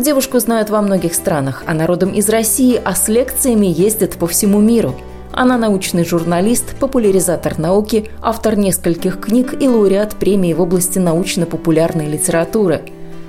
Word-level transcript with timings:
Девушку 0.00 0.38
знают 0.38 0.70
во 0.70 0.80
многих 0.80 1.12
странах, 1.12 1.62
а 1.66 1.74
народом 1.74 2.12
из 2.12 2.26
России, 2.30 2.80
а 2.82 2.94
с 2.94 3.08
лекциями 3.08 3.66
ездят 3.66 4.14
по 4.14 4.26
всему 4.26 4.58
миру. 4.58 4.94
Она 5.30 5.58
научный 5.58 6.06
журналист, 6.06 6.74
популяризатор 6.80 7.58
науки, 7.58 8.08
автор 8.22 8.56
нескольких 8.56 9.20
книг 9.20 9.54
и 9.60 9.68
лауреат 9.68 10.14
премии 10.14 10.54
в 10.54 10.62
области 10.62 10.98
научно-популярной 10.98 12.06
литературы. 12.06 12.80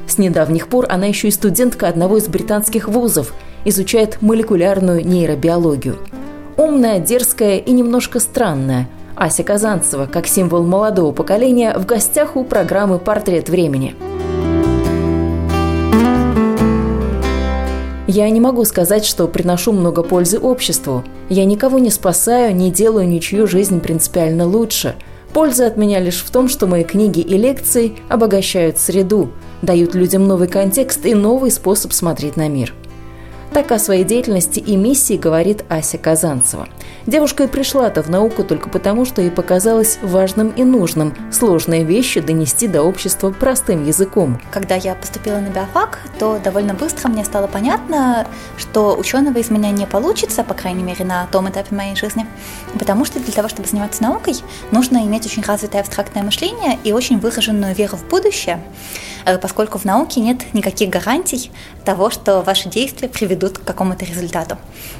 С 0.07 0.17
недавних 0.17 0.69
пор 0.69 0.85
она 0.87 1.07
еще 1.07 1.27
и 1.27 1.31
студентка 1.31 1.89
одного 1.89 2.17
из 2.17 2.29
британских 2.29 2.87
вузов, 2.87 3.33
изучает 3.65 4.21
молекулярную 4.21 5.05
нейробиологию. 5.05 5.97
Умная, 6.55 6.99
дерзкая 6.99 7.57
и 7.57 7.71
немножко 7.71 8.21
странная– 8.21 8.87
Ася 9.15 9.43
Казанцева, 9.43 10.07
как 10.07 10.25
символ 10.25 10.63
молодого 10.63 11.11
поколения, 11.11 11.77
в 11.77 11.85
гостях 11.85 12.37
у 12.37 12.45
программы 12.45 12.97
«Портрет 12.97 13.49
времени». 13.49 13.93
Я 18.13 18.29
не 18.29 18.41
могу 18.41 18.65
сказать, 18.65 19.05
что 19.05 19.25
приношу 19.29 19.71
много 19.71 20.03
пользы 20.03 20.37
обществу. 20.37 21.01
Я 21.29 21.45
никого 21.45 21.79
не 21.79 21.89
спасаю, 21.89 22.53
не 22.53 22.69
делаю 22.69 23.07
ничью 23.07 23.47
жизнь 23.47 23.79
принципиально 23.79 24.45
лучше. 24.45 24.95
Польза 25.31 25.65
от 25.65 25.77
меня 25.77 26.01
лишь 26.01 26.21
в 26.21 26.29
том, 26.29 26.49
что 26.49 26.67
мои 26.67 26.83
книги 26.83 27.21
и 27.21 27.37
лекции 27.37 27.93
обогащают 28.09 28.77
среду, 28.77 29.31
дают 29.61 29.95
людям 29.95 30.27
новый 30.27 30.49
контекст 30.49 31.05
и 31.05 31.15
новый 31.15 31.51
способ 31.51 31.93
смотреть 31.93 32.35
на 32.35 32.49
мир. 32.49 32.73
Так 33.53 33.69
о 33.73 33.79
своей 33.79 34.05
деятельности 34.05 34.59
и 34.59 34.77
миссии 34.77 35.17
говорит 35.17 35.65
Ася 35.67 35.97
Казанцева. 35.97 36.69
Девушка 37.05 37.43
и 37.43 37.47
пришла-то 37.47 38.01
в 38.01 38.09
науку 38.09 38.45
только 38.45 38.69
потому, 38.69 39.03
что 39.03 39.21
ей 39.21 39.29
показалось 39.29 39.99
важным 40.01 40.51
и 40.51 40.63
нужным 40.63 41.13
сложные 41.33 41.83
вещи 41.83 42.21
донести 42.21 42.69
до 42.69 42.81
общества 42.81 43.31
простым 43.31 43.85
языком. 43.85 44.39
Когда 44.51 44.75
я 44.75 44.95
поступила 44.95 45.39
на 45.39 45.49
биофак, 45.49 45.99
то 46.17 46.39
довольно 46.41 46.73
быстро 46.75 47.09
мне 47.09 47.25
стало 47.25 47.47
понятно, 47.47 48.25
что 48.57 48.95
ученого 48.95 49.39
из 49.39 49.49
меня 49.49 49.71
не 49.71 49.85
получится, 49.85 50.45
по 50.45 50.53
крайней 50.53 50.83
мере, 50.83 51.03
на 51.03 51.27
том 51.27 51.49
этапе 51.49 51.75
моей 51.75 51.97
жизни, 51.97 52.25
потому 52.79 53.03
что 53.03 53.19
для 53.19 53.33
того, 53.33 53.49
чтобы 53.49 53.67
заниматься 53.67 54.01
наукой, 54.01 54.35
нужно 54.71 54.99
иметь 54.99 55.25
очень 55.25 55.43
развитое 55.43 55.81
абстрактное 55.81 56.23
мышление 56.23 56.79
и 56.85 56.93
очень 56.93 57.19
выраженную 57.19 57.75
веру 57.75 57.97
в 57.97 58.07
будущее, 58.07 58.61
поскольку 59.41 59.77
в 59.77 59.85
науке 59.85 60.21
нет 60.21 60.53
никаких 60.53 60.89
гарантий 60.89 61.51
того, 61.83 62.09
что 62.09 62.41
ваши 62.41 62.69
действия 62.69 63.09
приведут 63.09 63.31
ведут 63.31 63.57
к 63.57 63.63
какому-то 63.63 64.05
результату. 64.05 64.57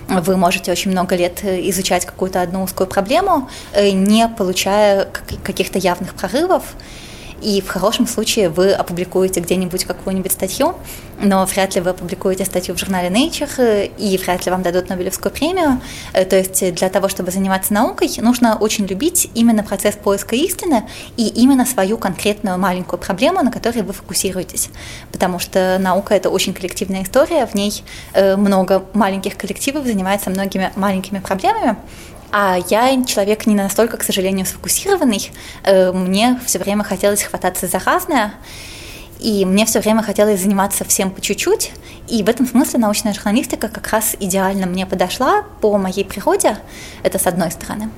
Вы 0.08 0.38
можете 0.38 0.72
очень 0.72 0.92
много 0.92 1.16
лет 1.16 1.44
э, 1.44 1.70
изучать 1.70 2.06
какую-то 2.06 2.42
одну 2.42 2.64
узкую 2.64 2.88
проблему, 2.88 3.50
э, 3.74 3.92
не 3.92 4.28
получая 4.28 5.08
каких-то 5.44 5.78
явных 5.78 6.14
прорывов, 6.16 6.64
и 7.42 7.62
в 7.62 7.68
хорошем 7.68 8.08
случае 8.08 8.50
вы 8.50 8.72
опубликуете 8.72 9.40
где-нибудь 9.40 9.86
какую-нибудь 9.86 10.32
статью, 10.32 10.76
но 11.22 11.46
вряд 11.46 11.76
ли 11.76 11.82
вы 11.82 11.92
опубликуете 11.92 12.46
статью 12.46 12.76
в 12.76 12.80
журнале 12.80 13.10
Nature, 13.10 13.92
и 13.98 14.18
вряд 14.18 14.46
ли 14.46 14.52
вам 14.52 14.64
дадут 14.64 14.90
Нобелевскую 14.90 15.32
премию. 15.32 15.82
Э, 16.14 16.26
то 16.26 16.38
есть 16.38 16.74
для 16.74 16.90
того, 16.90 17.10
чтобы 17.10 17.32
заниматься 17.32 17.74
наукой, 17.74 18.10
нужно 18.18 18.58
очень 18.58 18.86
любить 18.86 19.30
именно 19.34 19.64
процесс 19.64 19.96
поиска 19.96 20.36
истины 20.36 20.84
и 21.18 21.28
именно 21.28 21.66
свою 21.66 21.98
конкретную 21.98 22.58
маленькую 22.58 23.00
проблему, 23.00 23.42
на 23.42 23.52
которой 23.52 23.84
вы 23.84 23.94
фокусируетесь. 23.94 24.70
Потому 25.12 25.40
что 25.40 25.78
наука— 25.80 26.14
это 26.16 26.30
очень 26.30 26.54
коллективная 26.54 27.04
история, 27.04 27.46
в 27.46 27.54
ней 27.54 27.84
э, 28.14 28.36
много 28.36 28.84
маленьких 28.94 29.38
коллективов 29.38 29.86
занимается 29.86 30.30
многими 30.30 30.72
маленькими 30.76 31.20
проблемами, 31.20 31.78
а 32.32 32.58
я 32.70 33.04
человек 33.04 33.46
не 33.46 33.56
настолько, 33.56 33.98
к 33.98 34.04
сожалению, 34.04 34.46
сфокусированный. 34.46 35.32
Э, 35.64 35.92
мне 35.92 36.40
все 36.46 36.60
время 36.60 36.84
хотелось 36.84 37.24
хвататься 37.24 37.68
за 37.68 37.80
разное. 37.80 38.34
И 39.22 39.46
мне 39.46 39.68
все 39.68 39.80
время 39.80 40.02
хотелось 40.02 40.42
заниматься 40.42 40.84
всем 40.84 41.12
по 41.12 41.22
чуть-чуть. 41.22 41.72
И 42.08 42.24
в 42.24 42.30
этом 42.30 42.48
смысле 42.48 42.80
научная 42.80 43.14
журналистика 43.14 43.70
как 43.70 43.88
раз 43.90 44.16
идеально 44.20 44.66
мне 44.66 44.86
подошла 44.88 45.44
по 45.62 45.78
моей 45.78 46.04
природе. 46.04 46.58
Это 47.04 47.20
с 47.20 47.28
одной 47.28 47.52
стороны. 47.52 47.90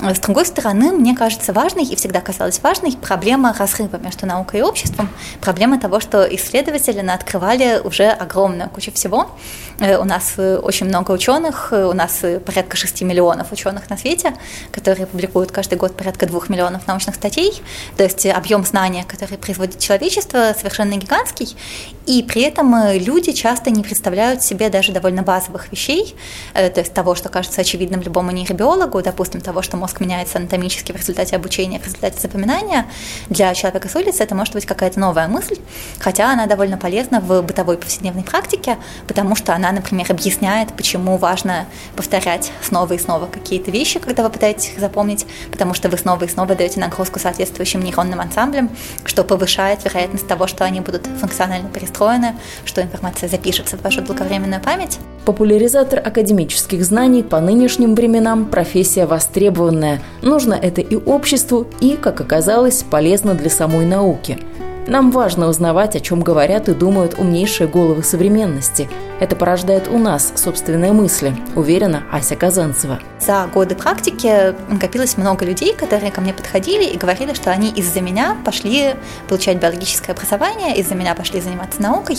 С 0.00 0.18
другой 0.18 0.44
стороны, 0.44 0.90
мне 0.90 1.14
кажется 1.14 1.52
важной 1.52 1.84
и 1.84 1.94
всегда 1.94 2.20
казалась 2.20 2.60
важной 2.60 2.92
проблема 2.96 3.54
разрыва 3.56 3.96
между 3.98 4.26
наукой 4.26 4.60
и 4.60 4.62
обществом. 4.62 5.08
Проблема 5.40 5.78
того, 5.78 6.00
что 6.00 6.24
исследователи 6.24 6.98
открывали 7.08 7.80
уже 7.82 8.08
огромную 8.08 8.68
кучу 8.68 8.92
всего. 8.92 9.30
Э, 9.78 9.96
у 9.98 10.04
нас 10.04 10.34
э, 10.36 10.56
очень 10.56 10.86
много 10.86 11.12
ученых, 11.12 11.68
э, 11.72 11.84
у 11.84 11.92
нас 11.92 12.20
порядка 12.44 12.76
6 12.76 13.02
миллионов 13.02 13.52
ученых 13.52 13.88
на 13.90 13.96
свете, 13.96 14.34
которые 14.72 15.06
публикуют 15.06 15.52
каждый 15.52 15.78
год 15.78 15.96
порядка 15.96 16.26
2 16.26 16.40
миллионов 16.48 16.86
научных 16.88 17.14
статей. 17.14 17.62
То 17.96 18.02
есть 18.02 18.26
объем 18.26 18.64
знания, 18.64 19.04
который 19.06 19.38
производит 19.38 19.78
человечество, 19.78 20.52
совершенно 20.58 20.71
гигантский. 20.80 21.56
И 22.04 22.22
при 22.24 22.42
этом 22.42 22.74
люди 22.94 23.30
часто 23.30 23.70
не 23.70 23.82
представляют 23.82 24.42
себе 24.42 24.70
даже 24.70 24.90
довольно 24.90 25.22
базовых 25.22 25.70
вещей, 25.70 26.16
то 26.52 26.80
есть 26.80 26.92
того, 26.92 27.14
что 27.14 27.28
кажется 27.28 27.60
очевидным 27.60 28.02
любому 28.02 28.32
нейробиологу, 28.32 29.00
допустим, 29.02 29.40
того, 29.40 29.62
что 29.62 29.76
мозг 29.76 30.00
меняется 30.00 30.38
анатомически 30.38 30.90
в 30.90 30.96
результате 30.96 31.36
обучения, 31.36 31.78
в 31.78 31.84
результате 31.84 32.18
запоминания. 32.20 32.86
Для 33.28 33.54
человека 33.54 33.88
с 33.88 33.94
улицы 33.94 34.24
это 34.24 34.34
может 34.34 34.54
быть 34.54 34.66
какая-то 34.66 34.98
новая 34.98 35.28
мысль, 35.28 35.58
хотя 36.00 36.32
она 36.32 36.46
довольно 36.46 36.76
полезна 36.76 37.20
в 37.20 37.40
бытовой 37.42 37.78
повседневной 37.78 38.24
практике, 38.24 38.78
потому 39.06 39.36
что 39.36 39.54
она, 39.54 39.70
например, 39.70 40.06
объясняет, 40.10 40.72
почему 40.72 41.18
важно 41.18 41.66
повторять 41.94 42.50
снова 42.62 42.94
и 42.94 42.98
снова 42.98 43.26
какие-то 43.26 43.70
вещи, 43.70 44.00
когда 44.00 44.24
вы 44.24 44.30
пытаетесь 44.30 44.70
их 44.70 44.80
запомнить, 44.80 45.24
потому 45.52 45.72
что 45.72 45.88
вы 45.88 45.96
снова 45.98 46.24
и 46.24 46.28
снова 46.28 46.56
даете 46.56 46.80
нагрузку 46.80 47.20
соответствующим 47.20 47.80
нейронным 47.80 48.20
ансамблям, 48.20 48.70
что 49.04 49.22
повышает 49.22 49.84
вероятность 49.84 50.26
того, 50.26 50.48
что 50.48 50.61
они 50.64 50.80
будут 50.80 51.06
функционально 51.06 51.68
перестроены, 51.68 52.34
что 52.64 52.82
информация 52.82 53.28
запишется 53.28 53.76
в 53.76 53.82
вашу 53.82 54.02
долговременную 54.02 54.60
память. 54.60 54.98
Популяризатор 55.24 55.98
академических 55.98 56.84
знаний 56.84 57.22
по 57.22 57.40
нынешним 57.40 57.94
временам 57.94 58.46
профессия 58.46 59.06
востребованная. 59.06 60.00
Нужно 60.22 60.54
это 60.54 60.80
и 60.80 60.96
обществу, 60.96 61.66
и, 61.80 61.96
как 61.96 62.20
оказалось, 62.20 62.82
полезно 62.82 63.34
для 63.34 63.50
самой 63.50 63.86
науки– 63.86 64.38
нам 64.86 65.12
важно 65.12 65.48
узнавать, 65.48 65.94
о 65.94 66.00
чем 66.00 66.22
говорят 66.22 66.68
и 66.68 66.74
думают 66.74 67.14
умнейшие 67.18 67.68
головы 67.68 68.02
современности. 68.02 68.88
Это 69.22 69.36
порождает 69.36 69.86
у 69.86 69.98
нас 69.98 70.32
собственные 70.34 70.90
мысли, 70.90 71.32
уверена 71.54 72.02
Ася 72.10 72.34
Казанцева. 72.34 72.98
За 73.20 73.48
годы 73.54 73.76
практики 73.76 74.52
накопилось 74.68 75.16
много 75.16 75.44
людей, 75.44 75.76
которые 75.76 76.10
ко 76.10 76.20
мне 76.20 76.34
подходили 76.34 76.86
и 76.86 76.98
говорили, 76.98 77.32
что 77.32 77.52
они 77.52 77.70
из-за 77.70 78.00
меня 78.00 78.36
пошли 78.44 78.96
получать 79.28 79.58
биологическое 79.58 80.16
образование, 80.16 80.76
из-за 80.78 80.96
меня 80.96 81.14
пошли 81.14 81.40
заниматься 81.40 81.80
наукой. 81.80 82.16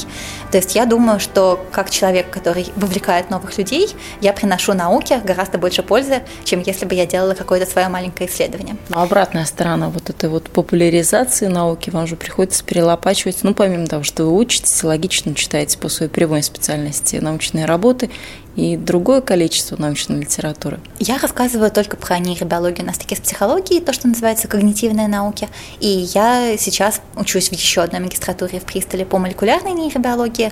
То 0.50 0.56
есть 0.56 0.76
я 0.76 0.86
думаю, 0.86 1.20
что 1.20 1.66
как 1.74 1.90
человек, 1.90 2.30
который 2.30 2.72
вовлекает 2.78 3.30
новых 3.30 3.58
людей, 3.58 3.94
я 4.22 4.32
приношу 4.32 4.72
науке 4.72 5.20
гораздо 5.26 5.58
больше 5.58 5.84
пользы, 5.84 6.22
чем 6.46 6.62
если 6.62 6.86
бы 6.86 6.96
я 6.96 7.06
делала 7.06 7.34
какое-то 7.34 7.70
свое 7.70 7.90
маленькое 7.90 8.30
исследование. 8.30 8.78
Но 8.88 9.02
обратная 9.02 9.44
сторона 9.44 9.90
вот 9.90 10.10
этой 10.10 10.30
вот 10.30 10.50
популяризации 10.50 11.48
науки 11.48 11.90
вам 11.90 12.08
же 12.08 12.16
приходится 12.16 12.64
перелопачивать. 12.64 13.40
Ну, 13.44 13.54
помимо 13.54 13.88
того, 13.88 14.04
что 14.04 14.24
вы 14.24 14.38
учитесь, 14.38 14.82
логично 14.86 15.36
читаете 15.36 15.78
по 15.78 15.90
своей 15.90 16.10
прямой 16.10 16.44
специальности 16.44 16.93
научные 17.22 17.66
работы 17.66 18.10
и 18.56 18.78
другое 18.78 19.22
количество 19.22 19.76
научной 19.78 20.22
литературы. 20.22 20.80
Я 21.00 21.18
рассказываю 21.18 21.72
только 21.72 21.98
про 21.98 22.20
нейробиологию 22.20 22.86
на 22.86 22.94
стыке 22.94 23.16
с 23.16 23.20
психологией, 23.20 23.82
то, 23.82 23.94
что 23.94 24.08
называется 24.08 24.48
когнитивные 24.48 25.08
науки. 25.08 25.50
И 25.80 25.88
я 25.88 26.56
сейчас 26.58 27.02
учусь 27.16 27.50
в 27.50 27.54
еще 27.54 27.82
одной 27.82 28.02
магистратуре 28.02 28.60
в 28.60 28.64
Пристоле 28.64 29.06
по 29.06 29.18
молекулярной 29.18 29.72
нейробиологии, 29.72 30.52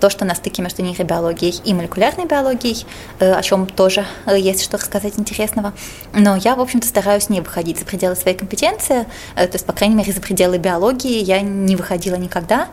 то, 0.00 0.10
что 0.10 0.24
на 0.24 0.34
стыке 0.34 0.62
между 0.62 0.82
нейробиологией 0.82 1.60
и 1.64 1.74
молекулярной 1.74 2.26
биологией, 2.26 2.84
э, 3.20 3.32
о 3.32 3.42
чем 3.42 3.66
тоже 3.66 4.04
э, 4.26 4.38
есть 4.38 4.62
что 4.62 4.76
рассказать 4.76 5.18
интересного. 5.18 5.72
Но 6.12 6.36
я, 6.36 6.56
в 6.56 6.60
общем-то, 6.60 6.86
стараюсь 6.86 7.28
не 7.28 7.40
выходить 7.40 7.78
за 7.78 7.84
пределы 7.84 8.16
своей 8.16 8.36
компетенции, 8.36 9.06
э, 9.36 9.46
то 9.46 9.54
есть, 9.54 9.64
по 9.66 9.72
крайней 9.72 9.94
мере, 9.94 10.12
за 10.12 10.20
пределы 10.20 10.58
биологии 10.58 11.22
я 11.22 11.40
не 11.40 11.76
выходила 11.76 12.16
никогда. 12.16 12.68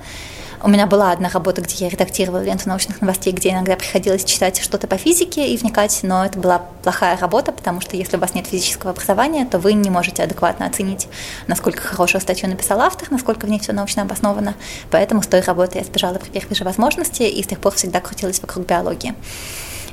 У 0.64 0.70
меня 0.70 0.86
была 0.86 1.12
одна 1.12 1.28
работа, 1.30 1.62
где 1.62 1.86
я 1.86 1.90
редактировала 1.90 2.44
ленту 2.44 2.70
научных 2.70 3.02
новостей, 3.02 3.34
где 3.34 3.50
иногда 3.50 3.76
приходилось 3.76 4.24
читать 4.24 4.62
что-то 4.62 4.88
по 4.88 4.96
физике 4.96 5.52
и 5.52 5.58
вникать, 5.58 6.00
но 6.04 6.24
это 6.24 6.38
была 6.38 6.60
плохая 6.84 7.18
работа, 7.18 7.52
потому 7.52 7.82
что 7.82 7.96
если 7.96 8.18
у 8.18 8.20
вас 8.20 8.36
нет 8.36 8.46
физического 8.46 8.92
образования, 8.92 9.46
то 9.46 9.58
вы 9.58 9.74
не 9.74 9.90
можете 9.90 10.22
адекватно 10.22 10.68
оценить, 10.68 11.08
насколько 11.48 11.82
хорошую 11.82 12.22
статью 12.22 12.48
написал 12.48 12.80
автор, 12.82 13.10
насколько 13.10 13.48
в 13.48 13.50
ней 13.50 13.60
все 13.60 13.74
научно 13.74 14.04
обосновано. 14.04 14.54
Поэтому 14.92 15.24
с 15.24 15.28
той 15.28 15.42
работы 15.42 15.80
я 15.80 15.84
сбежала 15.84 16.20
при 16.20 16.30
первой 16.30 16.56
же 16.56 16.64
возможности 16.64 17.24
и 17.24 17.42
с 17.42 17.48
тех 17.48 17.60
пор 17.60 17.74
всегда 17.74 18.00
крутилась 18.00 18.40
вокруг 18.40 18.68
биологии. 18.68 19.16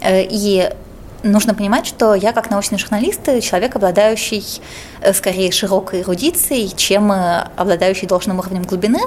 Э, 0.00 0.22
и 0.22 0.70
нужно 1.22 1.54
понимать, 1.54 1.86
что 1.86 2.14
я 2.14 2.32
как 2.32 2.50
научный 2.50 2.78
журналист 2.78 3.20
человек, 3.42 3.76
обладающий 3.76 4.44
э, 5.00 5.12
скорее 5.12 5.50
широкой 5.50 6.02
эрудицией, 6.02 6.72
чем 6.74 7.10
э, 7.12 7.48
обладающий 7.56 8.06
должным 8.06 8.38
уровнем 8.38 8.62
глубины. 8.62 9.00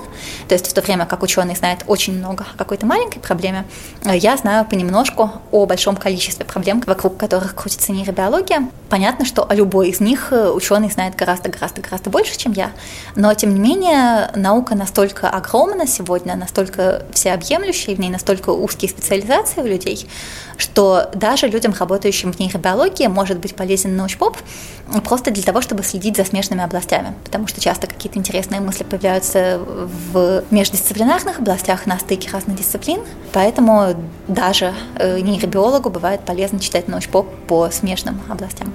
То 0.47 0.55
есть 0.55 0.67
в 0.67 0.73
то 0.73 0.81
время 0.81 1.05
как 1.05 1.23
ученый 1.23 1.55
знает 1.55 1.83
очень 1.87 2.17
много 2.17 2.45
о 2.53 2.57
какой-то 2.57 2.85
маленькой 2.85 3.19
проблеме, 3.19 3.65
э, 4.03 4.17
я 4.17 4.37
знаю 4.37 4.65
понемножку 4.65 5.31
о 5.51 5.65
большом 5.65 5.95
количестве 5.95 6.45
проблем, 6.45 6.83
вокруг 6.85 7.17
которых 7.17 7.55
крутится 7.55 7.91
нейробиология. 7.91 8.69
Понятно, 8.89 9.25
что 9.25 9.49
о 9.49 9.55
любой 9.55 9.89
из 9.89 9.99
них 9.99 10.31
ученый 10.31 10.91
знает 10.91 11.15
гораздо-гораздо-гораздо 11.15 12.09
больше, 12.09 12.37
чем 12.37 12.51
я. 12.51 12.71
Но, 13.15 13.33
тем 13.33 13.53
не 13.53 13.59
менее, 13.59 14.31
наука 14.35 14.75
настолько 14.75 15.29
огромна 15.29 15.87
сегодня, 15.87 16.35
настолько 16.35 17.03
всеобъемлющая, 17.13 17.95
в 17.95 17.99
ней 17.99 18.09
настолько 18.09 18.49
узкие 18.49 18.89
специализации 18.89 19.61
у 19.61 19.65
людей, 19.65 20.07
что 20.57 21.09
даже 21.13 21.47
людям, 21.47 21.73
работающим 21.77 22.00
в 22.31 22.39
нейробиологии, 22.39 23.07
может 23.07 23.39
быть 23.39 23.56
полезен 23.56 23.95
научпоп 23.95 24.38
просто 25.03 25.31
для 25.31 25.44
того, 25.44 25.62
чтобы 25.62 25.83
следить 25.83 26.18
за 26.18 26.25
смежными 26.25 26.63
областями, 26.63 27.13
потому 27.24 27.48
что 27.48 27.62
часто 27.62 27.88
какие-то 27.88 28.18
интересные 28.18 28.62
мысли 28.62 28.83
появляются 28.83 29.59
в 29.59 30.44
междисциплинарных 30.51 31.39
областях 31.39 31.86
на 31.86 32.00
стыке 32.00 32.30
разных 32.31 32.57
дисциплин, 32.57 33.01
поэтому 33.31 33.95
даже 34.27 34.74
э, 34.98 35.19
нейробиологу 35.19 35.89
бывает 35.89 36.21
полезно 36.21 36.59
читать 36.59 36.88
научпоп 36.88 37.27
по 37.48 37.69
смежным 37.69 38.21
областям. 38.30 38.74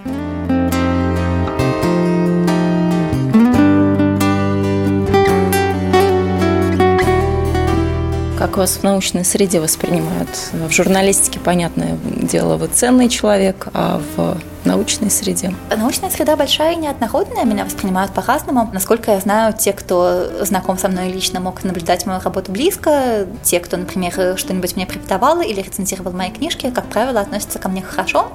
Вас 8.57 8.79
в 8.79 8.83
научной 8.85 9.23
среде 9.23 9.61
воспринимают? 9.61 10.31
В 10.55 10.71
журналистике, 10.71 11.39
понятное 11.39 11.99
дело, 12.23 12.57
вы 12.57 12.69
ценный 12.69 13.11
человек, 13.11 13.69
а 13.75 14.01
в 14.17 14.39
научной 14.65 15.11
среде? 15.11 15.55
Научная 15.77 16.09
среда 16.09 16.37
большая 16.37 16.73
и 16.73 16.77
неоднородная, 16.77 17.45
меня 17.45 17.67
воспринимают 17.67 18.15
по-разному. 18.15 18.71
Насколько 18.73 19.13
я 19.13 19.21
знаю, 19.21 19.53
те, 19.53 19.75
кто 19.75 20.43
знаком 20.43 20.79
со 20.79 20.89
мной 20.89 21.13
лично, 21.13 21.39
мог 21.39 21.65
наблюдать 21.65 22.07
мою 22.07 22.19
работу 22.21 22.51
близко, 22.51 23.27
те, 23.43 23.61
кто, 23.61 23.77
например, 23.77 24.39
что-нибудь 24.39 24.75
мне 24.75 24.87
преподавал 24.87 25.43
или 25.43 25.61
рецензировал 25.61 26.13
мои 26.13 26.31
книжки, 26.31 26.71
как 26.71 26.87
правило, 26.87 27.21
относятся 27.21 27.59
ко 27.59 27.69
мне 27.69 27.83
хорошо. 27.83 28.33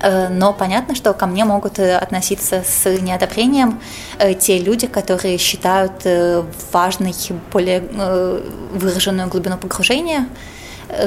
Э, 0.00 0.28
но 0.28 0.52
понятно, 0.52 0.94
что 0.94 1.12
ко 1.12 1.26
мне 1.26 1.44
могут 1.44 1.78
э, 1.78 1.96
относиться 1.96 2.62
с 2.64 2.88
неодобрением 3.00 3.80
э, 4.18 4.34
те 4.34 4.58
люди, 4.58 4.86
которые 4.86 5.38
считают 5.38 6.06
важной 6.72 7.14
более 7.52 7.80
выраженную 8.72 9.28
глубину 9.28 9.56
погружения, 9.56 10.28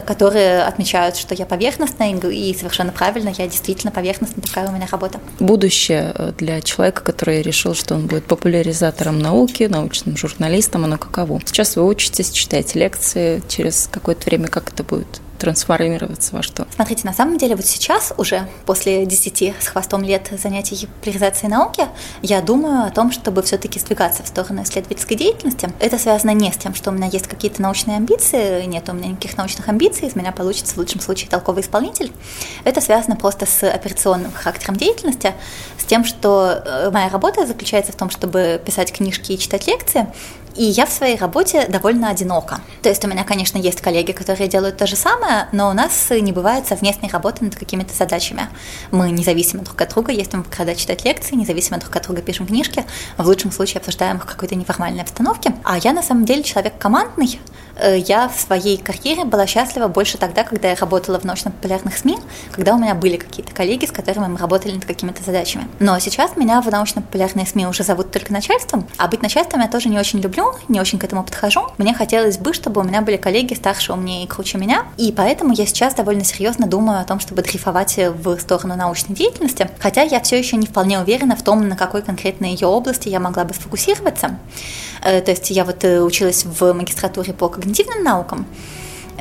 которые 0.06 0.64
отмечают, 0.64 1.16
что 1.16 1.34
я 1.34 1.46
поверхностная, 1.46 2.16
и 2.16 2.54
совершенно 2.54 2.92
правильно, 2.92 3.34
я 3.38 3.48
действительно 3.48 3.92
поверхностная, 3.92 4.44
такая 4.44 4.70
у 4.70 4.72
меня 4.72 4.88
работа. 4.92 5.20
Будущее 5.40 6.34
для 6.38 6.62
человека, 6.62 7.04
который 7.04 7.42
решил, 7.42 7.74
что 7.74 7.96
он 7.96 8.08
будет 8.08 8.26
популяризатором 8.26 9.20
науки, 9.20 9.64
научным 9.64 10.18
журналистом, 10.18 10.84
оно 10.84 10.98
каково? 10.98 11.42
Сейчас 11.46 11.76
вы 11.76 11.88
учитесь, 11.88 12.32
читаете 12.32 12.80
лекции, 12.80 13.42
через 13.48 13.88
какое-то 13.92 14.26
время 14.26 14.48
как 14.48 14.72
это 14.72 14.84
будет? 14.84 15.22
Трансформироваться 15.42 16.36
во 16.36 16.44
что? 16.44 16.68
Смотрите, 16.76 17.02
на 17.06 17.14
самом 17.14 17.40
деле 17.40 17.56
вот 17.56 17.66
сейчас 17.66 18.14
уже, 18.18 18.48
после 18.68 19.08
10 19.08 19.56
с 19.60 19.68
хвостом 19.68 20.04
лет 20.04 20.30
занятий 20.32 20.86
популяризацией 20.86 21.50
науки, 21.50 21.88
я 22.22 22.42
думаю 22.42 22.86
о 22.86 22.92
том, 22.92 23.12
чтобы 23.12 23.42
все-таки 23.42 23.80
сдвигаться 23.80 24.22
в 24.22 24.28
сторону 24.28 24.62
исследовательской 24.62 25.18
деятельности. 25.18 25.74
Это 25.80 25.98
связано 25.98 26.32
не 26.32 26.52
с 26.52 26.58
тем, 26.58 26.76
что 26.76 26.92
у 26.92 26.94
меня 26.94 27.08
есть 27.08 27.28
какие-то 27.28 27.60
научные 27.60 27.98
амбиции, 27.98 28.64
нет 28.66 28.88
у 28.90 28.94
меня 28.94 29.10
никаких 29.10 29.36
научных 29.36 29.68
амбиций, 29.68 30.08
из 30.08 30.16
меня 30.16 30.32
получится 30.32 30.76
в 30.76 30.78
лучшем 30.78 31.02
случае 31.02 31.30
толковый 31.30 31.64
исполнитель. 31.64 32.12
Это 32.64 32.80
связано 32.80 33.16
просто 33.16 33.48
с 33.48 33.68
операционным 33.68 34.32
характером 34.32 34.76
деятельности, 34.76 35.34
с 35.80 35.86
тем, 35.86 36.06
что 36.06 36.62
э, 36.64 36.92
моя 36.92 37.10
работа 37.10 37.48
заключается 37.48 37.92
в 37.92 37.96
том, 37.96 38.12
чтобы 38.12 38.62
писать 38.64 38.94
книжки 38.94 39.32
и 39.32 39.40
читать 39.40 39.66
лекции, 39.66 40.08
и 40.56 40.63
я 40.63 40.86
в 40.86 40.92
своей 40.92 41.18
работе 41.18 41.68
довольно 41.68 42.09
одинока. 42.09 42.62
То 42.81 42.89
есть 42.89 43.03
у 43.06 43.07
меня, 43.07 43.24
конечно, 43.24 43.57
есть 43.57 43.81
коллеги, 43.81 44.12
которые 44.12 44.48
делают 44.48 44.77
то 44.77 44.88
же 44.88 44.95
самое, 44.95 45.48
но 45.51 45.69
у 45.69 45.74
нас 45.74 46.09
не 46.09 46.31
бывает 46.31 46.68
совместной 46.68 47.09
работы 47.09 47.44
над 47.44 47.56
какими-то 47.56 47.94
задачами. 47.94 48.48
Мы 48.92 49.12
независимы 49.12 49.63
друг 49.63 49.80
от 49.81 49.89
друга, 49.89 50.12
если 50.12 50.38
мы 50.38 50.44
когда 50.44 50.75
читать 50.75 51.06
лекции, 51.06 51.36
независимо 51.36 51.80
друг 51.80 51.95
от 51.95 52.03
друга 52.03 52.21
пишем 52.21 52.48
книжки, 52.48 52.86
в 53.18 53.25
лучшем 53.25 53.51
случае 53.51 53.80
обсуждаем 53.80 54.18
их 54.18 54.24
в 54.24 54.27
какой-то 54.27 54.56
неформальной 54.56 55.01
обстановке. 55.01 55.53
А 55.63 55.77
я 55.77 55.94
на 55.94 56.03
самом 56.03 56.25
деле 56.25 56.44
человек 56.44 56.74
командный, 56.77 57.39
Э, 57.81 57.98
я 57.98 58.30
в 58.30 58.39
своей 58.39 58.77
карьере 58.77 59.25
была 59.25 59.48
счастлива 59.48 59.88
больше 59.88 60.18
тогда, 60.18 60.44
когда 60.44 60.69
я 60.69 60.75
работала 60.75 61.19
в 61.19 61.24
научно-популярных 61.24 61.98
СМИ, 61.98 62.18
когда 62.51 62.75
у 62.75 62.77
меня 62.77 62.95
были 62.95 63.18
какие-то 63.18 63.53
коллеги, 63.53 63.86
с 63.86 63.92
которыми 63.92 64.27
мы 64.27 64.38
работали 64.38 64.74
над 64.74 64.86
какими-то 64.86 65.24
задачами. 65.24 65.68
Но 65.80 65.98
сейчас 66.00 66.36
меня 66.36 66.62
в 66.62 66.69
научно-популярные 66.69 67.45
СМИ 67.45 67.68
уже 67.68 67.83
зовут 67.83 68.12
только 68.12 68.31
начальством, 68.33 68.88
а 68.98 69.07
быть 69.07 69.21
начальством 69.21 69.62
я 69.62 69.68
тоже 69.68 69.89
не 69.89 69.98
очень 69.98 70.19
люблю, 70.19 70.41
не 70.68 70.80
очень 70.80 71.00
к 71.00 71.04
этому 71.04 71.24
подхожу. 71.24 71.68
Мне 71.78 71.94
хотелось 71.94 72.38
бы, 72.38 72.54
чтобы 72.54 72.82
у 72.82 72.84
меня 72.84 73.02
были 73.02 73.18
коллеги 73.18 73.54
старше, 73.54 73.94
умнее 73.94 74.24
и 74.24 74.28
круче 74.28 74.58
меня, 74.58 74.86
и 74.98 75.12
поэтому 75.12 75.54
я 75.54 75.66
сейчас 75.66 75.94
довольно 75.94 76.24
серьезно 76.24 76.68
думаю 76.68 77.00
о 77.00 77.04
том, 77.04 77.20
чтобы 77.20 77.42
дрейфовать 77.42 77.98
в 77.98 78.40
сторону 78.40 78.76
научной 78.76 79.16
деятельности, 79.16 79.70
хотя 79.80 80.02
я 80.02 80.22
все 80.22 80.38
еще 80.38 80.58
не 80.58 80.68
вполне 80.68 81.00
уверена 81.00 81.36
в 81.36 81.44
том, 81.44 81.68
на 81.68 81.76
какой 81.76 82.02
конкретной 82.02 82.52
ее 82.52 82.68
области 82.68 83.10
я 83.10 83.20
могла 83.20 83.44
бы 83.44 83.54
сфокусироваться. 83.54 84.38
Э, 85.04 85.22
то 85.22 85.32
есть 85.32 85.50
я 85.52 85.66
вот 85.66 85.84
э, 85.84 86.02
училась 86.02 86.46
в 86.46 86.74
магистратуре 86.74 87.34
по 87.34 87.50
когнитивным 87.50 88.04
наукам, 88.04 88.46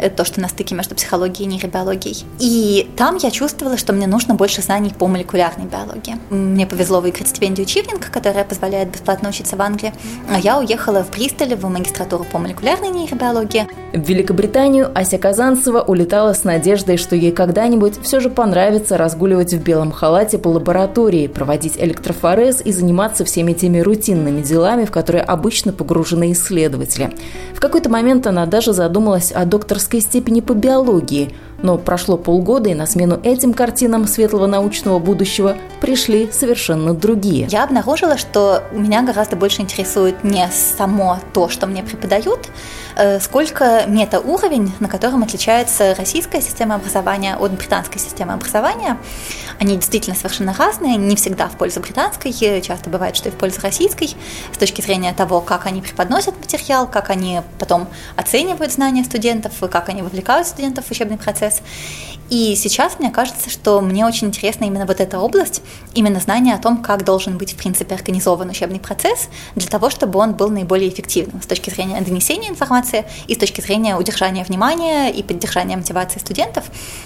то, 0.09 0.25
что 0.25 0.41
на 0.41 0.49
стыке 0.49 0.75
между 0.75 0.95
психологией 0.95 1.49
и 1.49 1.53
нейробиологией. 1.53 2.25
И 2.39 2.89
там 2.97 3.17
я 3.17 3.31
чувствовала, 3.31 3.77
что 3.77 3.93
мне 3.93 4.07
нужно 4.07 4.35
больше 4.35 4.63
знаний 4.63 4.93
по 4.97 5.07
молекулярной 5.07 5.67
биологии. 5.67 6.17
Мне 6.31 6.67
повезло 6.67 7.01
выиграть 7.01 7.29
стипендию 7.29 7.67
Чивринг, 7.67 8.11
которая 8.11 8.45
позволяет 8.45 8.91
бесплатно 8.91 9.29
учиться 9.29 9.57
в 9.57 9.63
Англии. 9.63 9.93
А 10.33 10.39
я 10.39 10.59
уехала 10.59 11.05
в 11.05 11.11
Бристоль 11.11 11.55
в 11.55 11.69
магистратуру 11.69 12.25
по 12.25 12.39
молекулярной 12.39 12.89
нейробиологии. 12.89 13.69
В 13.93 14.09
Великобританию 14.09 14.91
Ася 14.95 15.19
Казанцева 15.19 15.81
улетала 15.81 16.33
с 16.33 16.45
надеждой, 16.45 16.97
что 16.97 17.17
ей 17.17 17.33
когда-нибудь 17.33 18.01
все 18.03 18.21
же 18.21 18.31
понравится 18.31 18.97
разгуливать 18.97 19.53
в 19.53 19.63
белом 19.63 19.91
халате 19.91 20.39
по 20.39 20.49
лаборатории, 20.49 21.27
проводить 21.27 21.77
электрофорез 21.77 22.63
и 22.65 22.73
заниматься 22.73 23.25
всеми 23.25 23.53
теми 23.53 23.81
рутинными 23.81 24.43
делами, 24.43 24.85
в 24.85 24.91
которые 24.91 25.23
обычно 25.23 25.73
погружены 25.73 26.33
исследователи. 26.33 27.11
В 27.55 27.61
какой-то 27.61 27.91
момент 27.91 28.27
она 28.27 28.47
даже 28.47 28.73
задумалась 28.73 29.33
о 29.33 29.45
докторской 29.91 30.01
степени 30.01 30.41
по 30.41 30.55
биологии– 30.55 31.35
но 31.63 31.79
прошло 31.79 32.17
полгода, 32.17 32.71
и 32.71 32.75
на 32.75 32.87
смену 32.87 33.21
этим 33.23 33.53
картинам 33.53 34.07
светлого 34.07 34.47
научного 34.47 34.99
будущего 34.99 35.57
пришли 35.81 36.31
совершенно 36.31 36.95
другие. 36.95 37.47
Я 37.51 37.65
обнаружила, 37.65 38.17
что 38.17 38.63
меня 38.73 39.03
гораздо 39.03 39.37
больше 39.37 39.63
интересует 39.63 40.25
не 40.25 40.49
само 40.51 41.19
то, 41.33 41.49
что 41.49 41.67
мне 41.67 41.83
преподают, 41.83 42.49
э, 42.97 43.21
сколько 43.21 43.85
метауровень, 43.87 44.73
на 44.81 44.89
котором 44.89 45.23
отличается 45.23 45.95
российская 45.95 46.41
система 46.41 46.77
образования 46.77 47.37
от 47.37 47.53
британской 47.53 48.01
системы 48.01 48.35
образования. 48.35 48.99
Они 49.59 49.77
действительно 49.77 50.17
совершенно 50.17 50.55
разные, 50.55 50.97
не 50.97 51.17
всегда 51.17 51.49
в 51.49 51.57
пользу 51.57 51.81
британской, 51.81 52.33
часто 52.33 52.89
бывает, 52.91 53.17
что 53.17 53.29
и 53.29 53.33
в 53.33 53.37
пользу 53.37 53.61
российской, 53.63 54.15
с 54.53 54.59
точки 54.59 54.81
зрения 54.81 55.13
того, 55.13 55.41
как 55.41 55.67
они 55.67 55.83
преподносят 55.83 56.39
материал, 56.39 56.87
как 56.87 57.11
они 57.11 57.41
потом 57.59 57.89
оценивают 58.17 58.73
знания 58.73 59.05
студентов, 59.05 59.53
как 59.71 59.89
они 59.89 60.03
вовлекают 60.03 60.47
студентов 60.47 60.87
в 60.87 60.91
учебный 60.91 61.19
процесс. 61.19 61.50
И 62.31 62.55
сейчас 62.55 63.01
мне 63.01 63.11
кажется, 63.11 63.51
что 63.51 63.81
мне 63.81 64.07
очень 64.07 64.29
интересна 64.29 64.65
именно 64.65 64.87
вот 64.87 65.01
эта 65.01 65.19
область, 65.19 65.63
именно 65.95 66.21
знание 66.21 66.55
о 66.55 66.59
том, 66.59 66.81
как 66.81 67.05
должен 67.05 67.37
быть, 67.37 67.55
в 67.55 67.57
принципе, 67.57 67.97
организован 67.97 68.49
учебный 68.49 68.79
процесс 68.79 69.29
для 69.57 69.67
того, 69.67 69.91
чтобы 69.91 70.21
он 70.21 70.35
был 70.35 70.49
наиболее 70.49 70.89
эффективным 70.89 71.43
с 71.43 71.47
точки 71.47 71.71
зрения 71.71 72.01
донесения 72.01 72.49
информации 72.49 73.05
и 73.27 73.35
с 73.35 73.39
точки 73.39 73.61
зрения 73.61 73.97
удержания 73.97 74.45
внимания 74.45 75.11
и 75.11 75.25
поддержания 75.25 75.77
мотивации 75.77 76.21
студентов. 76.21 76.65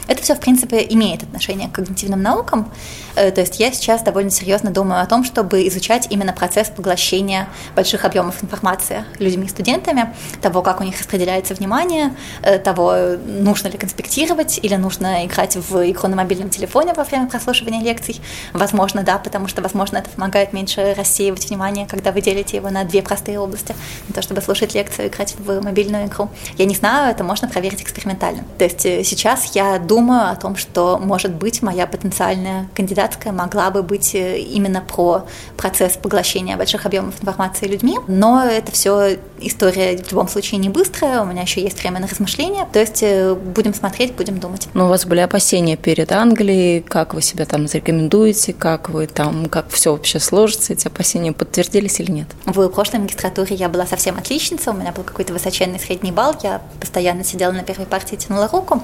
Это 0.09 0.23
все, 0.23 0.35
в 0.35 0.41
принципе, 0.41 0.87
имеет 0.91 1.23
отношение 1.23 1.69
к 1.69 1.73
когнитивным 1.73 2.21
наукам. 2.21 2.71
Э, 3.17 3.31
то 3.31 3.41
есть 3.41 3.59
я 3.59 3.73
сейчас 3.73 4.03
довольно 4.03 4.31
серьезно 4.31 4.71
думаю 4.71 5.01
о 5.01 5.07
том, 5.07 5.25
чтобы 5.25 5.67
изучать 5.69 6.09
именно 6.11 6.35
процесс 6.35 6.69
поглощения 6.69 7.49
больших 7.75 8.05
объемов 8.05 8.45
информации 8.45 9.07
людьми, 9.19 9.49
студентами, 9.49 10.15
того, 10.43 10.61
как 10.61 10.81
у 10.81 10.85
них 10.85 10.99
распределяется 10.99 11.55
внимание, 11.55 12.15
э, 12.43 12.59
того, 12.59 13.17
нужно 13.27 13.69
ли 13.69 13.79
конспектировать 13.79 14.34
или 14.62 14.75
нужно 14.76 15.26
играть 15.26 15.57
в 15.57 15.91
игру 15.91 16.09
на 16.09 16.17
мобильном 16.17 16.50
телефоне 16.50 16.93
во 16.95 17.05
время 17.05 17.29
прослушивания 17.29 17.83
лекций. 17.83 18.21
Возможно, 18.53 19.03
да, 19.03 19.19
потому 19.19 19.49
что, 19.49 19.62
возможно, 19.62 19.99
это 19.99 20.11
помогает 20.11 20.53
меньше 20.53 20.95
рассеивать 20.97 21.49
внимание, 21.49 21.87
когда 21.87 22.12
вы 22.12 22.21
делите 22.21 22.57
его 22.57 22.71
на 22.71 22.85
две 22.85 23.03
простые 23.03 23.38
области, 23.38 23.75
на 24.09 24.14
то, 24.14 24.23
чтобы 24.23 24.41
слушать 24.41 24.75
лекцию 24.75 25.09
играть 25.09 25.35
в 25.38 25.61
мобильную 25.61 26.07
игру. 26.07 26.29
Я 26.59 26.64
не 26.64 26.75
знаю, 26.75 27.11
это 27.11 27.25
можно 27.25 27.49
проверить 27.49 27.83
экспериментально. 27.83 28.45
То 28.59 28.64
есть 28.64 28.85
э, 28.87 29.05
сейчас 29.05 29.55
я 29.55 29.79
думаю 29.79 30.31
о 30.31 30.37
том, 30.37 30.57
что, 30.57 30.99
может 30.99 31.33
быть, 31.33 31.62
моя 31.62 31.87
потенциальная 31.87 32.69
кандидатская 32.75 33.33
могла 33.33 33.71
бы 33.71 33.83
быть 33.83 34.14
э, 34.14 34.38
именно 34.38 34.81
про 34.81 35.26
процесс 35.57 35.97
поглощения 35.97 36.57
больших 36.57 36.87
объемов 36.87 37.21
информации 37.21 37.67
людьми, 37.67 37.99
но 38.07 38.45
это 38.45 38.73
все 38.73 39.19
история 39.41 39.97
в 39.97 40.11
любом 40.11 40.29
случае 40.29 40.59
не 40.59 40.69
быстрая, 40.69 41.23
у 41.23 41.25
меня 41.25 41.43
еще 41.43 41.61
есть 41.61 41.81
время 41.81 42.00
на 42.00 42.07
размышления, 42.07 42.67
то 42.73 42.81
есть 42.81 43.03
э, 43.03 43.35
будем 43.35 43.75
смотреть, 43.75 44.14
будем 44.25 44.40
думать. 44.40 44.69
Но 44.75 44.87
у 44.87 44.88
вас 44.88 45.04
были 45.04 45.21
опасения 45.21 45.76
перед 45.76 46.11
Англией, 46.12 46.81
как 46.81 47.14
вы 47.14 47.23
себя 47.23 47.45
там 47.45 47.69
зарекомендуете, 47.69 48.52
как 48.52 48.88
вы 48.88 49.07
там, 49.07 49.47
как 49.47 49.69
все 49.69 49.93
вообще 49.93 50.19
сложится, 50.19 50.73
эти 50.73 50.87
опасения 50.87 51.33
подтвердились 51.33 52.00
или 52.00 52.11
нет? 52.11 52.28
В 52.47 52.69
прошлой 52.69 53.00
магистратуре 53.00 53.54
я 53.57 53.69
была 53.69 53.87
совсем 53.87 54.16
отличница, 54.16 54.71
у 54.71 54.75
меня 54.75 54.93
был 54.93 55.04
какой-то 55.04 55.33
высоченный 55.33 55.78
средний 55.78 56.12
балл, 56.12 56.35
я 56.43 56.62
постоянно 56.81 57.25
сидела 57.25 57.52
на 57.52 57.62
первой 57.62 57.87
партии, 57.87 58.16
тянула 58.16 58.49
руку. 58.49 58.83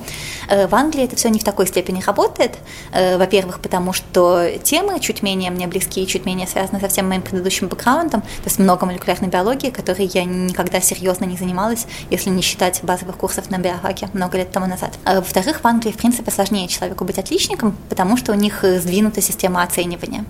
Э, 0.49 0.67
в 0.67 0.75
Англии 0.75 1.05
это 1.05 1.17
все 1.17 1.31
не 1.31 1.39
в 1.39 1.45
такой 1.45 1.67
степени 1.67 2.03
работает. 2.03 2.59
Э, 2.93 3.17
во-первых, 3.17 3.61
потому 3.61 3.93
что 3.93 4.51
темы 4.63 5.01
чуть 5.01 5.23
менее 5.23 5.51
мне 5.51 5.67
близки, 5.67 6.07
чуть 6.07 6.27
менее 6.27 6.47
связаны 6.47 6.81
со 6.81 6.89
всем 6.89 7.09
моим 7.09 7.23
предыдущим 7.23 7.69
бэкграундом, 7.69 8.21
то 8.21 8.45
есть 8.45 8.59
много 8.59 8.87
молекулярной 8.87 9.29
биологии, 9.29 9.71
которой 9.71 10.11
я 10.13 10.25
никогда 10.25 10.81
серьезно 10.81 11.25
не 11.25 11.37
занималась, 11.37 11.87
если 12.11 12.31
не 12.31 12.43
считать 12.43 12.81
базовых 12.83 13.17
курсов 13.17 13.51
на 13.51 13.59
биофаке 13.59 14.09
много 14.13 14.37
лет 14.37 14.53
тому 14.53 14.67
назад. 14.67 14.99
Во-вторых, 15.31 15.63
в 15.63 15.67
Англии, 15.69 15.93
в 15.93 15.97
принципе, 15.97 16.29
сложнее 16.33 16.67
человеку 16.67 17.05
быть 17.05 17.17
отличником, 17.17 17.77
потому 17.89 18.17
что 18.17 18.33
у 18.33 18.35
них 18.35 18.65
сдвинута 18.65 19.21
система 19.21 19.63
оценивания. 19.63 20.25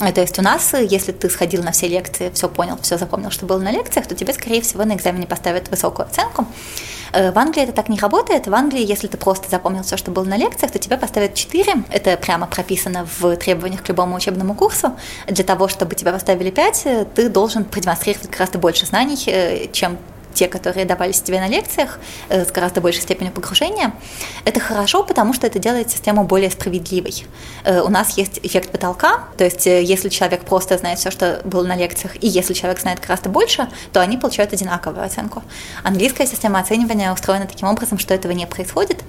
Э, 0.00 0.10
то 0.10 0.22
есть 0.22 0.38
у 0.38 0.42
нас, 0.42 0.72
если 0.72 1.12
ты 1.12 1.28
сходил 1.28 1.62
на 1.62 1.72
все 1.72 1.86
лекции, 1.86 2.30
все 2.32 2.48
понял, 2.48 2.78
все 2.80 2.96
запомнил, 2.96 3.30
что 3.30 3.44
было 3.44 3.58
на 3.58 3.70
лекциях, 3.70 4.06
то 4.06 4.14
тебе, 4.14 4.32
скорее 4.32 4.62
всего, 4.62 4.86
на 4.86 4.94
экзамене 4.94 5.26
поставят 5.26 5.68
высокую 5.68 6.06
оценку. 6.06 6.46
Э, 7.12 7.30
в 7.30 7.38
Англии 7.38 7.62
это 7.62 7.72
так 7.72 7.90
не 7.90 7.98
работает. 7.98 8.46
В 8.46 8.54
Англии, 8.54 8.84
если 8.86 9.06
ты 9.06 9.18
просто 9.18 9.50
запомнил 9.50 9.82
все, 9.82 9.98
что 9.98 10.10
было 10.10 10.24
на 10.24 10.38
лекциях, 10.38 10.72
то 10.72 10.78
тебе 10.78 10.96
поставят 10.96 11.34
4. 11.34 11.84
Это 11.90 12.16
прямо 12.16 12.46
прописано 12.46 13.06
в 13.18 13.36
требованиях 13.36 13.82
к 13.82 13.88
любому 13.88 14.16
учебному 14.16 14.54
курсу. 14.54 14.92
Для 15.26 15.44
того, 15.44 15.68
чтобы 15.68 15.94
тебя 15.94 16.12
поставили 16.12 16.50
5, 16.50 16.82
э, 16.86 17.06
ты 17.14 17.28
должен 17.28 17.64
продемонстрировать 17.64 18.30
гораздо 18.30 18.58
больше 18.58 18.86
знаний, 18.86 19.22
э, 19.26 19.66
чем 19.72 19.98
те, 20.38 20.46
которые 20.46 20.86
давались 20.86 21.20
тебе 21.20 21.40
на 21.40 21.48
лекциях 21.48 21.98
э, 22.28 22.44
с 22.44 22.52
гораздо 22.52 22.80
большей 22.80 23.02
степенью 23.02 23.32
погружения, 23.32 23.92
это 24.44 24.60
хорошо, 24.60 25.02
потому 25.02 25.34
что 25.34 25.46
это 25.46 25.58
делает 25.58 25.90
систему 25.90 26.22
более 26.22 26.50
справедливой. 26.50 27.26
Э, 27.64 27.80
у 27.80 27.88
нас 27.88 28.16
есть 28.16 28.38
эффект 28.44 28.70
потолка, 28.70 29.24
то 29.36 29.44
есть 29.44 29.66
э, 29.66 29.82
если 29.82 30.08
человек 30.08 30.44
просто 30.44 30.78
знает 30.78 31.00
все, 31.00 31.10
что 31.10 31.40
было 31.44 31.66
на 31.66 31.76
лекциях, 31.76 32.14
и 32.22 32.28
если 32.28 32.54
человек 32.54 32.80
знает 32.80 33.00
гораздо 33.00 33.28
больше, 33.28 33.68
то 33.92 34.00
они 34.00 34.16
получают 34.16 34.52
одинаковую 34.52 35.04
оценку. 35.04 35.42
Английская 35.82 36.26
система 36.26 36.60
оценивания 36.60 37.12
устроена 37.12 37.46
таким 37.46 37.66
образом, 37.66 37.98
что 37.98 38.14
этого 38.14 38.30
не 38.32 38.46
происходит. 38.46 39.02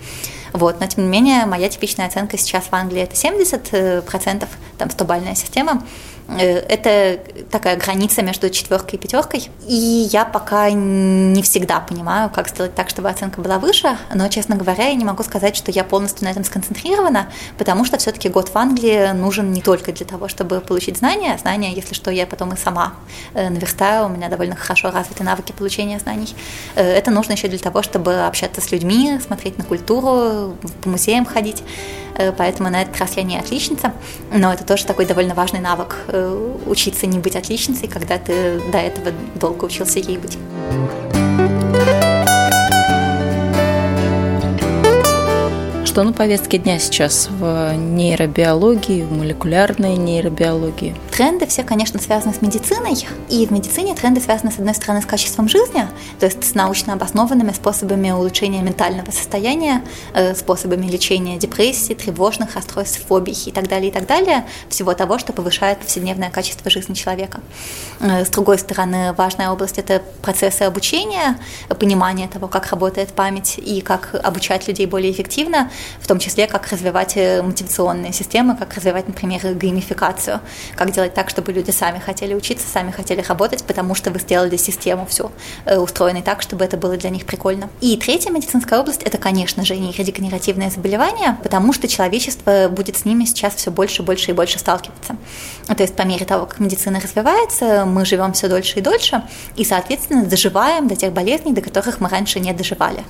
Вот, 0.54 0.80
но 0.80 0.88
тем 0.88 1.04
не 1.04 1.10
менее, 1.10 1.46
моя 1.46 1.70
типичная 1.70 2.08
оценка 2.08 2.38
сейчас 2.40 2.66
в 2.66 2.74
Англии 2.74 3.04
это 3.04 3.14
70%, 3.14 4.48
там 4.80 4.88
100-бальная 4.88 5.36
система. 5.36 5.84
Э, 6.38 6.60
это 6.60 7.20
такая 7.50 7.76
граница 7.78 8.22
между 8.22 8.50
четверкой 8.50 9.00
и 9.00 9.02
пятеркой. 9.02 9.50
И 9.68 10.08
я 10.12 10.26
пока 10.26 10.70
не 10.70 11.42
всегда 11.42 11.80
понимаю, 11.80 12.30
как 12.30 12.50
сделать 12.50 12.76
так, 12.76 12.90
чтобы 12.90 13.10
оценка 13.10 13.42
была 13.42 13.60
выше, 13.60 13.98
но, 14.14 14.28
честно 14.28 14.56
говоря, 14.56 14.88
я 14.88 14.94
не 14.94 15.06
могу 15.06 15.24
сказать, 15.24 15.56
что 15.56 15.72
я 15.72 15.84
полностью 15.84 16.26
на 16.26 16.32
этом 16.32 16.44
сконцентрирована, 16.44 17.30
потому 17.58 17.86
что 17.86 17.98
все-таки 17.98 18.30
год 18.30 18.50
в 18.50 18.56
Англии 18.58 19.12
нужен 19.14 19.52
не 19.52 19.62
только 19.62 19.92
для 19.92 20.06
того, 20.06 20.28
чтобы 20.28 20.60
получить 20.62 20.98
знания. 20.98 21.38
Знания, 21.40 21.74
если 21.74 21.94
что, 21.94 22.12
я 22.12 22.28
потом 22.28 22.54
и 22.54 22.58
сама 22.58 22.94
э, 23.34 23.50
наверстаю, 23.50 24.06
у 24.06 24.10
меня 24.10 24.30
довольно 24.30 24.56
хорошо 24.56 24.92
развиты 24.92 25.24
навыки 25.24 25.52
получения 25.52 26.00
знаний. 26.00 26.36
Э, 26.76 26.84
это 26.84 27.12
нужно 27.12 27.34
еще 27.34 27.48
для 27.48 27.60
того, 27.60 27.82
чтобы 27.82 28.22
общаться 28.22 28.62
с 28.62 28.72
людьми, 28.72 29.20
смотреть 29.26 29.58
на 29.58 29.64
культуру, 29.64 30.56
по 30.82 30.90
музеям 30.90 31.26
ходить. 31.26 31.64
Поэтому 32.38 32.70
на 32.70 32.82
этот 32.82 32.98
раз 32.98 33.16
я 33.16 33.24
не 33.24 33.38
отличница, 33.38 33.94
но 34.34 34.52
это 34.52 34.66
тоже 34.66 34.86
такой 34.86 35.06
довольно 35.06 35.34
важный 35.34 35.60
навык 35.60 35.96
Э, 36.12 36.56
учиться 36.66 37.06
не 37.06 37.20
быть 37.20 37.36
отличницей, 37.36 37.88
когда 37.88 38.18
ты 38.18 38.60
до 38.72 38.78
этого 38.78 39.12
долго 39.36 39.66
учился 39.66 40.00
ей 40.00 40.18
быть. 40.18 40.38
Что 45.90 46.04
на 46.04 46.14
повестке 46.14 46.60
дня 46.60 46.78
сейчас 46.78 47.30
в 47.32 47.74
нейробиологии, 47.76 49.02
в 49.02 49.12
молекулярной 49.12 49.98
нейробиологии? 49.98 50.96
Тренды 51.12 51.48
все, 51.48 51.64
конечно, 51.64 52.00
связаны 52.00 52.32
с 52.32 52.44
медициной. 52.44 53.08
И 53.28 53.48
в 53.48 53.50
медицине 53.50 53.96
тренды 53.96 54.22
связаны, 54.22 54.52
с 54.52 54.60
одной 54.60 54.76
стороны, 54.76 55.02
с 55.02 55.08
качеством 55.08 55.50
жизни, 55.50 55.88
то 56.20 56.28
есть 56.28 56.44
с 56.44 56.54
научно 56.54 56.94
обоснованными 56.94 57.52
способами 57.54 58.12
улучшения 58.12 58.62
ментального 58.62 59.10
состояния, 59.10 59.82
э, 60.14 60.36
способами 60.36 60.86
лечения 60.86 61.38
депрессии, 61.40 61.96
тревожных 61.96 62.54
расстройств, 62.54 63.04
фобий 63.08 63.36
и 63.48 63.52
так 63.52 63.68
далее, 63.68 63.90
и 63.90 63.92
так 63.92 64.06
далее. 64.06 64.46
Всего 64.70 64.94
того, 64.94 65.18
что 65.18 65.34
повышает 65.34 65.80
повседневное 65.80 66.30
качество 66.30 66.70
жизни 66.70 66.94
человека. 66.94 67.42
Э, 68.00 68.26
с 68.26 68.30
другой 68.30 68.60
стороны, 68.60 69.14
важная 69.14 69.50
область– 69.50 69.78
это 69.80 70.04
процессы 70.22 70.62
обучения, 70.62 71.40
понимание 71.80 72.28
того, 72.28 72.48
как 72.48 72.68
работает 72.68 73.10
память 73.10 73.56
и 73.58 73.82
как 73.82 74.14
обучать 74.24 74.68
людей 74.68 74.86
более 74.86 75.12
эффективно, 75.12 75.72
в 76.00 76.08
том 76.08 76.20
числе, 76.20 76.48
как 76.48 76.68
развивать 76.68 77.18
э, 77.18 77.42
мотивационные 77.42 78.14
системы, 78.14 78.56
как 78.56 78.74
развивать, 78.76 79.08
например, 79.08 79.54
геймификацию, 79.54 80.40
как 80.76 80.92
делать 80.92 81.14
так, 81.14 81.30
чтобы 81.30 81.52
люди 81.52 81.72
сами 81.72 82.00
хотели 82.00 82.34
учиться, 82.34 82.68
сами 82.68 82.92
хотели 82.92 83.22
работать, 83.22 83.64
потому 83.64 83.96
что 83.96 84.12
вы 84.12 84.20
сделали 84.20 84.58
систему 84.58 85.06
всю 85.06 85.32
э, 85.66 85.78
устроенной 85.78 86.22
так, 86.22 86.42
чтобы 86.42 86.66
это 86.66 86.78
было 86.78 86.98
для 86.98 87.10
них 87.10 87.26
прикольно. 87.26 87.70
И 87.82 87.98
третья 87.98 88.32
медицинская 88.32 88.80
область– 88.80 89.04
это, 89.04 89.18
конечно 89.18 89.66
же, 89.66 89.76
нейродегенеративные 89.76 90.70
заболевания, 90.70 91.38
потому 91.44 91.74
что 91.74 91.88
человечество 91.88 92.68
будет 92.70 92.98
с 92.98 93.06
ними 93.06 93.26
сейчас 93.26 93.56
все 93.56 93.72
больше, 93.72 94.04
больше 94.04 94.32
и 94.32 94.34
больше 94.34 94.60
сталкиваться. 94.60 95.16
То 95.68 95.84
есть 95.84 95.96
по 95.96 96.04
мере 96.04 96.26
того, 96.26 96.46
как 96.46 96.60
медицина 96.60 97.00
развивается, 97.00 97.86
мы 97.86 98.06
живем 98.06 98.34
все 98.34 98.48
дольше 98.48 98.80
и 98.80 98.82
дольше, 98.82 99.24
и, 99.56 99.64
соответственно, 99.64 100.26
доживаем 100.26 100.88
до 100.88 100.96
тех 100.96 101.14
болезней, 101.14 101.54
до 101.54 101.62
которых 101.62 102.00
мы 102.00 102.10
раньше 102.10 102.40
не 102.40 102.54
доживали. 102.54 103.04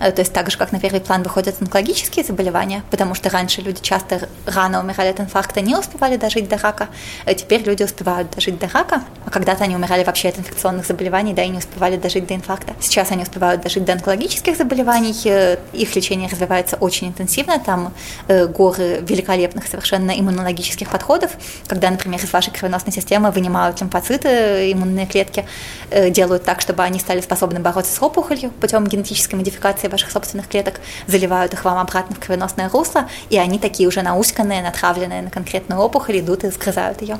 Э, 0.00 0.12
то 0.12 0.20
есть 0.20 0.32
так 0.32 0.50
же, 0.50 0.58
как 0.58 0.72
на 0.72 0.80
первый 0.80 1.00
план 1.00 1.22
выходят 1.22 1.56
онкологические 1.60 2.24
заболевания, 2.24 2.82
потому 2.90 3.14
что 3.14 3.30
раньше 3.30 3.60
люди 3.60 3.80
часто 3.82 4.28
рано 4.46 4.80
умирали 4.80 5.08
от 5.08 5.20
инфаркта, 5.20 5.60
не 5.60 5.76
успевали 5.76 6.16
дожить 6.16 6.48
до 6.48 6.56
рака, 6.58 6.88
а 7.24 7.34
теперь 7.34 7.62
люди 7.62 7.82
успевают 7.82 8.30
дожить 8.30 8.58
до 8.58 8.68
рака, 8.68 9.02
а 9.24 9.30
когда-то 9.30 9.64
они 9.64 9.76
умирали 9.76 10.04
вообще 10.04 10.28
от 10.28 10.38
инфекционных 10.38 10.86
заболеваний, 10.86 11.34
да, 11.34 11.42
и 11.42 11.48
не 11.48 11.58
успевали 11.58 11.96
дожить 11.96 12.26
до 12.26 12.34
инфаркта. 12.34 12.74
Сейчас 12.80 13.10
они 13.10 13.22
успевают 13.22 13.62
дожить 13.62 13.84
до 13.84 13.92
онкологических 13.92 14.56
заболеваний, 14.56 15.14
э, 15.24 15.58
их 15.72 15.94
лечение 15.96 16.28
развивается 16.28 16.76
очень 16.76 17.08
интенсивно, 17.08 17.58
там 17.58 17.92
горы 18.28 19.00
великолепных 19.02 19.66
совершенно 19.66 20.12
иммунологических 20.12 20.88
подходов, 20.88 21.32
когда, 21.66 21.90
например, 21.90 22.22
из 22.22 22.32
вашей 22.32 22.52
кровеносной 22.52 22.92
системы 22.92 23.30
вынимают 23.30 23.80
лимфоциты, 23.80 24.72
иммунные 24.72 25.06
клетки, 25.06 25.44
делают 25.90 26.44
так, 26.44 26.60
чтобы 26.60 26.82
они 26.82 27.00
стали 27.00 27.20
способны 27.20 27.60
бороться 27.60 27.94
с 27.94 28.02
опухолью 28.02 28.50
путем 28.50 28.86
генетической 28.86 29.36
модификации 29.36 29.87
концентрации 29.88 29.98
ваших 29.98 30.10
собственных 30.10 30.48
клеток 30.48 30.80
заливают 31.06 31.52
их 31.52 31.64
вам 31.64 31.78
обратно 31.78 32.14
в 32.14 32.20
кровеносное 32.20 32.68
русло, 32.68 33.08
и 33.30 33.38
они 33.38 33.58
такие 33.58 33.88
уже 33.88 34.02
науськанные, 34.02 34.62
натравленные 34.62 35.22
на 35.22 35.30
конкретную 35.30 35.80
опухоль, 35.80 36.20
идут 36.20 36.44
и 36.44 36.50
сгрызают 36.50 37.02
ее. 37.02 37.18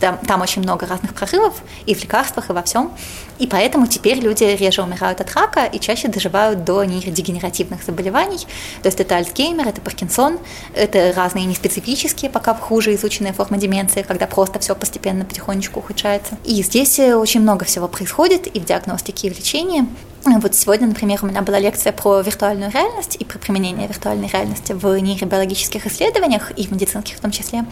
Там, 0.00 0.18
там 0.18 0.42
очень 0.42 0.62
много 0.62 0.86
разных 0.86 1.14
прорывов 1.14 1.54
и 1.86 1.94
в 1.94 2.02
лекарствах, 2.02 2.50
и 2.50 2.52
во 2.52 2.62
всем. 2.62 2.90
И 3.38 3.46
поэтому 3.46 3.86
теперь 3.86 4.20
люди 4.20 4.44
реже 4.44 4.82
умирают 4.82 5.20
от 5.20 5.34
рака 5.34 5.64
и 5.64 5.78
чаще 5.80 6.08
доживают 6.08 6.64
до 6.64 6.84
нейродегенеративных 6.84 7.82
заболеваний. 7.82 8.46
То 8.82 8.88
есть 8.88 9.00
это 9.00 9.16
Альцгеймер, 9.16 9.68
это 9.68 9.80
Паркинсон, 9.80 10.38
это 10.74 11.12
разные 11.16 11.46
неспецифические, 11.46 12.30
пока 12.30 12.54
хуже 12.54 12.94
изученные 12.94 13.32
формы 13.32 13.58
деменции, 13.58 14.02
когда 14.02 14.26
просто 14.26 14.58
все 14.58 14.74
постепенно 14.74 15.24
потихонечку 15.24 15.80
ухудшается. 15.80 16.36
И 16.44 16.62
здесь 16.62 16.98
очень 16.98 17.40
много 17.40 17.64
всего 17.64 17.88
происходит 17.88 18.46
и 18.46 18.60
в 18.60 18.64
диагностике, 18.64 19.28
и 19.28 19.30
в 19.30 19.38
лечении. 19.38 19.86
Вот 20.24 20.54
сегодня, 20.54 20.86
например, 20.86 21.20
у 21.22 21.26
меня 21.26 21.40
была 21.40 21.58
лекция 21.58 21.92
про 21.92 22.20
виртуальную 22.20 22.70
реальность 22.70 23.16
и 23.18 23.24
про 23.24 23.38
применение 23.38 23.88
виртуальной 23.88 24.28
реальности 24.28 24.72
в 24.72 24.98
нейробиологических 24.98 25.86
исследованиях 25.86 26.50
и 26.50 26.66
в 26.66 26.72
медицинских 26.72 27.16
в 27.16 27.20
том 27.20 27.30
числе. 27.30 27.64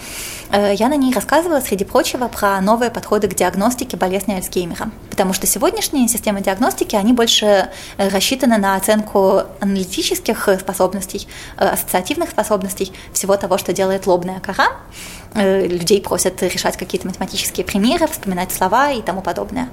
Э, 0.50 0.72
я 0.74 0.88
на 0.88 0.96
ней 0.96 1.12
рассказывала, 1.12 1.60
среди 1.60 1.84
прочего, 1.84 2.26
про 2.28 2.58
новые 2.62 2.90
подходы 2.90 3.28
к 3.28 3.34
диагностике 3.34 3.98
болезни 3.98 4.32
Альцгеймера. 4.32 4.90
Потому 5.10 5.34
что 5.34 5.46
сегодняшние 5.46 6.08
системы 6.08 6.40
диагностики, 6.40 6.96
они 6.96 7.12
больше 7.12 7.68
э, 7.98 8.08
рассчитаны 8.08 8.56
на 8.56 8.76
оценку 8.76 9.42
аналитических 9.60 10.48
способностей, 10.58 11.28
э, 11.58 11.68
ассоциативных 11.68 12.30
способностей, 12.30 12.92
всего 13.12 13.36
того, 13.36 13.58
что 13.58 13.74
делает 13.74 14.06
лобная 14.06 14.40
кора. 14.40 14.68
Людей 15.34 16.00
просят 16.00 16.42
решать 16.42 16.78
какие-то 16.78 17.06
математические 17.06 17.66
примеры, 17.66 18.06
вспоминать 18.06 18.50
слова 18.50 18.90
и 18.90 19.02
тому 19.02 19.20
подобное. 19.20 19.68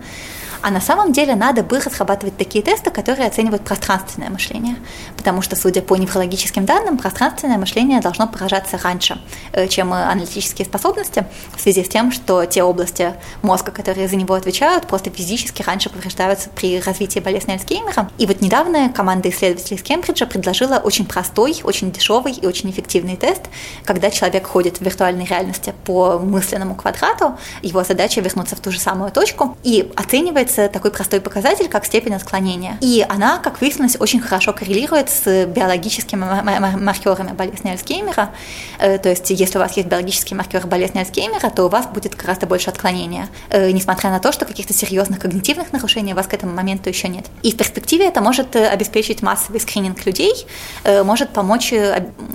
А 0.66 0.72
на 0.72 0.82
самом 0.82 1.12
деле 1.12 1.36
надо 1.36 1.62
бы 1.62 1.80
разрабатывать 1.80 2.38
такие 2.38 2.64
тесты, 2.64 2.90
которые 2.90 3.28
оценивают 3.28 3.64
пространственное 3.64 4.32
мышление. 4.32 4.78
Потому 5.16 5.44
что, 5.44 5.56
судя 5.56 5.84
по 5.84 5.96
неврологическим 5.96 6.66
данным, 6.66 6.98
пространственное 6.98 7.60
мышление 7.60 8.02
должно 8.02 8.26
поражаться 8.26 8.80
раньше, 8.80 9.22
э, 9.52 9.68
чем 9.68 9.94
аналитические 9.94 10.66
способности, 10.66 11.28
в 11.56 11.62
связи 11.62 11.84
с 11.84 11.88
тем, 11.88 12.12
что 12.12 12.46
те 12.46 12.64
области 12.64 13.14
мозга, 13.44 13.72
которые 13.72 14.08
за 14.08 14.16
него 14.16 14.34
отвечают, 14.34 14.88
просто 14.88 15.12
физически 15.12 15.62
раньше 15.62 15.92
повреждаются 15.92 16.50
при 16.50 16.80
развитии 16.80 17.20
болезни 17.20 17.52
Альцгеймера. 17.52 18.10
И 18.18 18.26
вот 18.26 18.42
недавно 18.42 18.90
команда 18.90 19.30
исследователей 19.30 19.78
из 19.78 19.84
Кембриджа 19.84 20.26
предложила 20.26 20.78
очень 20.84 21.06
простой, 21.06 21.62
очень 21.62 21.92
дешевый 21.92 22.34
и 22.34 22.48
очень 22.48 22.72
эффективный 22.72 23.18
тест, 23.18 23.44
когда 23.84 24.10
человек 24.10 24.48
ходит 24.48 24.78
в 24.78 24.82
виртуальной 24.82 25.26
реальности 25.26 25.76
по 25.84 26.18
мысленному 26.18 26.74
квадрату, 26.74 27.38
его 27.62 27.84
задача 27.84 28.20
вернуться 28.20 28.56
в 28.56 28.62
ту 28.62 28.72
же 28.72 28.80
самую 28.80 29.12
точку 29.12 29.56
и 29.62 29.92
оценивается 29.96 30.55
оценивается 30.56 30.70
такой 30.70 30.92
простой 30.92 31.22
показатель, 31.22 31.68
как 31.68 31.86
степень 31.86 32.14
отклонения. 32.14 32.78
И 32.82 33.06
она, 33.08 33.40
как 33.40 33.62
выяснилось, 33.62 33.98
очень 34.00 34.20
хорошо 34.20 34.54
коррелирует 34.54 35.10
с 35.10 35.46
биологическими 35.46 36.26
маркерами 36.80 37.34
болезни 37.34 37.70
Альцгеймера. 37.70 38.30
Э, 38.80 38.98
то 38.98 39.10
есть, 39.10 39.30
если 39.30 39.58
у 39.58 39.62
вас 39.62 39.78
есть 39.78 39.88
биологические 39.88 40.38
маркеры 40.38 40.68
болезни 40.68 41.00
Альцгеймера, 41.00 41.50
то 41.50 41.66
у 41.66 41.70
вас 41.70 41.88
будет 41.88 42.16
гораздо 42.16 42.48
больше 42.48 42.70
отклонения, 42.70 43.28
э, 43.50 43.72
несмотря 43.72 44.10
на 44.10 44.20
то, 44.20 44.32
что 44.32 44.46
каких-то 44.46 44.74
серьезных 44.74 45.20
когнитивных 45.20 45.72
нарушений 45.74 46.14
у 46.14 46.16
вас 46.16 46.28
к 46.28 46.34
этому 46.34 46.54
моменту 46.54 46.90
еще 46.90 47.08
нет. 47.08 47.26
И 47.44 47.52
в 47.52 47.58
перспективе 47.58 48.08
это 48.08 48.22
может 48.22 48.56
э, 48.56 48.68
обеспечить 48.68 49.22
массовый 49.22 49.60
скрининг 49.60 50.06
людей, 50.06 50.34
может 51.04 51.30
помочь 51.30 51.74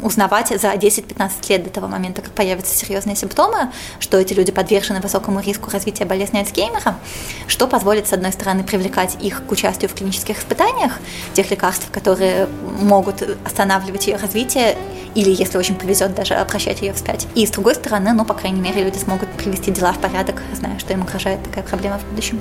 узнавать 0.02 0.48
за 0.48 0.72
10-15 0.72 1.30
лет 1.48 1.64
до 1.64 1.70
того 1.70 1.88
момента, 1.88 2.22
как 2.22 2.32
появятся 2.32 2.76
серьезные 2.76 3.16
симптомы, 3.16 3.70
что 4.00 4.18
эти 4.18 4.32
люди 4.32 4.52
подвержены 4.52 5.00
высокому 5.00 5.40
риску 5.40 5.70
развития 5.70 6.04
болезни 6.04 6.38
Альцгеймера, 6.38 6.96
что 7.46 7.66
позволит 7.66 8.08
с 8.11 8.12
одной 8.12 8.33
стороны, 8.33 8.64
привлекать 8.64 9.17
их 9.21 9.47
к 9.47 9.52
участию 9.52 9.88
в 9.88 9.95
клинических 9.95 10.38
испытаниях, 10.38 10.99
тех 11.33 11.50
лекарств, 11.50 11.88
которые 11.90 12.49
могут 12.81 13.23
останавливать 13.45 14.09
ее 14.09 14.17
развитие, 14.17 14.76
или, 15.14 15.31
если 15.31 15.59
очень 15.59 15.76
повезет, 15.76 16.14
даже 16.14 16.35
обращать 16.35 16.83
ее 16.83 16.93
вспять. 16.93 17.26
И 17.35 17.47
с 17.47 17.50
другой 17.50 17.75
стороны, 17.75 18.12
ну, 18.12 18.25
по 18.25 18.35
крайней 18.35 18.61
мере, 18.61 18.85
люди 18.85 18.99
смогут 18.99 19.29
привести 19.31 19.71
дела 19.71 19.93
в 19.93 19.99
порядок, 19.99 20.43
зная, 20.55 20.79
что 20.79 20.93
им 20.93 21.02
угрожает 21.02 21.43
такая 21.43 21.64
проблема 21.64 21.99
в 21.99 22.05
будущем. 22.11 22.40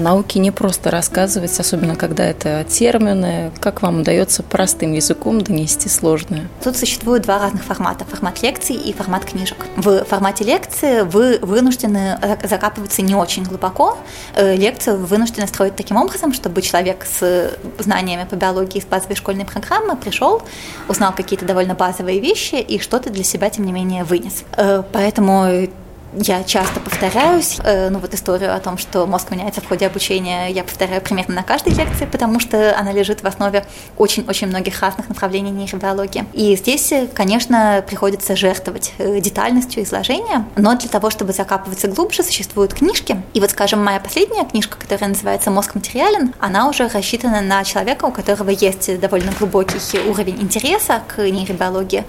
Науке 0.00 0.38
не 0.38 0.50
просто 0.50 0.90
рассказывать, 0.90 1.58
особенно 1.58 1.96
когда 1.96 2.24
это 2.24 2.64
термины. 2.64 3.50
Как 3.60 3.82
вам 3.82 4.00
удается 4.00 4.42
простым 4.42 4.92
языком 4.92 5.40
донести 5.40 5.88
сложное? 5.88 6.48
Тут 6.62 6.76
существует 6.76 7.22
два 7.22 7.38
разных 7.38 7.64
формата. 7.64 8.04
Формат 8.04 8.42
лекций 8.42 8.76
и 8.76 8.92
формат 8.92 9.24
книжек. 9.24 9.56
В 9.76 10.04
формате 10.04 10.44
лекции 10.44 11.02
вы 11.02 11.38
вынуждены 11.42 12.18
закапываться 12.44 13.02
не 13.02 13.14
очень 13.14 13.44
глубоко. 13.44 13.98
Э, 14.34 14.56
лекцию 14.56 14.98
вы 14.98 15.06
вынуждены 15.06 15.46
строить 15.46 15.76
таким 15.76 15.96
образом, 15.96 16.32
чтобы 16.32 16.62
человек 16.62 17.04
с 17.04 17.52
знаниями 17.78 18.24
по 18.24 18.36
биологии 18.36 18.78
из 18.78 18.84
базовой 18.84 19.16
школьной 19.16 19.44
программы 19.44 19.96
пришел, 19.96 20.42
узнал 20.88 21.12
какие-то 21.12 21.44
довольно 21.44 21.74
базовые 21.74 22.20
вещи 22.20 22.54
и 22.54 22.78
что-то 22.78 23.10
для 23.10 23.24
себя, 23.24 23.50
тем 23.50 23.66
не 23.66 23.72
менее, 23.72 24.04
вынес. 24.04 24.44
Э, 24.56 24.82
поэтому 24.92 25.68
я 26.14 26.42
часто 26.42 26.80
повторяюсь, 26.80 27.58
э, 27.62 27.88
ну 27.88 27.98
вот 27.98 28.14
историю 28.14 28.54
о 28.54 28.60
том, 28.60 28.78
что 28.78 29.06
мозг 29.06 29.30
меняется 29.30 29.60
в 29.60 29.68
ходе 29.68 29.86
обучения, 29.86 30.48
я 30.50 30.64
повторяю 30.64 31.00
примерно 31.00 31.36
на 31.36 31.42
каждой 31.42 31.72
лекции, 31.72 32.06
потому 32.06 32.40
что 32.40 32.76
она 32.76 32.92
лежит 32.92 33.22
в 33.22 33.26
основе 33.26 33.64
очень-очень 33.96 34.48
многих 34.48 34.80
разных 34.80 35.08
направлений 35.08 35.50
нейробиологии. 35.50 36.24
И 36.32 36.56
здесь, 36.56 36.92
конечно, 37.14 37.84
приходится 37.86 38.36
жертвовать 38.36 38.92
э, 38.98 39.20
детальностью 39.20 39.82
изложения, 39.84 40.46
но 40.56 40.76
для 40.76 40.88
того, 40.88 41.10
чтобы 41.10 41.32
закапываться 41.32 41.88
глубже, 41.88 42.22
существуют 42.22 42.74
книжки. 42.74 43.22
И 43.34 43.40
вот, 43.40 43.50
скажем, 43.50 43.84
моя 43.84 44.00
последняя 44.00 44.44
книжка, 44.44 44.78
которая 44.78 45.10
называется 45.10 45.50
«Мозг 45.50 45.74
материален», 45.74 46.34
она 46.40 46.68
уже 46.68 46.88
рассчитана 46.88 47.40
на 47.40 47.64
человека, 47.64 48.06
у 48.06 48.10
которого 48.10 48.50
есть 48.50 48.98
довольно 49.00 49.32
глубокий 49.38 49.78
уровень 50.08 50.40
интереса 50.40 51.02
к 51.06 51.18
нейробиологии, 51.18 52.04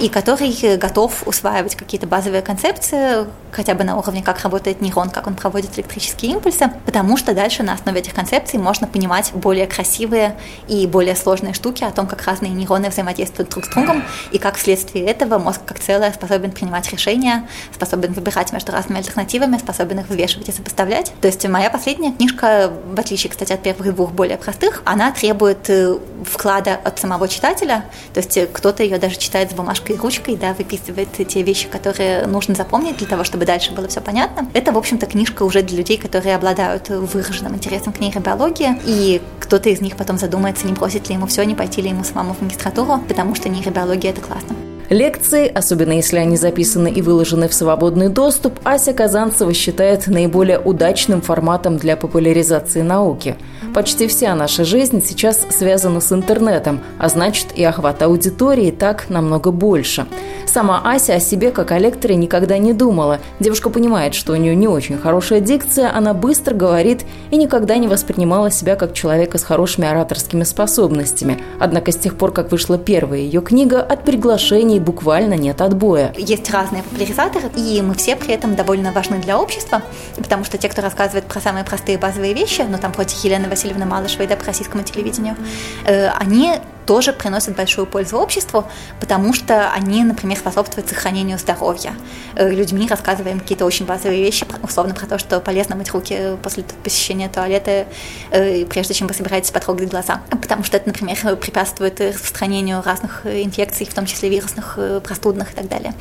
и 0.00 0.08
который 0.08 0.76
готов 0.76 1.26
усваивать 1.26 1.76
какие-то 1.76 2.06
базовые 2.06 2.42
концепции, 2.42 3.26
хотя 3.52 3.74
бы 3.74 3.84
на 3.84 3.96
уровне, 3.96 4.22
как 4.22 4.40
работает 4.40 4.80
нейрон, 4.80 5.10
как 5.10 5.26
он 5.26 5.34
проводит 5.34 5.78
электрические 5.78 6.32
импульсы, 6.32 6.72
потому 6.86 7.16
что 7.16 7.34
дальше 7.34 7.62
на 7.62 7.74
основе 7.74 8.00
этих 8.00 8.14
концепций 8.14 8.58
можно 8.58 8.86
понимать 8.86 9.32
более 9.34 9.66
красивые 9.66 10.36
и 10.68 10.86
более 10.86 11.14
сложные 11.14 11.52
штуки 11.52 11.84
о 11.84 11.90
том, 11.90 12.06
как 12.06 12.22
разные 12.24 12.52
нейроны 12.52 12.88
взаимодействуют 12.88 13.50
друг 13.50 13.66
с 13.66 13.68
другом, 13.68 14.02
и 14.32 14.38
как 14.38 14.56
вследствие 14.56 15.04
этого 15.04 15.38
мозг 15.38 15.60
как 15.66 15.78
целое 15.78 16.12
способен 16.12 16.50
принимать 16.50 16.90
решения, 16.90 17.46
способен 17.74 18.12
выбирать 18.12 18.52
между 18.52 18.72
разными 18.72 18.98
альтернативами, 18.98 19.58
способен 19.58 20.00
их 20.00 20.08
вывешивать 20.08 20.48
и 20.48 20.52
сопоставлять. 20.52 21.12
То 21.20 21.28
есть 21.28 21.46
моя 21.46 21.70
последняя 21.70 22.12
книжка, 22.12 22.72
в 22.86 22.98
отличие, 22.98 23.30
кстати, 23.30 23.52
от 23.52 23.62
первых 23.62 23.94
двух 23.94 24.12
более 24.12 24.38
простых, 24.38 24.82
она 24.84 25.12
требует 25.12 25.68
э, 25.68 25.98
вклада 26.24 26.80
от 26.82 26.98
самого 26.98 27.28
читателя, 27.28 27.84
то 28.14 28.20
есть 28.20 28.52
кто-то 28.52 28.82
ее 28.82 28.98
даже 28.98 29.16
читает 29.16 29.50
с 29.50 29.54
бумажкой 29.54 29.96
и 29.96 29.98
ручкой, 29.98 30.36
да, 30.36 30.54
выписывает 30.54 31.08
те 31.28 31.42
вещи, 31.42 31.68
которые 31.68 32.26
нужно 32.26 32.54
запомнить 32.54 32.96
для 32.96 33.06
того, 33.06 33.24
чтобы 33.24 33.41
чтобы 33.42 33.46
дальше 33.46 33.72
было 33.72 33.88
все 33.88 34.00
понятно. 34.00 34.48
Это, 34.54 34.72
в 34.72 34.78
общем-то, 34.78 35.06
книжка 35.06 35.42
уже 35.42 35.62
для 35.62 35.78
людей, 35.78 35.98
которые 35.98 36.36
обладают 36.36 36.88
выраженным 36.88 37.54
интересом 37.54 37.92
к 37.92 37.98
нейробиологии, 38.00 38.80
и 38.86 39.20
кто-то 39.40 39.68
из 39.68 39.80
них 39.80 39.96
потом 39.96 40.16
задумается, 40.18 40.66
не 40.66 40.72
бросить 40.72 41.08
ли 41.08 41.16
ему 41.16 41.26
все, 41.26 41.42
не 41.44 41.54
пойти 41.54 41.82
ли 41.82 41.88
ему 41.88 42.04
самому 42.04 42.34
в 42.34 42.40
магистратуру, 42.40 43.00
потому 43.08 43.34
что 43.34 43.48
нейробиология– 43.48 44.10
это 44.12 44.20
классно. 44.20 44.54
Лекции, 44.90 45.48
особенно 45.48 45.92
если 45.92 46.18
они 46.18 46.36
записаны 46.36 46.88
и 46.88 47.02
выложены 47.02 47.48
в 47.48 47.54
свободный 47.54 48.10
доступ, 48.10 48.60
Ася 48.62 48.92
Казанцева 48.92 49.54
считает 49.54 50.06
наиболее 50.06 50.58
удачным 50.58 51.22
форматом 51.22 51.78
для 51.78 51.96
популяризации 51.96 52.82
науки. 52.82 53.36
Почти 53.74 54.06
вся 54.06 54.34
наша 54.34 54.64
жизнь 54.64 55.02
сейчас 55.02 55.46
связана 55.48 56.00
с 56.00 56.12
интернетом, 56.12 56.80
а 56.98 57.08
значит 57.08 57.46
и 57.54 57.64
охват 57.64 58.02
аудитории 58.02 58.70
так 58.70 59.08
намного 59.08 59.50
больше. 59.50 60.06
Сама 60.46 60.82
Ася 60.84 61.14
о 61.14 61.20
себе 61.20 61.50
как 61.52 61.70
о 61.72 61.78
лекторе 61.78 62.16
никогда 62.16 62.58
не 62.58 62.74
думала. 62.74 63.20
Девушка 63.40 63.70
понимает, 63.70 64.14
что 64.14 64.34
у 64.34 64.36
нее 64.36 64.54
не 64.54 64.68
очень 64.68 64.98
хорошая 64.98 65.40
дикция, 65.40 65.90
она 65.96 66.12
быстро 66.12 66.54
говорит 66.54 67.06
и 67.30 67.36
никогда 67.38 67.78
не 67.78 67.88
воспринимала 67.88 68.50
себя 68.50 68.76
как 68.76 68.92
человека 68.92 69.38
с 69.38 69.42
хорошими 69.42 69.88
ораторскими 69.88 70.42
способностями. 70.42 71.42
Однако 71.58 71.92
с 71.92 71.96
тех 71.96 72.18
пор, 72.18 72.32
как 72.32 72.52
вышла 72.52 72.76
первая 72.76 73.20
ее 73.20 73.40
книга, 73.40 73.80
от 73.80 74.04
приглашений 74.04 74.80
буквально 74.80 75.34
нет 75.34 75.62
отбоя. 75.62 76.12
Есть 76.18 76.50
разные 76.50 76.82
популяризаторы, 76.82 77.48
и 77.56 77.80
мы 77.80 77.94
все 77.94 78.16
при 78.16 78.34
этом 78.34 78.54
довольно 78.54 78.92
важны 78.92 79.18
для 79.18 79.40
общества, 79.40 79.80
потому 80.18 80.44
что 80.44 80.58
те, 80.58 80.68
кто 80.68 80.82
рассказывает 80.82 81.24
про 81.24 81.40
самые 81.40 81.64
простые 81.64 81.96
базовые 81.96 82.34
вещи, 82.34 82.66
ну 82.68 82.76
там 82.76 82.92
против 82.92 83.16
Елены 83.24 83.48
Васильевны 83.48 83.61
Малышевой, 83.70 84.26
да, 84.26 84.36
по 84.36 84.44
российскому 84.44 84.82
телевидению, 84.82 85.36
э, 85.84 86.08
они 86.08 86.54
тоже 86.86 87.12
приносят 87.12 87.54
большую 87.54 87.86
пользу 87.86 88.18
обществу, 88.18 88.64
потому 88.98 89.32
что 89.32 89.70
они, 89.70 90.02
например, 90.02 90.36
способствуют 90.36 90.88
сохранению 90.88 91.38
здоровья. 91.38 91.94
Э, 92.34 92.50
людьми 92.50 92.88
рассказываем 92.88 93.38
какие-то 93.40 93.64
очень 93.64 93.86
базовые 93.86 94.22
вещи, 94.22 94.44
условно 94.62 94.94
про 94.94 95.06
то, 95.06 95.18
что 95.18 95.40
полезно 95.40 95.76
мыть 95.76 95.92
руки 95.92 96.36
после 96.42 96.64
посещения 96.82 97.28
туалета, 97.28 97.86
э, 98.30 98.64
прежде 98.66 98.94
чем 98.94 99.06
вы 99.06 99.14
собираетесь 99.14 99.52
потрогать 99.52 99.90
глаза. 99.90 100.22
Потому 100.30 100.64
что 100.64 100.76
это, 100.76 100.88
например, 100.88 101.16
препятствует 101.36 102.00
распространению 102.00 102.82
разных 102.84 103.26
инфекций, 103.26 103.86
в 103.86 103.94
том 103.94 104.06
числе 104.06 104.28
вирусных, 104.28 104.78
простудных 105.04 105.52
и 105.52 105.54
так 105.54 105.68
далее. 105.68 105.94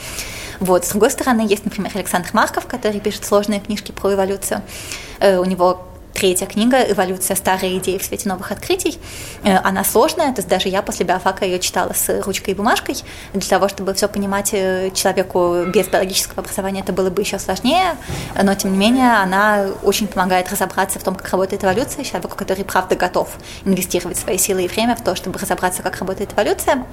Вот. 0.60 0.86
С 0.86 0.90
другой 0.90 1.12
стороны, 1.12 1.42
есть, 1.42 1.64
например, 1.66 1.92
Александр 1.94 2.30
Марков, 2.34 2.66
который 2.66 3.00
пишет 3.00 3.26
сложные 3.26 3.60
книжки 3.60 3.92
про 3.92 4.14
эволюцию. 4.14 4.62
У 5.20 5.46
него 5.46 5.88
третья 6.14 6.46
книга 6.46 6.78
«Эволюция 6.84 7.36
старой 7.36 7.78
идеи 7.78 7.98
в 7.98 8.04
свете 8.04 8.30
новых 8.30 8.52
открытий». 8.52 9.00
Э, 9.44 9.58
она 9.58 9.84
сложная, 9.84 10.34
то 10.34 10.40
есть 10.40 10.48
даже 10.48 10.70
я 10.70 10.82
после 10.82 11.06
биофака 11.06 11.46
ее 11.46 11.60
читала 11.60 11.94
с 11.94 12.22
ручкой 12.24 12.52
и 12.52 12.54
бумажкой. 12.54 12.98
Для 13.34 13.50
того, 13.50 13.68
чтобы 13.70 13.94
все 13.94 14.08
понимать 14.08 14.50
э, 14.54 14.92
человеку 14.94 15.66
без 15.68 15.88
биологического 15.88 16.42
образования, 16.42 16.82
это 16.82 16.94
было 16.94 17.10
бы 17.10 17.22
еще 17.22 17.40
сложнее, 17.40 17.96
но 18.42 18.54
тем 18.56 18.74
не 18.74 18.78
менее 18.78 19.14
она 19.22 19.68
очень 19.84 20.08
помогает 20.08 20.52
разобраться 20.52 21.00
в 21.00 21.04
том, 21.04 21.16
как 21.16 21.30
работает 21.30 21.64
эволюция, 21.64 22.04
человеку, 22.04 22.36
который 22.36 22.66
правда 22.66 22.96
готов 22.96 23.30
инвестировать 23.66 24.18
свои 24.18 24.38
силы 24.38 24.66
и 24.66 24.68
время 24.68 24.96
в 24.96 25.04
то, 25.04 25.16
чтобы 25.16 25.40
разобраться, 25.40 25.82
как 25.82 25.98
работает 25.98 26.34
эволюция. 26.34 26.86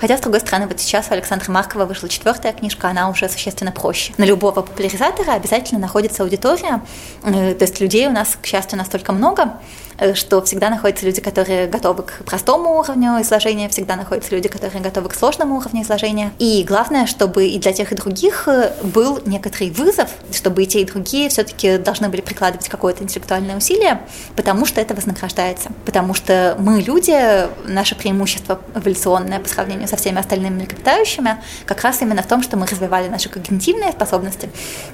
Хотя, 0.00 0.16
с 0.16 0.20
другой 0.20 0.40
стороны, 0.40 0.66
вот 0.66 0.80
сейчас 0.80 1.08
у 1.10 1.14
Александра 1.14 1.50
Маркова 1.50 1.84
вышла 1.84 2.08
четвертая 2.08 2.52
книжка, 2.52 2.88
она 2.88 3.08
уже 3.10 3.28
существенно 3.28 3.72
проще. 3.72 4.12
На 4.18 4.24
любого 4.24 4.62
популяризатора 4.62 5.32
обязательно 5.32 5.80
находится 5.80 6.22
аудитория, 6.22 6.80
э, 7.24 7.54
то 7.54 7.64
есть 7.64 7.80
людей 7.80 8.06
у 8.06 8.12
нас, 8.12 8.36
к 8.40 8.46
счастью, 8.46 8.57
настолько 8.76 9.12
много, 9.12 9.58
Э, 9.98 10.14
что 10.14 10.40
всегда 10.42 10.70
находятся 10.70 11.06
люди, 11.06 11.20
которые 11.20 11.66
готовы 11.66 12.04
к 12.04 12.24
простому 12.24 12.78
уровню 12.78 13.20
изложения, 13.20 13.68
всегда 13.68 13.96
находятся 13.96 14.32
люди, 14.32 14.48
которые 14.48 14.80
готовы 14.80 15.08
к 15.08 15.14
сложному 15.14 15.56
уровню 15.56 15.82
изложения. 15.82 16.30
И 16.38 16.64
главное, 16.66 17.06
чтобы 17.06 17.46
и 17.48 17.58
для 17.58 17.72
тех, 17.72 17.90
и 17.90 17.96
других 17.96 18.46
э, 18.46 18.72
был 18.82 19.20
некоторый 19.26 19.70
вызов, 19.70 20.08
чтобы 20.32 20.62
и 20.62 20.66
те, 20.66 20.82
и 20.82 20.84
другие 20.84 21.28
все-таки 21.28 21.78
должны 21.78 22.08
были 22.08 22.20
прикладывать 22.20 22.68
какое-то 22.68 23.02
интеллектуальное 23.02 23.56
усилие, 23.56 24.00
потому 24.36 24.66
что 24.66 24.80
это 24.80 24.94
вознаграждается. 24.94 25.70
Потому 25.84 26.14
что 26.14 26.56
мы, 26.60 26.80
люди, 26.80 27.48
наше 27.66 27.96
преимущество 27.96 28.60
эволюционное 28.76 29.40
по 29.40 29.48
сравнению 29.48 29.88
со 29.88 29.96
всеми 29.96 30.20
остальными 30.20 30.54
млекопитающими, 30.54 31.42
как 31.66 31.82
раз 31.82 32.00
именно 32.02 32.22
в 32.22 32.26
том, 32.26 32.42
что 32.42 32.56
мы 32.56 32.66
развивали 32.66 33.08
наши 33.08 33.28
когнитивные 33.28 33.90
способности. 33.90 34.48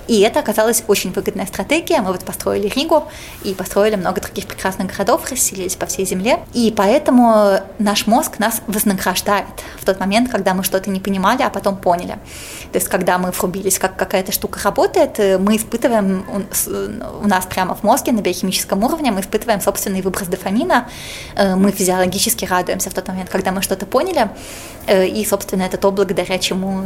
И 0.09 0.21
это 0.21 0.41
оказалась 0.41 0.83
очень 0.87 1.13
выгодная 1.13 1.47
стратегия. 1.47 2.01
Мы 2.01 2.13
вот 2.13 2.25
построили 2.25 2.69
Ригу 2.69 3.05
построили 3.55 3.97
много 3.97 4.21
других 4.21 4.47
прекрасных 4.47 4.93
городов 4.93 5.31
расселились 5.31 5.77
по 5.77 5.87
всей 5.87 6.07
Земле, 6.07 6.41
и 6.53 6.73
поэтому 6.77 7.61
наш 7.79 8.07
мозг 8.07 8.39
нас 8.39 8.63
вознаграждает 8.67 9.47
в 9.81 9.85
тот 9.85 10.01
момент, 10.01 10.31
когда 10.31 10.55
мы 10.55 10.65
что-то 10.65 10.91
не 10.91 11.01
понимали, 11.01 11.43
а 11.43 11.51
потом 11.51 11.77
поняли. 11.77 12.19
То 12.73 12.79
есть, 12.79 12.89
когда 12.89 13.19
мы 13.19 13.31
врубились, 13.31 13.79
как 13.79 13.97
какая-то 13.97 14.33
штука 14.33 14.61
работает, 14.65 15.19
мы 15.41 15.57
испытываем 15.57 16.25
у 17.23 17.29
нас 17.29 17.47
прямо 17.47 17.75
в 17.75 17.83
мозге 17.83 18.13
на 18.13 18.21
биохимическом 18.21 18.83
уровне, 18.83 19.11
мы 19.13 19.21
испытываем 19.21 19.61
собственный 19.61 20.03
выброс 20.03 20.29
дофамина, 20.29 20.89
э, 21.37 21.55
мы 21.55 21.71
физиологически 21.71 22.45
радуемся 22.45 22.91
в 22.91 22.95
тот 22.95 23.09
момент, 23.09 23.31
когда 23.31 23.53
мы 23.53 23.63
что-то 23.63 23.87
поняли, 23.87 24.29
э, 24.87 25.07
и, 25.07 25.25
собственно, 25.25 25.63
это 25.63 25.77
то, 25.77 25.91
благодаря 25.91 26.39
чему 26.39 26.85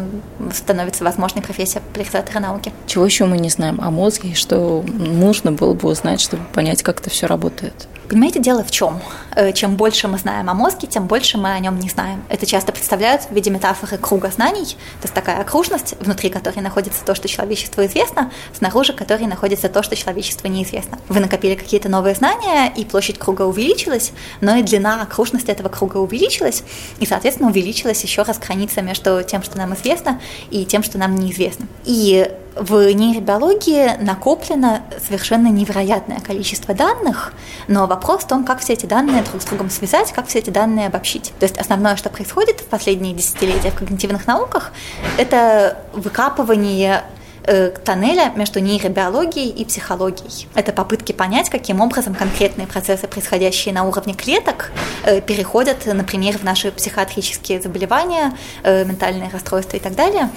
становится 0.53 1.05
возможной 1.05 1.43
профессия 1.43 1.81
популяризатора 1.81 2.41
науки. 2.41 2.73
Чего 2.87 3.05
еще 3.05 3.25
мы 3.25 3.39
не 3.39 3.51
знаем 3.51 3.81
о 3.81 3.91
мозге, 3.91 4.35
что 4.35 4.85
нужно 4.87 5.53
было 5.53 5.75
бы 5.75 5.89
узнать, 5.89 6.21
чтобы 6.21 6.43
понять, 6.59 6.83
как 6.83 7.01
это 7.01 7.09
все 7.09 7.29
работает? 7.29 7.87
Понимаете, 8.09 8.41
дело 8.41 8.65
в 8.65 8.73
чем? 8.73 9.01
Э, 9.37 9.53
чем 9.53 9.77
больше 9.77 10.09
мы 10.09 10.19
знаем 10.19 10.51
о 10.51 10.55
мозге, 10.55 10.89
тем 10.89 11.07
больше 11.07 11.39
мы 11.39 11.53
о 11.53 11.59
нем 11.61 11.79
не 11.79 11.89
знаем. 11.89 12.25
Это 12.29 12.47
часто 12.47 12.73
представляют 12.73 13.23
в 13.23 13.33
виде 13.33 13.49
метафоры 13.49 13.97
круга 13.97 14.29
знаний, 14.33 14.65
то 14.65 15.05
есть 15.05 15.15
такая 15.15 15.41
окружность, 15.41 15.95
внутри 16.01 16.31
которой 16.31 16.59
находится 16.59 17.05
то, 17.05 17.15
что 17.15 17.29
человечеству 17.29 17.85
известно, 17.85 18.33
снаружи 18.53 18.93
которой 18.93 19.29
находится 19.29 19.69
то, 19.69 19.85
что 19.85 19.95
человечеству 19.95 20.49
неизвестно. 20.49 20.99
Вы 21.09 21.21
накопили 21.21 21.55
какие-то 21.55 21.89
новые 21.89 22.17
знания, 22.17 22.73
и 22.75 22.85
площадь 22.85 23.21
круга 23.21 23.43
увеличилась, 23.43 24.11
но 24.41 24.57
и 24.57 24.65
длина 24.65 25.01
окружности 25.01 25.53
этого 25.53 25.69
круга 25.69 25.99
увеличилась, 25.99 26.65
и, 26.99 27.07
соответственно, 27.07 27.51
увеличилась 27.51 28.03
еще 28.03 28.23
раз 28.23 28.41
граница 28.41 28.83
между 28.83 29.23
тем, 29.23 29.45
что 29.45 29.57
нам 29.59 29.75
известно, 29.75 30.21
и 30.51 30.65
тем, 30.65 30.83
что 30.83 30.99
нам 30.99 31.15
неизвестно. 31.15 31.67
И 31.85 32.29
в 32.59 32.93
нейробиологии 32.93 34.03
накоплено 34.03 34.83
совершенно 35.05 35.49
невероятное 35.49 36.21
количество 36.21 36.75
данных, 36.75 37.33
но 37.69 37.87
вопрос 37.87 38.23
в 38.23 38.29
том, 38.29 38.45
как 38.45 38.61
все 38.61 38.75
эти 38.75 38.87
данные 38.87 39.23
друг 39.23 39.43
с 39.43 39.45
другом 39.45 39.71
связать, 39.71 40.13
как 40.13 40.27
все 40.27 40.41
эти 40.41 40.51
данные 40.51 40.89
обобщить. 40.89 41.33
То 41.39 41.45
есть 41.45 41.59
основное, 41.59 41.97
что 41.97 42.11
происходит 42.11 42.61
в 42.61 42.65
последние 42.67 43.15
десятилетия 43.15 43.71
в 43.71 43.75
когнитивных 43.75 44.27
науках, 44.27 44.73
это 45.17 45.79
выкапывание 45.93 47.05
э, 47.49 47.71
тоннеля 47.85 48.33
между 48.37 48.61
нейробиологией 48.61 49.49
и 49.49 49.65
психологией. 49.65 50.47
Это 50.55 50.73
попытки 50.73 51.13
понять, 51.13 51.49
каким 51.49 51.81
образом 51.81 52.15
конкретные 52.15 52.67
процессы, 52.67 53.07
происходящие 53.07 53.75
на 53.75 53.85
уровне 53.85 54.15
клеток, 54.15 54.71
э, 55.05 55.21
переходят, 55.21 55.87
например, 55.87 56.39
в 56.39 56.45
наши 56.45 56.71
психиатрические 56.71 57.61
заболевания, 57.61 58.35
э, 58.63 58.85
ментальные 58.85 59.31
расстройства 59.31 59.77
и 59.77 59.81
так 59.81 59.95
далее. 59.95 60.31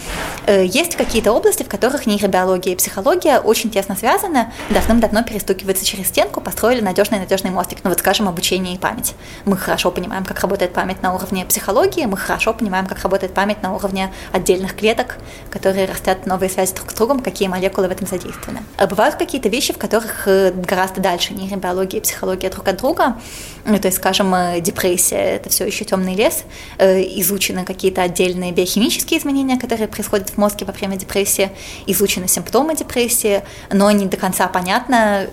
Э, 0.46 0.66
есть 0.66 0.96
какие-то 0.96 1.34
области, 1.34 1.64
в 1.64 1.68
которых 1.68 2.06
нейробиология 2.08 2.74
и 2.74 2.76
психология 2.76 3.40
очень 3.40 3.70
тесно 3.70 3.96
связаны, 3.96 4.52
давным-давно 4.70 5.24
перестукиваются 5.24 5.86
через 5.86 6.08
стенку, 6.08 6.40
построили 6.42 6.82
надежный-надежный 6.82 7.52
мостик. 7.52 7.80
Ну 7.84 7.90
вот, 7.90 8.00
скажем, 8.00 8.28
обучение 8.28 8.76
и 8.76 8.78
память. 8.78 9.16
Мы 9.46 9.58
хорошо 9.58 9.92
понимаем, 9.92 10.24
как 10.24 10.40
работает 10.40 10.74
память 10.74 11.02
на 11.02 11.14
уровне 11.14 11.46
психологии, 11.46 12.06
мы 12.06 12.18
хорошо 12.18 12.54
понимаем, 12.54 12.86
как 12.86 13.04
работает 13.04 13.34
память 13.34 13.62
на 13.62 13.76
уровне 13.76 14.14
отдельных 14.32 14.76
клеток, 14.76 15.18
которые 15.50 15.86
растят 15.86 16.26
новые 16.26 16.50
связи 16.50 16.74
друг 16.74 16.92
с 16.92 16.94
другом, 16.94 17.01
какие 17.22 17.48
молекулы 17.48 17.88
в 17.88 17.92
этом 17.92 18.08
задействованы. 18.08 18.62
А 18.78 18.88
бывают 18.88 19.16
какие-то 19.16 19.50
вещи, 19.50 19.74
в 19.74 19.78
которых 19.78 20.28
э, 20.28 20.52
гораздо 20.52 21.02
дальше 21.02 21.34
нейробиология 21.34 22.00
и 22.00 22.04
психология 22.04 22.50
друг 22.50 22.68
от 22.68 22.78
друга. 22.78 23.18
Ну, 23.66 23.78
то 23.80 23.88
есть, 23.88 23.98
скажем, 23.98 24.34
э, 24.34 24.62
депрессия– 24.62 25.36
это 25.36 25.50
все 25.50 25.66
еще 25.66 25.86
темный 25.86 26.16
лес. 26.16 26.44
Э, 26.78 27.02
изучены 27.02 27.66
какие-то 27.66 28.02
отдельные 28.02 28.52
биохимические 28.52 29.20
изменения, 29.20 29.58
которые 29.58 29.88
происходят 29.88 30.30
в 30.30 30.38
мозге 30.38 30.66
во 30.66 30.74
время 30.74 30.98
депрессии, 30.98 31.52
изучены 31.88 32.28
симптомы 32.28 32.76
депрессии, 32.76 33.44
но 33.72 33.92
не 33.92 34.06
до 34.06 34.18
конца 34.18 34.48
понятно, 34.48 35.28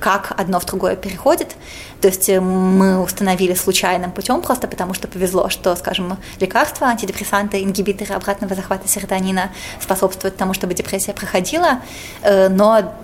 как 0.00 0.32
одно 0.36 0.60
в 0.60 0.64
другое 0.64 0.96
переходит. 0.96 1.56
То 2.00 2.08
есть 2.08 2.28
э, 2.28 2.40
мы 2.40 3.02
установили 3.02 3.54
случайным 3.54 4.12
путем, 4.12 4.40
просто 4.42 4.68
потому 4.68 4.94
что 4.94 5.08
повезло, 5.08 5.48
что, 5.48 5.74
скажем, 5.76 6.16
лекарства, 6.40 6.88
антидепрессанты, 6.88 7.62
ингибиторы 7.62 8.14
обратного 8.14 8.54
захвата 8.54 8.88
серотонина 8.88 9.50
способствуют 9.80 10.36
тому, 10.36 10.54
чтобы 10.54 10.74
депрессия 10.74 11.12
проходила, 11.12 11.80
э, 12.22 12.48
но 12.48 12.94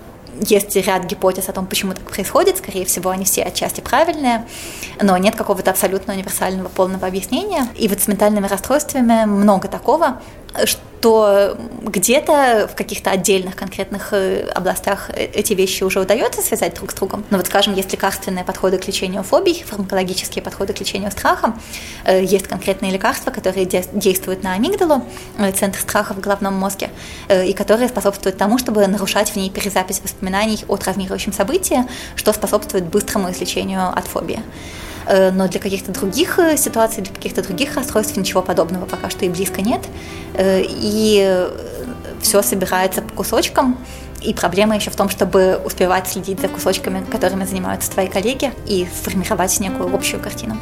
есть 0.41 0.75
ряд 0.75 1.05
гипотез 1.05 1.49
о 1.49 1.53
том, 1.53 1.65
почему 1.65 1.93
так 1.93 2.03
происходит. 2.03 2.57
Скорее 2.57 2.85
всего, 2.85 3.09
они 3.09 3.25
все 3.25 3.43
отчасти 3.43 3.81
правильные, 3.81 4.45
но 5.01 5.15
нет 5.17 5.35
какого-то 5.35 5.71
абсолютно 5.71 6.13
универсального 6.13 6.67
полного 6.67 7.07
объяснения. 7.07 7.67
И 7.77 7.87
вот 7.87 8.01
с 8.01 8.07
ментальными 8.07 8.47
расстройствами 8.47 9.25
много 9.25 9.67
такого, 9.67 10.21
что 10.65 11.57
где-то 11.83 12.67
в 12.71 12.75
каких-то 12.75 13.11
отдельных 13.11 13.55
конкретных 13.55 14.11
э, 14.11 14.47
областях 14.55 15.11
э, 15.11 15.25
эти 15.25 15.53
вещи 15.53 15.83
уже 15.83 15.99
удается 15.99 16.41
связать 16.41 16.73
друг 16.73 16.91
с 16.91 16.95
другом. 16.95 17.23
Но 17.29 17.37
вот, 17.37 17.45
скажем, 17.45 17.75
есть 17.75 17.91
лекарственные 17.91 18.43
подходы 18.43 18.77
к 18.77 18.87
лечению 18.87 19.23
фобий, 19.23 19.63
фармакологические 19.67 20.41
подходы 20.41 20.73
к 20.73 20.79
лечению 20.79 21.11
страха, 21.11 21.53
э, 22.05 22.23
есть 22.23 22.47
конкретные 22.47 22.91
лекарства, 22.91 23.29
которые 23.29 23.65
действуют 23.65 24.43
на 24.43 24.53
амигдалу, 24.53 25.03
центр 25.55 25.79
страха 25.79 26.13
в 26.13 26.19
головном 26.19 26.55
мозге, 26.55 26.89
и 27.29 27.53
которые 27.53 27.89
способствуют 27.89 28.37
тому, 28.37 28.57
чтобы 28.57 28.87
нарушать 28.87 29.29
в 29.29 29.35
ней 29.35 29.49
перезапись 29.49 30.01
воспоминаний 30.01 30.63
о 30.67 30.77
травмирующем 30.77 31.33
событии, 31.33 31.85
что 32.15 32.33
способствует 32.33 32.85
быстрому 32.85 33.31
излечению 33.31 33.89
от 33.89 34.05
фобии. 34.05 34.41
Э, 35.07 35.31
но 35.31 35.47
для 35.47 35.59
каких-то 35.59 35.91
других 35.91 36.39
э, 36.39 36.57
ситуаций, 36.57 37.03
для 37.03 37.13
каких-то 37.13 37.43
других 37.43 37.75
расстройств 37.75 38.17
ничего 38.17 38.41
подобного 38.41 38.85
пока 38.85 39.09
что 39.09 39.25
и 39.25 39.29
близко 39.29 39.61
нет. 39.61 39.81
Э, 40.33 40.61
и 40.65 41.47
все 42.21 42.41
собирается 42.41 43.01
по 43.01 43.13
кусочкам. 43.13 43.77
И 44.21 44.33
проблема 44.33 44.75
еще 44.75 44.89
в 44.89 44.95
том, 44.95 45.09
чтобы 45.09 45.61
успевать 45.63 46.07
следить 46.07 46.39
за 46.39 46.47
кусочками, 46.47 47.05
которыми 47.11 47.45
занимаются 47.45 47.91
твои 47.91 48.07
коллеги, 48.07 48.51
и 48.65 48.87
сформировать 48.99 49.59
некую 49.59 49.93
общую 49.93 50.21
картину. 50.21 50.57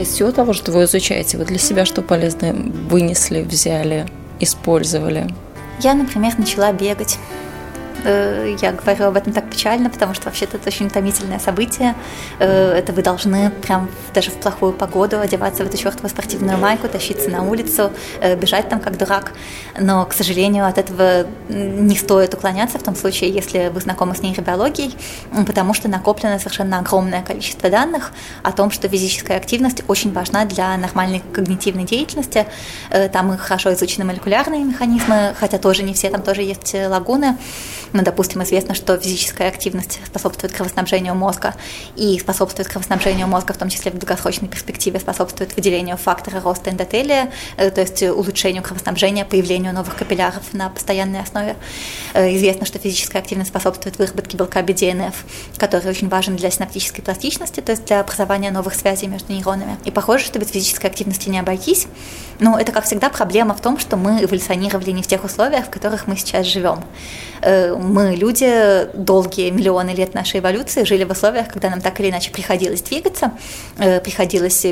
Из 0.00 0.08
всего 0.08 0.32
того, 0.32 0.52
что 0.52 0.72
вы 0.72 0.84
изучаете, 0.84 1.38
вы 1.38 1.44
для 1.44 1.58
себя 1.58 1.84
что 1.84 2.02
полезное 2.02 2.52
вынесли, 2.52 3.42
взяли, 3.42 4.08
использовали? 4.40 5.28
Я, 5.82 5.94
например, 5.94 6.38
начала 6.38 6.72
бегать. 6.72 7.18
Э, 8.04 8.56
я 8.60 8.72
говорю 8.72 9.06
об 9.06 9.16
этом 9.16 9.32
так 9.32 9.48
печально, 9.48 9.90
потому 9.90 10.14
что 10.14 10.26
вообще-то 10.26 10.56
это 10.56 10.68
очень 10.68 10.86
утомительное 10.86 11.38
событие. 11.38 11.94
Э, 12.38 12.72
это 12.72 12.92
вы 12.92 13.02
должны 13.02 13.50
прям 13.50 13.88
даже 14.14 14.30
в 14.30 14.34
плохую 14.34 14.72
погоду 14.72 15.20
одеваться 15.20 15.64
в 15.64 15.68
эту 15.68 15.76
чертову 15.76 16.08
спортивную 16.08 16.58
майку, 16.58 16.88
тащиться 16.88 17.30
на 17.30 17.42
улицу, 17.42 17.92
э, 18.20 18.36
бежать 18.36 18.68
там 18.68 18.80
как 18.80 18.98
дурак. 18.98 19.32
Но, 19.78 20.04
к 20.04 20.12
сожалению, 20.12 20.66
от 20.66 20.78
этого 20.78 21.26
не 21.48 21.96
стоит 21.96 22.34
уклоняться 22.34 22.78
в 22.78 22.82
том 22.82 22.96
случае, 22.96 23.30
если 23.30 23.70
вы 23.72 23.80
знакомы 23.80 24.14
с 24.14 24.22
нейробиологией, 24.22 24.96
потому 25.46 25.74
что 25.74 25.88
накоплено 25.88 26.38
совершенно 26.38 26.78
огромное 26.78 27.22
количество 27.22 27.70
данных 27.70 28.12
о 28.42 28.52
том, 28.52 28.70
что 28.70 28.88
физическая 28.88 29.36
активность 29.36 29.82
очень 29.88 30.12
важна 30.12 30.44
для 30.44 30.76
нормальной 30.76 31.22
когнитивной 31.32 31.84
деятельности. 31.84 32.46
Там 33.12 33.36
хорошо 33.38 33.72
изучены 33.74 34.04
молекулярные 34.04 34.64
механизмы, 34.64 35.34
хотя 35.38 35.58
тоже 35.58 35.82
не 35.82 35.94
все, 35.94 36.10
там 36.10 36.22
тоже 36.22 36.42
есть 36.42 36.74
лагуны. 36.74 37.36
Ну, 37.92 38.02
допустим, 38.02 38.42
известно, 38.42 38.74
что 38.74 38.96
физическая 38.96 39.48
активность 39.48 40.00
способствует 40.06 40.52
кровоснабжению 40.54 41.14
мозга 41.14 41.54
и 41.94 42.18
способствует 42.18 42.68
кровоснабжению 42.68 43.26
мозга, 43.26 43.52
в 43.52 43.58
том 43.58 43.68
числе 43.68 43.90
в 43.90 43.98
долгосрочной 43.98 44.48
перспективе, 44.48 44.98
способствует 44.98 45.54
выделению 45.56 45.96
фактора 45.98 46.40
роста 46.40 46.70
эндотелия, 46.70 47.30
э, 47.56 47.70
то 47.70 47.82
есть 47.82 48.02
улучшению 48.02 48.62
кровоснабжения, 48.62 49.24
появлению 49.24 49.74
новых 49.74 49.96
капилляров 49.96 50.54
на 50.54 50.70
постоянной 50.70 51.20
основе. 51.20 51.56
Э, 52.14 52.34
известно, 52.34 52.64
что 52.64 52.78
физическая 52.78 53.20
активность 53.20 53.50
способствует 53.50 53.98
выработке 53.98 54.36
белка 54.36 54.60
BDNF, 54.60 55.14
который 55.58 55.90
очень 55.90 56.08
важен 56.08 56.36
для 56.36 56.50
синаптической 56.50 57.04
пластичности, 57.04 57.60
то 57.60 57.72
есть 57.72 57.84
для 57.84 58.00
образования 58.00 58.50
новых 58.50 58.74
связей 58.74 59.06
между 59.06 59.32
нейронами. 59.32 59.76
И 59.84 59.90
похоже, 59.90 60.24
что 60.24 60.38
без 60.38 60.48
физической 60.48 60.86
активности 60.86 61.28
не 61.28 61.38
обойтись. 61.38 61.86
Но 62.38 62.58
это, 62.58 62.72
как 62.72 62.84
всегда, 62.84 63.10
проблема 63.10 63.54
в 63.54 63.60
том, 63.60 63.78
что 63.78 63.96
мы 63.96 64.24
эволюционировали 64.24 64.90
не 64.90 65.02
в 65.02 65.06
тех 65.06 65.24
условиях, 65.24 65.66
в 65.66 65.70
которых 65.70 66.06
мы 66.06 66.16
сейчас 66.16 66.46
живем. 66.46 66.82
Мы, 67.82 68.14
люди, 68.14 68.86
долгие 68.94 69.50
миллионы 69.50 69.90
лет 69.90 70.14
нашей 70.14 70.38
эволюции 70.38 70.84
жили 70.84 71.02
в 71.02 71.10
условиях, 71.10 71.48
когда 71.48 71.68
нам 71.68 71.80
так 71.80 71.98
или 71.98 72.10
иначе 72.10 72.30
приходилось 72.30 72.80
двигаться, 72.80 73.32
э, 73.76 74.00
приходилось 74.00 74.64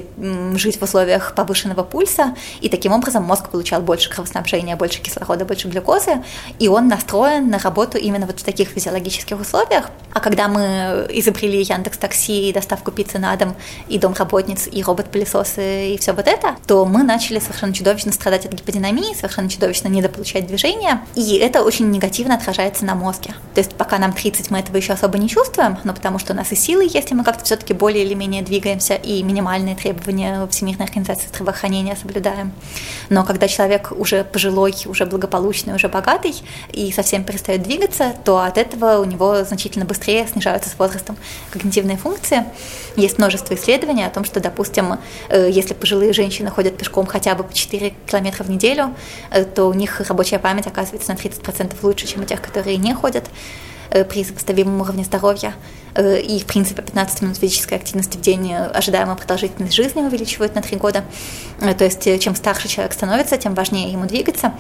жить 0.55 0.81
в 0.81 0.83
условиях 0.83 1.35
повышенного 1.35 1.83
пульса, 1.83 2.37
и 2.61 2.69
таким 2.69 2.93
образом 2.93 3.25
мозг 3.25 3.49
получал 3.49 3.83
больше 3.83 4.11
кровоснабжения, 4.11 4.77
больше 4.77 5.01
кислорода, 5.01 5.45
больше 5.45 5.67
глюкозы, 5.67 6.23
и 6.61 6.69
он 6.69 6.87
настроен 6.87 7.51
на 7.51 7.59
работу 7.59 7.99
именно 7.99 8.27
вот 8.27 8.39
в 8.39 8.45
таких 8.45 8.69
физиологических 8.69 9.41
условиях. 9.41 9.91
А 10.13 10.21
когда 10.21 10.47
мы 10.47 11.09
изобрели 11.11 11.63
Яндекс 11.63 11.99
Такси, 11.99 12.53
доставку 12.53 12.93
пиццы 12.93 13.19
на 13.19 13.35
дом, 13.37 13.57
и 13.89 13.99
домработниц, 13.99 14.69
и 14.71 14.83
робот-пылесосы, 14.85 15.95
и 15.95 15.99
все 15.99 16.13
вот 16.13 16.29
это, 16.29 16.57
то 16.67 16.85
мы 16.85 17.03
начали 17.03 17.41
совершенно 17.41 17.75
чудовищно 17.75 18.13
страдать 18.13 18.47
от 18.47 18.53
гиподинамии, 18.53 19.15
совершенно 19.15 19.49
чудовищно 19.49 19.89
недополучать 19.89 20.47
движения, 20.47 21.03
и 21.17 21.37
это 21.39 21.65
очень 21.65 21.91
негативно 21.91 22.37
отражается 22.37 22.85
на 22.85 23.00
мозге. 23.01 23.35
То 23.55 23.61
есть 23.61 23.75
пока 23.75 23.99
нам 23.99 24.13
30, 24.13 24.51
мы 24.51 24.59
этого 24.59 24.77
еще 24.77 24.93
особо 24.93 25.19
не 25.19 25.29
чувствуем, 25.29 25.79
но 25.85 25.93
потому 25.93 26.19
что 26.19 26.33
у 26.33 26.37
нас 26.37 26.53
и 26.53 26.55
силы 26.55 26.85
есть, 26.85 27.11
и 27.11 27.15
мы 27.15 27.25
как-то 27.25 27.45
все-таки 27.45 27.73
более 27.75 28.05
или 28.05 28.15
менее 28.15 28.43
двигаемся, 28.43 28.95
и 28.95 29.23
минимальные 29.23 29.75
требования 29.75 30.47
Всемирной 30.49 30.87
организации 30.87 31.29
здравоохранения 31.29 31.97
соблюдаем. 31.97 32.53
Но 33.09 33.25
когда 33.25 33.49
человек 33.49 33.93
уже 33.97 34.25
пожилой, 34.25 34.75
уже 34.87 35.07
благополучный, 35.07 35.75
уже 35.75 35.89
богатый, 35.89 36.35
и 36.73 36.93
совсем 36.93 37.25
перестает 37.25 37.63
двигаться, 37.63 38.15
то 38.25 38.39
от 38.39 38.59
этого 38.59 38.99
у 38.99 39.05
него 39.05 39.43
значительно 39.45 39.85
быстрее 39.85 40.27
снижаются 40.27 40.71
с 40.71 40.79
возрастом 40.79 41.17
когнитивные 41.51 41.97
функции. 41.97 42.45
Есть 42.97 43.19
множество 43.19 43.55
исследований 43.55 44.05
о 44.05 44.11
том, 44.11 44.25
что, 44.25 44.41
допустим, 44.41 44.99
э, 45.29 45.49
если 45.51 45.75
пожилые 45.75 46.13
женщины 46.13 46.51
ходят 46.51 46.77
пешком 46.77 47.07
хотя 47.07 47.35
бы 47.35 47.45
по 47.45 47.53
4 47.53 47.95
километра 48.07 48.45
в 48.45 48.51
неделю, 48.51 48.95
э, 49.31 49.45
то 49.45 49.67
у 49.67 49.75
них 49.75 50.01
рабочая 50.01 50.39
память 50.39 50.67
оказывается 50.67 51.13
на 51.13 51.17
30% 51.17 51.83
лучше, 51.83 52.07
чем 52.07 52.23
у 52.23 52.25
тех, 52.25 52.41
которые 52.43 52.77
не 52.77 52.90
ходят 52.95 53.31
э, 53.91 54.05
при 54.05 54.25
сопоставимом 54.25 54.81
уровне 54.81 55.05
здоровья. 55.05 55.55
И, 55.97 56.41
в 56.41 56.47
принципе, 56.47 56.83
15 56.83 57.23
минут 57.23 57.37
физической 57.37 57.75
активности 57.75 58.17
в 58.17 58.21
день 58.21 58.53
ожидаемая 58.53 59.17
продолжительность 59.17 59.75
жизни 59.75 60.01
увеличивает 60.01 60.55
на 60.55 60.63
3 60.63 60.77
года. 60.77 61.05
То 61.59 61.85
есть, 61.85 62.21
чем 62.21 62.35
старше 62.37 62.69
человек 62.69 62.93
становится, 62.93 63.37
тем 63.37 63.55
важнее 63.55 63.91
ему 63.93 64.07
двигаться. 64.07 64.53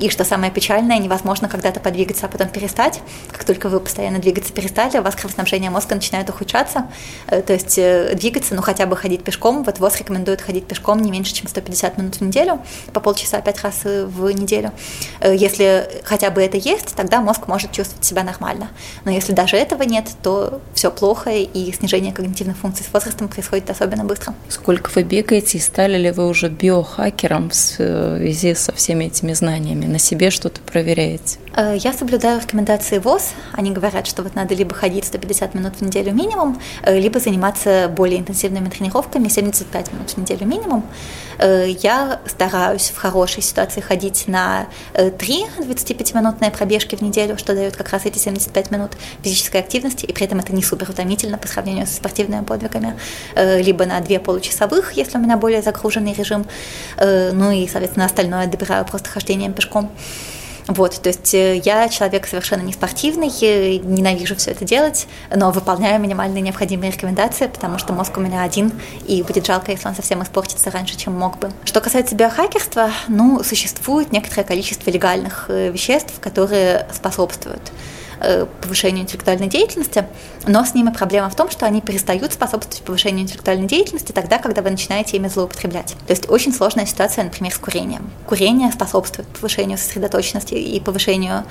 И 0.00 0.10
что 0.10 0.24
самое 0.24 0.50
печальное, 0.50 0.98
невозможно 0.98 1.48
когда-то 1.48 1.78
подвигаться, 1.78 2.26
а 2.26 2.28
потом 2.28 2.48
перестать. 2.48 3.00
Как 3.30 3.44
только 3.44 3.68
вы 3.68 3.78
постоянно 3.78 4.18
двигаться 4.18 4.52
перестали, 4.52 4.98
у 4.98 5.02
вас 5.02 5.14
кровоснабжение 5.14 5.70
мозга 5.70 5.94
начинает 5.94 6.28
ухудшаться. 6.28 6.88
Э, 7.28 7.42
то 7.42 7.52
есть 7.52 7.78
э, 7.78 8.14
двигаться, 8.14 8.56
ну 8.56 8.62
хотя 8.62 8.86
бы 8.86 8.96
ходить 8.96 9.22
пешком. 9.22 9.62
Вот 9.62 9.78
ВОЗ 9.78 9.98
рекомендует 9.98 10.40
ходить 10.40 10.66
пешком 10.66 11.00
не 11.00 11.12
меньше, 11.12 11.32
чем 11.32 11.46
150 11.46 11.98
минут 11.98 12.16
в 12.16 12.20
неделю, 12.22 12.60
по 12.92 12.98
полчаса 12.98 13.40
пять 13.40 13.62
раз 13.62 13.82
э, 13.84 14.04
в 14.04 14.28
неделю. 14.30 14.72
Если 15.22 15.88
хотя 16.04 16.30
бы 16.30 16.42
это 16.42 16.56
есть, 16.56 16.94
тогда 16.96 17.20
мозг 17.20 17.46
может 17.46 17.70
чувствовать 17.70 18.04
себя 18.04 18.24
нормально. 18.24 18.70
Но 19.04 19.12
если 19.12 19.32
даже 19.32 19.56
этого 19.56 19.84
нет, 19.84 20.08
то 20.22 20.60
все 20.74 20.90
плохо, 20.90 21.30
и 21.30 21.72
снижение 21.72 22.12
когнитивных 22.12 22.56
функций 22.58 22.84
с 22.84 22.92
возрастом 22.92 23.28
происходит 23.28 23.70
особенно 23.70 24.04
быстро. 24.04 24.34
Сколько 24.48 24.90
вы 24.94 25.02
бегаете, 25.02 25.58
и 25.58 25.60
стали 25.60 25.96
ли 25.96 26.10
вы 26.10 26.28
уже 26.28 26.48
биохакером 26.48 27.50
в 27.50 27.54
связи 27.54 28.54
со 28.54 28.72
всеми 28.72 29.04
этими 29.04 29.32
знаниями? 29.32 29.94
на 29.94 29.98
себе 29.98 30.30
что-то 30.30 30.60
проверяете? 30.60 31.38
Э, 31.56 31.76
я 31.76 31.92
соблюдаю 31.92 32.40
рекомендации 32.40 32.98
ВОЗ. 32.98 33.30
Они 33.52 33.70
говорят, 33.70 34.06
что 34.06 34.22
вот 34.22 34.34
надо 34.34 34.54
либо 34.54 34.74
ходить 34.74 35.04
150 35.04 35.54
минут 35.54 35.74
в 35.76 35.82
неделю 35.82 36.12
минимум, 36.12 36.60
э, 36.82 36.98
либо 36.98 37.20
заниматься 37.20 37.88
более 37.88 38.18
интенсивными 38.18 38.68
тренировками 38.68 39.28
75 39.28 39.92
минут 39.92 40.10
в 40.10 40.16
неделю 40.18 40.46
минимум. 40.46 40.84
Э, 41.38 41.66
я 41.68 42.20
стараюсь 42.26 42.90
в 42.90 42.96
хорошей 42.96 43.42
ситуации 43.42 43.80
ходить 43.80 44.28
на 44.28 44.66
3 44.94 45.10
25-минутные 45.58 46.50
пробежки 46.50 46.96
в 46.96 47.00
неделю, 47.00 47.38
что 47.38 47.54
дает 47.54 47.76
как 47.76 47.90
раз 47.90 48.06
эти 48.06 48.18
75 48.18 48.70
минут 48.70 48.92
физической 49.22 49.58
активности, 49.58 50.04
и 50.06 50.12
при 50.12 50.26
этом 50.26 50.38
это 50.38 50.54
не 50.54 50.62
супер 50.62 50.90
утомительно 50.90 51.38
по 51.38 51.48
сравнению 51.48 51.86
со 51.86 51.94
спортивными 51.94 52.44
подвигами, 52.44 52.98
либо 53.36 53.86
на 53.86 54.00
2 54.00 54.18
получасовых, 54.18 54.92
если 54.92 55.18
у 55.18 55.20
меня 55.20 55.36
более 55.36 55.62
загруженный 55.62 56.12
режим, 56.12 56.46
ну 56.98 57.50
и, 57.50 57.66
соответственно, 57.66 58.06
остальное 58.06 58.46
добираю 58.46 58.84
просто 58.84 59.08
хождением 59.10 59.52
пешком. 59.52 59.90
Вот, 60.66 61.00
то 61.02 61.08
есть 61.08 61.34
э, 61.34 61.58
я 61.58 61.88
человек 61.88 62.26
совершенно 62.26 62.62
не 62.62 62.72
спортивный, 62.72 63.28
ненавижу 63.78 64.34
все 64.36 64.52
это 64.52 64.64
делать, 64.64 65.06
но 65.34 65.50
выполняю 65.50 66.00
минимальные 66.00 66.40
необходимые 66.40 66.90
рекомендации, 66.90 67.48
потому 67.48 67.78
что 67.78 67.92
мозг 67.92 68.16
у 68.16 68.20
меня 68.20 68.42
один, 68.42 68.72
и 69.06 69.22
будет 69.22 69.46
жалко, 69.46 69.72
если 69.72 69.88
он 69.88 69.94
совсем 69.94 70.22
испортится 70.22 70.70
раньше, 70.70 70.96
чем 70.96 71.18
мог 71.18 71.38
бы. 71.38 71.50
Что 71.64 71.80
касается 71.80 72.14
биохакерства, 72.14 72.90
ну, 73.08 73.42
существует 73.44 74.10
некоторое 74.12 74.44
количество 74.44 74.90
легальных 74.90 75.46
э, 75.48 75.70
веществ, 75.70 76.14
которые 76.20 76.86
способствуют 76.92 77.60
Э, 77.64 77.93
повышению 78.60 79.02
интеллектуальной 79.02 79.48
деятельности, 79.48 80.06
но 80.46 80.64
с 80.64 80.74
ними 80.74 80.90
проблема 80.90 81.30
в 81.30 81.36
том, 81.36 81.50
что 81.50 81.66
они 81.66 81.80
перестают 81.80 82.32
способствовать 82.32 82.82
повышению 82.82 83.22
интеллектуальной 83.22 83.66
деятельности 83.66 84.12
тогда, 84.12 84.38
когда 84.38 84.62
вы 84.62 84.70
начинаете 84.70 85.16
ими 85.16 85.28
злоупотреблять. 85.28 85.94
То 86.06 86.12
есть 86.12 86.28
очень 86.28 86.52
сложная 86.52 86.86
ситуация, 86.86 87.24
например, 87.24 87.52
с 87.52 87.58
курением. 87.58 88.10
Курение 88.26 88.70
способствует 88.72 89.28
повышению 89.28 89.78
сосредоточенности 89.78 90.54
и 90.54 90.80
повышению 90.80 91.44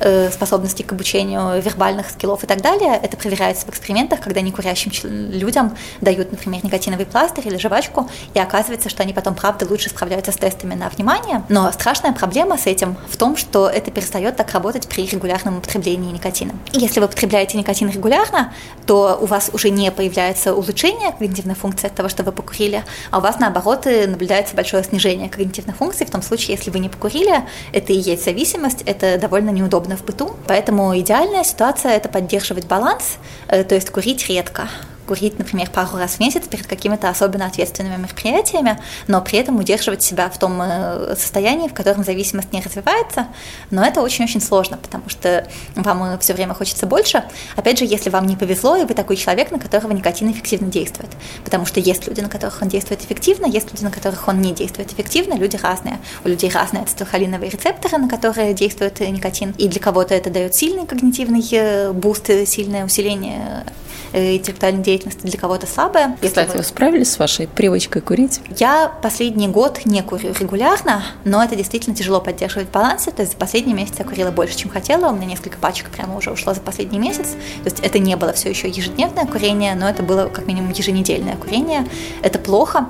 э, 0.00 0.30
способностей 0.30 0.82
к 0.82 0.92
обучению 0.92 1.60
вербальных 1.60 2.10
скиллов 2.10 2.44
и 2.44 2.46
так 2.46 2.60
далее. 2.60 2.98
Это 3.00 3.16
проверяется 3.16 3.66
в 3.66 3.70
экспериментах, 3.70 4.20
когда 4.20 4.40
некурящим 4.40 4.90
людям 5.30 5.76
дают, 6.00 6.30
например, 6.30 6.64
никотиновый 6.64 7.06
пластырь 7.06 7.46
или 7.46 7.56
жвачку, 7.56 8.08
и 8.34 8.38
оказывается, 8.38 8.88
что 8.88 9.02
они 9.02 9.12
потом, 9.12 9.34
правда, 9.34 9.66
лучше 9.68 9.90
справляются 9.90 10.32
с 10.32 10.36
тестами 10.36 10.74
на 10.74 10.88
внимание. 10.88 11.44
Но 11.48 11.70
страшная 11.72 12.12
проблема 12.12 12.58
с 12.58 12.66
этим 12.66 12.96
в 13.08 13.16
том, 13.16 13.36
что 13.36 13.68
это 13.68 13.90
перестает 13.90 14.36
так 14.36 14.50
работать 14.52 14.88
при 14.88 15.06
регулярном 15.06 15.58
употреблении 15.58 16.09
никотина. 16.12 16.54
Если 16.72 17.00
вы 17.00 17.08
потребляете 17.08 17.58
никотин 17.58 17.90
регулярно, 17.90 18.52
то 18.86 19.18
у 19.20 19.26
вас 19.26 19.50
уже 19.52 19.70
не 19.70 19.90
появляется 19.90 20.54
улучшение 20.54 21.12
когнитивной 21.12 21.54
функции 21.54 21.86
от 21.86 21.94
того, 21.94 22.08
что 22.08 22.22
вы 22.22 22.32
покурили, 22.32 22.84
а 23.10 23.18
у 23.18 23.20
вас, 23.20 23.38
наоборот, 23.38 23.86
наблюдается 23.86 24.54
большое 24.54 24.84
снижение 24.84 25.28
когнитивных 25.28 25.76
функций 25.76 26.06
в 26.06 26.10
том 26.10 26.22
случае, 26.22 26.56
если 26.56 26.70
вы 26.70 26.78
не 26.78 26.88
покурили, 26.88 27.44
это 27.72 27.92
и 27.92 27.98
есть 27.98 28.24
зависимость, 28.24 28.82
это 28.82 29.18
довольно 29.18 29.50
неудобно 29.50 29.96
в 29.96 30.04
быту. 30.04 30.36
Поэтому 30.46 30.98
идеальная 30.98 31.44
ситуация– 31.44 31.92
это 31.96 32.08
поддерживать 32.08 32.66
баланс, 32.66 33.18
э, 33.48 33.64
то 33.64 33.74
есть 33.74 33.90
курить 33.90 34.28
редко 34.28 34.68
курить, 35.10 35.40
например, 35.40 35.68
пару 35.70 35.98
раз 35.98 36.12
в 36.12 36.20
месяц 36.20 36.46
перед 36.46 36.68
какими-то 36.68 37.08
особенно 37.08 37.46
ответственными 37.46 37.96
мероприятиями, 37.96 38.80
но 39.08 39.20
при 39.20 39.40
этом 39.40 39.58
удерживать 39.58 40.04
себя 40.04 40.30
в 40.30 40.38
том 40.38 40.62
э, 40.62 41.16
состоянии, 41.18 41.66
в 41.66 41.74
котором 41.74 42.04
зависимость 42.04 42.52
не 42.52 42.60
развивается. 42.60 43.26
Но 43.72 43.84
это 43.84 44.02
очень-очень 44.02 44.40
сложно, 44.40 44.76
потому 44.76 45.08
что 45.08 45.48
вам 45.74 46.16
все 46.20 46.32
время 46.32 46.54
хочется 46.54 46.86
больше. 46.86 47.24
Опять 47.56 47.80
же, 47.80 47.86
если 47.86 48.08
вам 48.08 48.28
не 48.28 48.36
повезло, 48.36 48.76
и 48.76 48.84
вы 48.84 48.94
такой 48.94 49.16
человек, 49.16 49.50
на 49.50 49.58
которого 49.58 49.90
никотин 49.90 50.30
эффективно 50.30 50.68
действует. 50.70 51.10
Потому 51.44 51.66
что 51.66 51.80
есть 51.80 52.06
люди, 52.06 52.20
на 52.20 52.28
которых 52.28 52.62
он 52.62 52.68
действует 52.68 53.02
эффективно, 53.02 53.46
есть 53.46 53.72
люди, 53.72 53.82
на 53.82 53.90
которых 53.90 54.28
он 54.28 54.40
не 54.40 54.52
действует 54.52 54.92
эффективно, 54.92 55.34
люди 55.34 55.56
разные. 55.56 55.98
У 56.24 56.28
людей 56.28 56.52
разные 56.52 56.84
ацетилхолиновые 56.84 57.50
рецепторы, 57.50 57.98
на 57.98 58.08
которые 58.08 58.54
действует 58.54 59.00
никотин. 59.00 59.56
И 59.58 59.66
для 59.66 59.80
кого-то 59.80 60.14
это 60.14 60.30
дает 60.30 60.54
сильный 60.54 60.86
когнитивный 60.86 61.44
э, 61.50 61.90
boost, 61.90 62.30
сильное 62.46 62.84
усиление 62.84 63.64
Э, 64.12 64.34
интеллектуальной 64.34 64.82
деятельности 64.82 64.99
для 65.04 65.38
кого-то 65.38 65.66
слабая. 65.66 66.16
Кстати, 66.20 66.52
вы... 66.52 66.58
вы 66.58 66.64
справились 66.64 67.12
с 67.12 67.18
вашей 67.18 67.46
привычкой 67.46 68.02
курить? 68.02 68.40
Я 68.58 68.92
последний 69.02 69.48
год 69.48 69.80
не 69.84 70.02
курю 70.02 70.32
регулярно, 70.38 71.02
но 71.24 71.42
это 71.42 71.56
действительно 71.56 71.96
тяжело 71.96 72.20
поддерживать 72.20 72.68
в 72.68 72.72
балансе. 72.72 73.10
То 73.10 73.22
есть 73.22 73.32
за 73.32 73.38
последний 73.38 73.74
месяц 73.74 73.94
я 73.98 74.04
курила 74.04 74.30
больше, 74.30 74.56
чем 74.56 74.70
хотела. 74.70 75.10
У 75.10 75.16
меня 75.16 75.26
несколько 75.26 75.58
пачек 75.58 75.90
прямо 75.90 76.16
уже 76.16 76.30
ушло 76.30 76.54
за 76.54 76.60
последний 76.60 76.98
месяц. 76.98 77.30
То 77.62 77.66
есть 77.66 77.80
это 77.80 77.98
не 77.98 78.16
было 78.16 78.32
все 78.32 78.50
еще 78.50 78.68
ежедневное 78.68 79.26
курение, 79.26 79.74
но 79.74 79.88
это 79.88 80.02
было 80.02 80.28
как 80.28 80.46
минимум 80.46 80.72
еженедельное 80.72 81.36
курение. 81.36 81.86
Это 82.22 82.38
плохо 82.38 82.86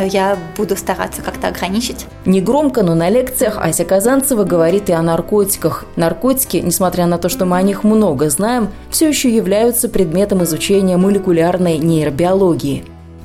я 0.00 0.38
буду 0.56 0.76
стараться 0.76 1.22
как-то 1.22 1.48
ограничить. 1.48 2.06
Негромко, 2.24 2.82
но 2.82 2.94
на 2.94 3.08
лекциях 3.08 3.58
Ася 3.58 3.84
Казанцева 3.84 4.44
говорит 4.44 4.88
и 4.88 4.92
о 4.92 5.02
наркотиках. 5.02 5.84
Наркотики, 5.96 6.58
несмотря 6.58 7.06
на 7.06 7.18
то, 7.18 7.28
что 7.28 7.44
мы 7.44 7.56
о 7.56 7.62
них 7.62 7.84
много 7.84 8.30
знаем, 8.30 8.68
все 8.90 9.08
еще 9.08 9.34
являются 9.34 9.88
предметом 9.88 10.42
изучения 10.44 10.96
молекулярной 10.96 11.78
нейробиологии. 11.78 12.84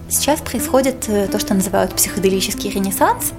Сейчас 0.09 0.39
происходит 0.39 1.05
э, 1.07 1.27
то, 1.27 1.37
что 1.37 1.53
называют 1.53 1.93
психоделический 1.93 2.69
ренессанс. 2.69 3.33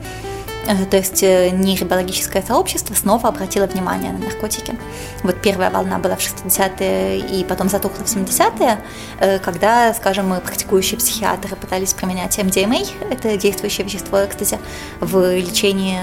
Э, 0.68 0.84
то 0.84 0.98
есть 0.98 1.22
э, 1.22 1.48
нейробиологическое 1.50 2.42
сообщество 2.42 2.94
снова 2.94 3.30
обратило 3.30 3.64
внимание 3.64 4.12
на 4.12 4.18
наркотики. 4.18 4.78
Вот 5.22 5.40
первая 5.40 5.70
волна 5.70 5.98
была 5.98 6.16
в 6.16 6.20
60-е 6.20 7.20
и 7.20 7.42
потом 7.44 7.70
затухла 7.70 8.04
в 8.04 8.08
70-е, 8.08 8.78
э, 9.18 9.38
когда, 9.38 9.94
скажем, 9.94 10.38
практикующие 10.44 10.98
психиатры 10.98 11.56
пытались 11.56 11.94
применять 11.94 12.36
МДМА, 12.36 12.78
это 13.10 13.36
действующее 13.38 13.86
вещество, 13.86 14.18
кстати, 14.28 14.58
в 15.00 15.36
лечении 15.36 15.98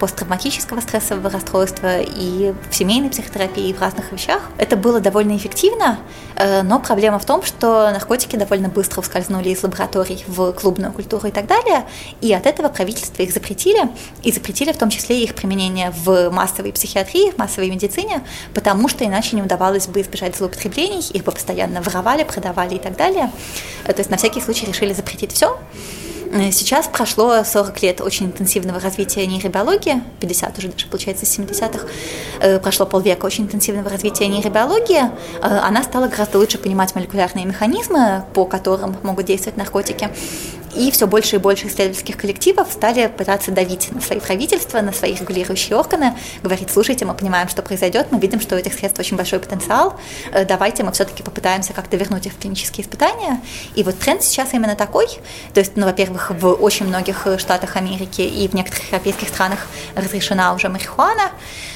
посттравматического 0.00 0.80
стрессового 0.80 1.28
расстройства 1.28 2.00
и 2.00 2.54
в 2.70 2.74
семейной 2.74 3.10
психотерапии, 3.10 3.68
и 3.68 3.74
в 3.74 3.80
разных 3.80 4.12
вещах. 4.12 4.40
Это 4.56 4.76
было 4.76 5.00
довольно 5.00 5.36
эффективно, 5.36 5.98
но 6.64 6.80
проблема 6.80 7.18
в 7.18 7.24
том, 7.24 7.42
что 7.42 7.90
наркотики 7.90 8.36
довольно 8.36 8.68
быстро 8.68 9.00
ускользнули 9.00 9.50
из 9.50 9.62
лабораторий 9.62 10.24
в 10.26 10.52
клубную 10.52 10.92
культуру 10.92 11.28
и 11.28 11.30
так 11.30 11.46
далее, 11.46 11.84
и 12.20 12.32
от 12.32 12.46
этого 12.46 12.68
правительство 12.68 13.22
их 13.22 13.32
запретили, 13.32 13.90
и 14.22 14.32
запретили 14.32 14.72
в 14.72 14.76
том 14.76 14.90
числе 14.90 15.22
их 15.22 15.34
применение 15.34 15.92
в 16.04 16.30
массовой 16.30 16.72
психиатрии, 16.72 17.30
в 17.30 17.38
массовой 17.38 17.70
медицине, 17.70 18.22
потому 18.54 18.88
что 18.88 19.04
иначе 19.04 19.36
не 19.36 19.42
удавалось 19.42 19.86
бы 19.86 20.00
избежать 20.00 20.36
злоупотреблений, 20.36 21.00
их 21.12 21.24
бы 21.24 21.32
постоянно 21.32 21.80
воровали, 21.82 22.24
продавали 22.24 22.74
и 22.74 22.78
так 22.78 22.96
далее. 22.96 23.30
Э, 23.84 23.92
то 23.92 24.00
есть 24.00 24.10
на 24.10 24.16
всякий 24.16 24.40
случай 24.40 24.66
решили 24.66 24.92
запретить 24.92 25.32
все. 25.32 25.58
Э, 26.32 26.50
сейчас 26.50 26.88
прошло 26.88 27.44
40 27.44 27.82
лет 27.82 28.00
очень 28.00 28.26
интенсивного 28.26 28.80
развития 28.80 29.26
нейробиологии, 29.26 30.02
50 30.20 30.58
уже 30.58 30.68
даже 30.68 30.86
получается 30.86 31.24
с 31.24 31.38
70-х, 31.38 31.86
э, 32.40 32.58
прошло 32.58 32.86
полвека 32.86 33.26
очень 33.26 33.44
интенсивного 33.44 33.88
развития 33.90 34.26
нейробиологии, 34.26 35.02
она 35.40 35.82
стала 35.82 36.08
гораздо 36.08 36.38
лучше 36.38 36.58
понимать 36.58 36.94
молекулярные 36.94 37.44
механизмы, 37.44 38.24
по 38.34 38.44
которым 38.44 38.96
могут 39.02 39.26
действовать 39.26 39.56
наркотики. 39.56 40.10
И 40.76 40.90
все 40.90 41.06
больше 41.06 41.36
и 41.36 41.38
больше 41.38 41.68
исследовательских 41.68 42.16
коллективов 42.16 42.70
стали 42.70 43.06
пытаться 43.08 43.50
давить 43.50 43.90
на 43.92 44.00
свои 44.00 44.20
правительства, 44.20 44.80
на 44.80 44.92
свои 44.92 45.14
регулирующие 45.14 45.76
органы, 45.76 46.14
говорить, 46.42 46.70
слушайте, 46.70 47.04
мы 47.04 47.14
понимаем, 47.14 47.48
что 47.48 47.62
произойдет, 47.62 48.08
мы 48.10 48.18
видим, 48.18 48.40
что 48.40 48.56
у 48.56 48.58
этих 48.58 48.74
средств 48.74 49.00
очень 49.00 49.16
большой 49.16 49.38
потенциал, 49.40 49.98
э, 50.32 50.44
давайте 50.44 50.82
мы 50.84 50.92
все-таки 50.92 51.22
попытаемся 51.22 51.72
как-то 51.72 51.96
вернуть 51.96 52.26
их 52.26 52.34
в 52.34 52.38
клинические 52.38 52.84
испытания. 52.84 53.40
И 53.74 53.82
вот 53.82 53.98
тренд 53.98 54.22
сейчас 54.22 54.52
именно 54.52 54.76
такой. 54.76 55.06
То 55.54 55.60
есть, 55.60 55.76
ну, 55.76 55.86
во-первых, 55.86 56.30
в 56.30 56.48
очень 56.52 56.86
многих 56.86 57.26
штатах 57.38 57.76
Америки 57.76 58.20
и 58.20 58.46
в 58.48 58.54
некоторых 58.54 58.84
европейских 58.86 59.28
странах 59.28 59.66
разрешена 59.94 60.52
уже 60.54 60.68
марихуана, 60.68 61.30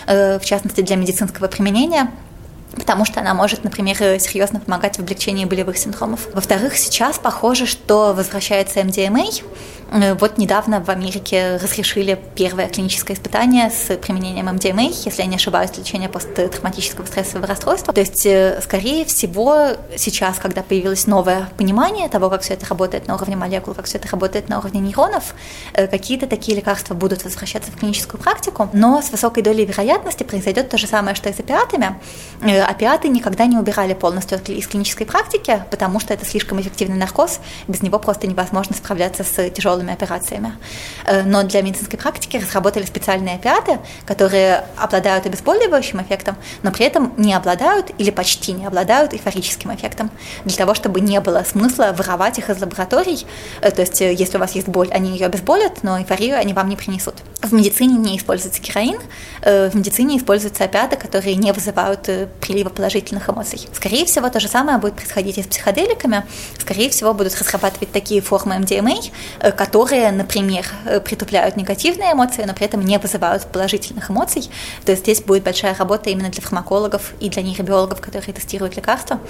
э, 0.06 0.38
в 0.38 0.44
частности 0.44 0.82
для 0.82 0.96
медицинского 0.96 1.48
применения 1.48 2.10
потому 2.72 3.04
что 3.04 3.20
она 3.20 3.34
может, 3.34 3.64
например, 3.64 3.96
серьезно 4.18 4.60
помогать 4.60 4.96
в 4.96 5.00
облегчении 5.00 5.44
болевых 5.44 5.76
синдромов. 5.78 6.28
Во-вторых, 6.32 6.76
сейчас 6.76 7.18
похоже, 7.18 7.66
что 7.66 8.14
возвращается 8.14 8.80
Э, 9.40 9.79
вот 9.90 10.38
недавно 10.38 10.80
в 10.80 10.88
Америке 10.88 11.56
разрешили 11.56 12.16
первое 12.36 12.68
клиническое 12.68 13.16
испытание 13.16 13.70
с 13.70 13.96
применением 13.96 14.46
МДМА, 14.46 14.82
если 15.04 15.22
я 15.22 15.26
не 15.26 15.34
ошибаюсь, 15.34 15.76
лечение 15.76 16.08
посттравматического 16.08 17.06
стрессового 17.06 17.48
расстройства. 17.48 17.92
То 17.92 18.00
есть, 18.00 18.24
э, 18.24 18.60
скорее 18.62 19.04
всего, 19.04 19.70
сейчас, 19.96 20.38
когда 20.38 20.62
появилось 20.62 21.08
новое 21.08 21.48
понимание 21.56 22.08
того, 22.08 22.30
как 22.30 22.42
все 22.42 22.54
это 22.54 22.66
работает 22.66 23.08
на 23.08 23.16
уровне 23.16 23.34
молекул, 23.34 23.74
как 23.74 23.86
все 23.86 23.98
это 23.98 24.08
работает 24.08 24.48
на 24.48 24.60
уровне 24.60 24.80
нейронов, 24.80 25.34
э, 25.72 25.88
какие-то 25.88 26.28
такие 26.28 26.56
лекарства 26.56 26.94
будут 26.94 27.24
возвращаться 27.24 27.72
в 27.72 27.76
клиническую 27.76 28.20
практику, 28.20 28.70
но 28.72 29.02
с 29.02 29.10
высокой 29.10 29.42
долей 29.42 29.66
вероятности 29.66 30.22
произойдет 30.22 30.68
то 30.68 30.78
же 30.78 30.86
самое, 30.86 31.16
что 31.16 31.28
и 31.28 31.32
с 31.32 31.40
опиатами. 31.40 31.96
Опиаты 32.42 33.08
никогда 33.08 33.46
не 33.46 33.58
убирали 33.58 33.94
полностью 33.94 34.40
из 34.46 34.68
клинической 34.68 35.06
практики, 35.06 35.64
потому 35.70 35.98
что 35.98 36.14
это 36.14 36.24
слишком 36.24 36.60
эффективный 36.60 36.96
наркоз, 36.96 37.40
без 37.66 37.82
него 37.82 37.98
просто 37.98 38.28
невозможно 38.28 38.76
справляться 38.76 39.24
с 39.24 39.50
тяжелым 39.50 39.79
тяжелыми 39.80 39.92
операциями. 39.92 40.52
Э, 41.06 41.22
но 41.22 41.42
для 41.42 41.62
медицинской 41.62 41.98
практики 41.98 42.36
разработали 42.36 42.84
специальные 42.84 43.36
опиаты, 43.36 43.78
которые 44.06 44.64
обладают 44.76 45.26
обезболивающим 45.26 46.00
эффектом, 46.02 46.36
но 46.62 46.70
при 46.70 46.86
этом 46.86 47.12
не 47.16 47.34
обладают 47.34 47.90
или 47.98 48.10
почти 48.10 48.52
не 48.52 48.66
обладают 48.66 49.14
эйфорическим 49.14 49.74
эффектом. 49.74 50.10
Для 50.44 50.56
того, 50.56 50.74
чтобы 50.74 51.00
не 51.00 51.20
было 51.20 51.44
смысла 51.44 51.94
воровать 51.96 52.38
их 52.38 52.50
из 52.50 52.60
лабораторий, 52.60 53.26
э, 53.62 53.70
то 53.70 53.82
есть 53.82 54.00
э, 54.02 54.12
если 54.12 54.36
у 54.36 54.40
вас 54.40 54.52
есть 54.52 54.68
боль, 54.68 54.88
они 54.92 55.10
ее 55.10 55.26
обезболят, 55.26 55.82
но 55.82 55.98
эйфорию 55.98 56.38
они 56.38 56.52
вам 56.52 56.68
не 56.68 56.76
принесут. 56.76 57.14
В 57.42 57.52
медицине 57.52 57.94
не 57.94 58.16
используется 58.16 58.60
героин, 58.60 59.00
в 59.42 59.74
медицине 59.74 60.18
используются 60.18 60.64
опиаты, 60.64 60.96
которые 60.96 61.36
не 61.36 61.52
вызывают 61.52 62.02
прилива 62.40 62.68
положительных 62.68 63.30
эмоций. 63.30 63.66
Скорее 63.72 64.04
всего, 64.04 64.28
то 64.28 64.40
же 64.40 64.48
самое 64.48 64.78
будет 64.78 64.94
происходить 64.94 65.38
и 65.38 65.42
с 65.42 65.46
психоделиками. 65.46 66.24
Скорее 66.58 66.90
всего, 66.90 67.14
будут 67.14 67.34
разрабатывать 67.40 67.90
такие 67.92 68.20
формы 68.20 68.58
МДМА, 68.58 68.90
которые, 69.56 69.69
например, 70.12 70.66
э, 70.84 71.00
притупляют 71.00 71.56
негативные 71.56 72.12
эмоции, 72.12 72.44
но 72.44 72.54
при 72.54 72.66
этом 72.66 72.84
не 72.84 72.98
вызывают 72.98 73.46
положительных 73.46 74.10
эмоций. 74.10 74.50
То 74.84 74.92
есть 74.92 75.02
здесь 75.02 75.22
будет 75.22 75.44
большая 75.44 75.74
работа 75.74 76.10
именно 76.10 76.28
для 76.28 76.42
фармакологов 76.42 77.12
и 77.20 77.28
для 77.28 77.42
нейробиологов, 77.42 78.00
которые 78.00 78.34
тестируют 78.34 78.76
лекарства. 78.76 79.20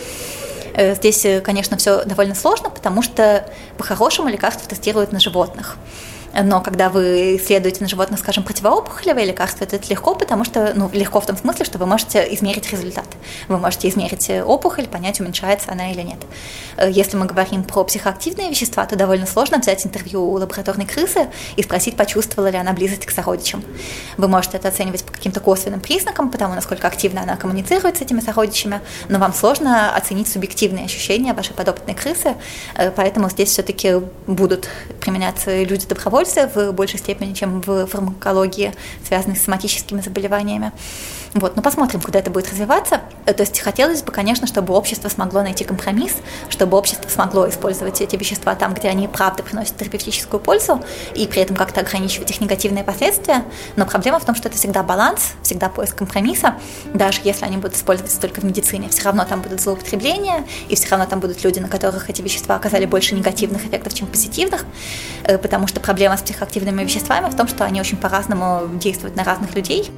Э, 0.75 0.95
здесь, 0.95 1.25
э, 1.25 1.41
конечно, 1.41 1.77
все 1.77 2.05
довольно 2.05 2.35
сложно, 2.35 2.71
потому 2.71 3.03
что 3.03 3.45
по-хорошему 3.77 4.29
лекарства 4.29 4.69
тестируют 4.69 5.13
на 5.13 5.21
животных. 5.21 5.77
Но 6.33 6.61
когда 6.61 6.89
вы 6.89 7.37
исследуете 7.37 7.81
на 7.81 7.89
животных, 7.89 8.21
скажем, 8.21 8.45
противоопухолевые 8.45 9.27
лекарства, 9.27 9.65
это 9.65 9.79
легко, 9.89 10.15
потому 10.15 10.45
что, 10.45 10.73
ну, 10.75 10.91
легко 10.93 11.21
в 11.21 11.27
том 11.27 11.37
смысле, 11.37 11.65
что 11.65 11.79
вы 11.79 11.87
можете 11.87 12.27
измерить 12.35 12.71
результат. 12.71 13.07
Вы 13.49 13.59
можете 13.59 13.89
измерить 13.89 14.31
опухоль, 14.45 14.87
понять, 14.87 15.21
уменьшается 15.21 15.73
она 15.73 15.91
или 15.91 16.03
нет. 16.03 16.19
Э, 16.77 16.91
если 16.91 17.17
мы 17.17 17.27
говорим 17.27 17.65
про 17.65 17.85
психоактивные 17.85 18.51
вещества, 18.51 18.87
то 18.87 18.97
довольно 18.97 19.27
сложно 19.27 19.59
взять 19.59 19.85
интервью 19.85 20.23
у 20.23 20.35
лабораторной 20.35 20.87
крысы 20.87 21.29
и 21.57 21.63
спросить, 21.63 21.97
почувствовала 21.97 22.49
ли 22.51 22.57
она 22.57 22.73
близость 22.73 23.07
к 23.07 23.11
сородичам. 23.11 23.65
Вы 24.17 24.29
можете 24.29 24.57
это 24.57 24.69
оценивать 24.69 25.05
по 25.05 25.13
каким-то 25.13 25.41
косвенным 25.41 25.81
признакам, 25.81 26.31
потому 26.31 26.55
насколько 26.55 26.87
активно 26.87 27.23
она 27.23 27.37
коммуницирует 27.37 27.97
с 27.97 28.01
этими 28.01 28.21
сородичами, 28.21 28.81
но 29.09 29.19
вам 29.19 29.35
сложно 29.35 29.95
оценить 29.95 30.29
субъективные 30.29 30.85
ощущения 30.85 31.33
вашей 31.33 31.55
подопытной 31.55 31.95
крысы, 31.95 32.37
э, 32.77 32.91
поэтому 32.91 33.29
здесь 33.31 33.51
все-таки 33.51 33.95
будут 34.27 34.69
применяться 35.01 35.63
люди 35.63 35.87
добровольцы, 35.87 36.20
пользы 36.21 36.47
в 36.55 36.73
большей 36.73 36.99
степени, 36.99 37.33
чем 37.33 37.63
в 37.63 37.87
фармакологии, 37.87 38.75
связанной 39.07 39.37
с 39.37 39.45
соматическими 39.45 40.03
заболеваниями. 40.03 40.71
Вот, 41.35 41.55
ну 41.55 41.63
посмотрим, 41.63 42.01
куда 42.01 42.19
это 42.19 42.31
будет 42.31 42.51
развиваться. 42.51 43.03
Э, 43.25 43.33
то 43.33 43.43
есть 43.43 43.61
хотелось 43.61 44.03
бы, 44.03 44.11
конечно, 44.11 44.47
чтобы 44.47 44.75
общество 44.75 45.09
смогло 45.09 45.43
найти 45.43 45.65
компромисс, 45.65 46.17
чтобы 46.49 46.77
общество 46.77 47.09
смогло 47.09 47.49
использовать 47.49 48.01
эти 48.01 48.17
вещества 48.17 48.55
там, 48.57 48.75
где 48.75 48.89
они 48.89 49.07
правда 49.07 49.43
приносят 49.43 49.77
терапевтическую 49.77 50.41
пользу, 50.41 50.83
и 51.15 51.27
при 51.29 51.43
этом 51.43 51.55
как-то 51.55 51.81
ограничивать 51.81 52.31
их 52.31 52.41
негативные 52.41 52.83
последствия. 52.83 53.45
Но 53.77 53.87
проблема 53.87 54.19
в 54.19 54.25
том, 54.25 54.35
что 54.35 54.49
это 54.49 54.59
всегда 54.59 54.83
баланс, 54.83 55.35
всегда 55.43 55.69
поиск 55.69 55.97
компромисса. 55.97 56.57
Даже 56.95 57.21
если 57.23 57.45
они 57.45 57.59
будут 57.59 57.77
использоваться 57.77 58.21
только 58.21 58.41
в 58.41 58.45
медицине, 58.45 58.89
все 58.89 59.05
равно 59.05 59.25
там 59.25 59.41
будут 59.41 59.61
злоупотребления, 59.61 60.45
и 60.69 60.75
все 60.75 60.89
равно 60.89 61.07
там 61.07 61.21
будут 61.21 61.45
люди, 61.45 61.61
на 61.61 61.69
которых 61.69 62.11
эти 62.11 62.23
вещества 62.23 62.57
оказали 62.57 62.87
больше 62.87 63.15
негативных 63.15 63.65
эффектов, 63.67 63.95
чем 63.95 64.09
позитивных, 64.09 64.65
э, 65.25 65.39
потому 65.39 65.69
что 65.69 65.79
проблема 65.81 66.17
с 66.17 66.23
психоактивными 66.23 66.83
веществами 66.83 67.31
в 67.31 67.37
том, 67.37 67.47
что 67.47 67.65
они 67.65 67.81
очень 67.81 67.99
по-разному 67.99 68.69
действуют 68.79 69.15
на 69.15 69.23
разных 69.23 69.55
людей. 69.55 69.91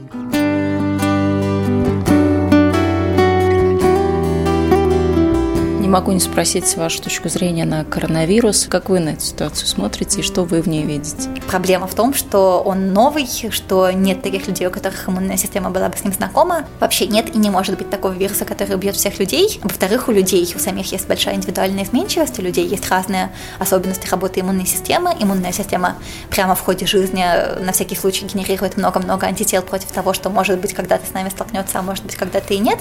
Могу 5.93 6.11
не 6.11 6.21
спросить 6.21 6.75
вашу 6.79 7.03
точку 7.03 7.29
зрения 7.29 7.67
на 7.67 7.85
коронавирус. 7.85 8.67
Как 8.71 8.89
вы 8.89 8.99
на 8.99 9.11
эту 9.11 9.21
ситуацию 9.21 9.67
смотрите 9.67 10.21
и 10.21 10.23
что 10.23 10.45
вы 10.45 10.63
в 10.63 10.67
ней 10.67 10.85
видите? 10.85 11.29
Проблема 11.49 11.87
в 11.87 11.95
том, 11.95 12.15
что 12.15 12.63
он 12.65 12.95
новый, 12.95 13.29
что 13.51 13.91
нет 13.91 14.23
таких 14.23 14.49
людей, 14.49 14.67
у 14.67 14.71
которых 14.71 15.07
иммунная 15.07 15.37
система 15.37 15.69
была 15.69 15.91
бы 15.91 15.97
с 15.99 16.03
ним 16.03 16.15
знакома. 16.15 16.65
Вообще 16.81 17.07
нет 17.07 17.35
и 17.35 17.39
не 17.39 17.51
может 17.51 17.77
быть 17.77 17.91
такого 17.91 18.13
вируса, 18.13 18.47
который 18.47 18.75
убьет 18.75 18.97
всех 18.97 19.19
людей. 19.19 19.61
Во-вторых, 19.63 20.09
у 20.09 20.13
людей 20.13 20.51
у 20.57 20.59
самих 20.59 20.91
есть 20.93 21.07
большая 21.07 21.35
индивидуальная 21.35 21.85
изменчивость, 21.85 22.39
у 22.39 22.43
людей 22.43 22.67
есть 22.67 22.89
разные 22.89 23.31
особенности 23.59 24.09
работы 24.09 24.41
иммунной 24.41 24.65
системы. 24.65 25.15
Иммунная 25.21 25.53
система 25.53 25.97
прямо 26.31 26.55
в 26.55 26.61
ходе 26.63 26.87
жизни 26.87 27.23
на 27.63 27.73
всякий 27.73 27.97
случай 27.97 28.25
генерирует 28.25 28.79
много-много 28.79 29.27
антител 29.27 29.61
против 29.61 29.93
того, 29.93 30.15
что 30.15 30.31
может 30.31 30.59
быть 30.59 30.73
когда-то 30.73 31.07
с 31.07 31.13
нами 31.13 31.29
столкнется, 31.29 31.81
а 31.81 31.83
может 31.83 32.03
быть 32.03 32.17
когда-то 32.17 32.55
и 32.55 32.59
нет. 32.59 32.79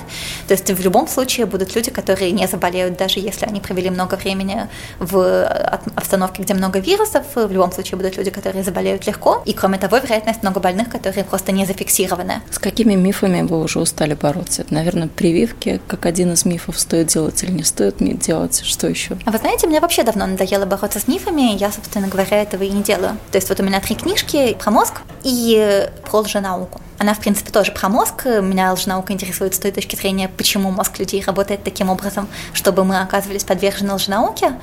То 0.47 0.53
есть 0.53 0.71
в 0.71 0.81
любом 0.81 1.09
случае 1.09 1.45
будут 1.45 1.75
люди, 1.75 1.91
которые 1.91 2.31
не 2.31 2.47
заболеют 2.47 3.00
даже 3.01 3.19
если 3.19 3.47
они 3.47 3.59
провели 3.59 3.89
много 3.89 4.13
времени 4.13 4.67
в 4.99 5.47
обстановке, 5.95 6.43
где 6.43 6.53
много 6.53 6.77
вирусов, 6.77 7.25
в 7.33 7.51
любом 7.51 7.71
случае 7.71 7.97
будут 7.97 8.15
люди, 8.15 8.29
которые 8.29 8.63
заболеют 8.63 9.07
легко. 9.07 9.41
И 9.45 9.53
кроме 9.53 9.79
того, 9.79 9.97
вероятность 9.97 10.43
много 10.43 10.59
больных, 10.59 10.89
которые 10.89 11.23
просто 11.23 11.51
не 11.51 11.65
зафиксированы. 11.65 12.41
С 12.51 12.59
какими 12.59 12.93
мифами 12.93 13.41
вы 13.41 13.59
уже 13.59 13.79
устали 13.79 14.13
бороться? 14.13 14.61
Это, 14.61 14.75
наверное, 14.75 15.07
прививки, 15.07 15.81
как 15.87 16.05
один 16.05 16.33
из 16.33 16.45
мифов, 16.45 16.79
стоит 16.79 17.07
делать 17.07 17.41
или 17.41 17.51
не 17.51 17.63
стоит 17.63 17.97
делать? 18.19 18.61
Что 18.63 18.87
еще? 18.87 19.17
А 19.25 19.31
вы 19.31 19.39
знаете, 19.39 19.65
мне 19.65 19.79
вообще 19.79 20.03
давно 20.03 20.27
надоело 20.27 20.65
бороться 20.65 20.99
с 20.99 21.07
мифами, 21.07 21.57
я, 21.57 21.71
собственно 21.71 22.07
говоря, 22.07 22.39
этого 22.43 22.61
и 22.61 22.69
не 22.69 22.83
делаю. 22.83 23.17
То 23.31 23.37
есть 23.37 23.49
вот 23.49 23.59
у 23.59 23.63
меня 23.63 23.79
три 23.79 23.95
книжки 23.95 24.55
про 24.59 24.69
мозг 24.69 25.01
и 25.23 25.89
про 26.05 26.19
лженауку. 26.19 26.81
Она, 26.99 27.15
в 27.15 27.19
принципе, 27.19 27.49
тоже 27.51 27.71
про 27.71 27.89
мозг. 27.89 28.25
Меня 28.25 28.71
лженаука 28.73 29.11
интересует 29.11 29.55
с 29.55 29.57
той 29.57 29.71
точки 29.71 29.95
зрения, 29.95 30.29
почему 30.29 30.69
мозг 30.69 30.99
людей 30.99 31.23
работает 31.25 31.63
таким 31.63 31.89
образом, 31.89 32.27
чтобы 32.53 32.83
мы 32.83 32.90
оказывались 32.99 33.43
подвержены 33.43 33.93
лженауке. 33.93 34.53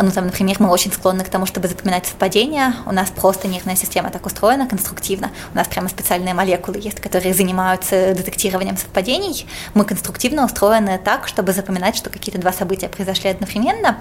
Ну, 0.00 0.10
там, 0.10 0.26
например, 0.26 0.56
мы 0.58 0.68
очень 0.68 0.92
склонны 0.92 1.24
к 1.24 1.28
тому, 1.28 1.46
чтобы 1.46 1.68
запоминать 1.68 2.06
совпадения. 2.06 2.74
У 2.84 2.92
нас 2.92 3.10
просто 3.10 3.48
нервная 3.48 3.76
система 3.76 4.10
так 4.10 4.26
устроена 4.26 4.66
конструктивно. 4.66 5.30
У 5.54 5.56
нас 5.56 5.66
прямо 5.68 5.88
специальные 5.88 6.34
молекулы 6.34 6.78
есть, 6.78 7.00
которые 7.00 7.34
занимаются 7.34 8.14
детектированием 8.14 8.76
совпадений. 8.76 9.46
Мы 9.74 9.84
конструктивно 9.84 10.44
устроены 10.44 10.98
так, 11.02 11.28
чтобы 11.28 11.52
запоминать, 11.52 11.96
что 11.96 12.10
какие-то 12.10 12.40
два 12.40 12.52
события 12.52 12.88
произошли 12.88 13.30
одновременно. 13.30 13.98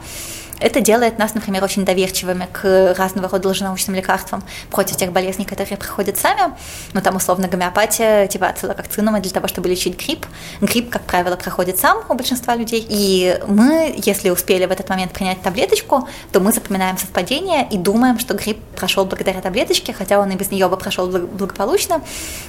Это 0.59 0.81
делает 0.81 1.19
нас, 1.19 1.33
например, 1.33 1.63
очень 1.63 1.85
доверчивыми 1.85 2.47
к 2.51 2.95
разного 2.97 3.29
рода 3.29 3.49
лженаучным 3.49 3.95
лекарствам 3.95 4.43
против 4.71 4.95
тех 4.95 5.11
болезней, 5.11 5.45
которые 5.45 5.77
проходят 5.77 6.17
сами. 6.17 6.53
Ну, 6.93 7.01
там, 7.01 7.15
условно, 7.17 7.47
гомеопатия, 7.47 8.27
типа 8.27 8.47
ацилококцинума 8.47 9.19
для 9.19 9.31
того, 9.31 9.47
чтобы 9.47 9.69
лечить 9.69 9.97
грипп. 9.97 10.25
Грипп, 10.61 10.89
как 10.89 11.03
правило, 11.03 11.35
проходит 11.35 11.77
сам 11.77 12.03
у 12.07 12.13
большинства 12.13 12.55
людей. 12.55 12.85
И 12.87 13.39
мы, 13.47 13.93
если 13.97 14.29
успели 14.29 14.65
в 14.65 14.71
этот 14.71 14.89
момент 14.89 15.11
принять 15.11 15.41
таблеточку, 15.41 16.07
то 16.31 16.39
мы 16.39 16.51
запоминаем 16.51 16.97
совпадение 16.97 17.67
и 17.69 17.77
думаем, 17.77 18.19
что 18.19 18.33
грипп 18.33 18.59
прошел 18.75 19.05
благодаря 19.05 19.41
таблеточке, 19.41 19.93
хотя 19.93 20.19
он 20.19 20.31
и 20.31 20.35
без 20.35 20.51
нее 20.51 20.69
бы 20.69 20.77
прошел 20.77 21.07
благополучно. 21.07 22.01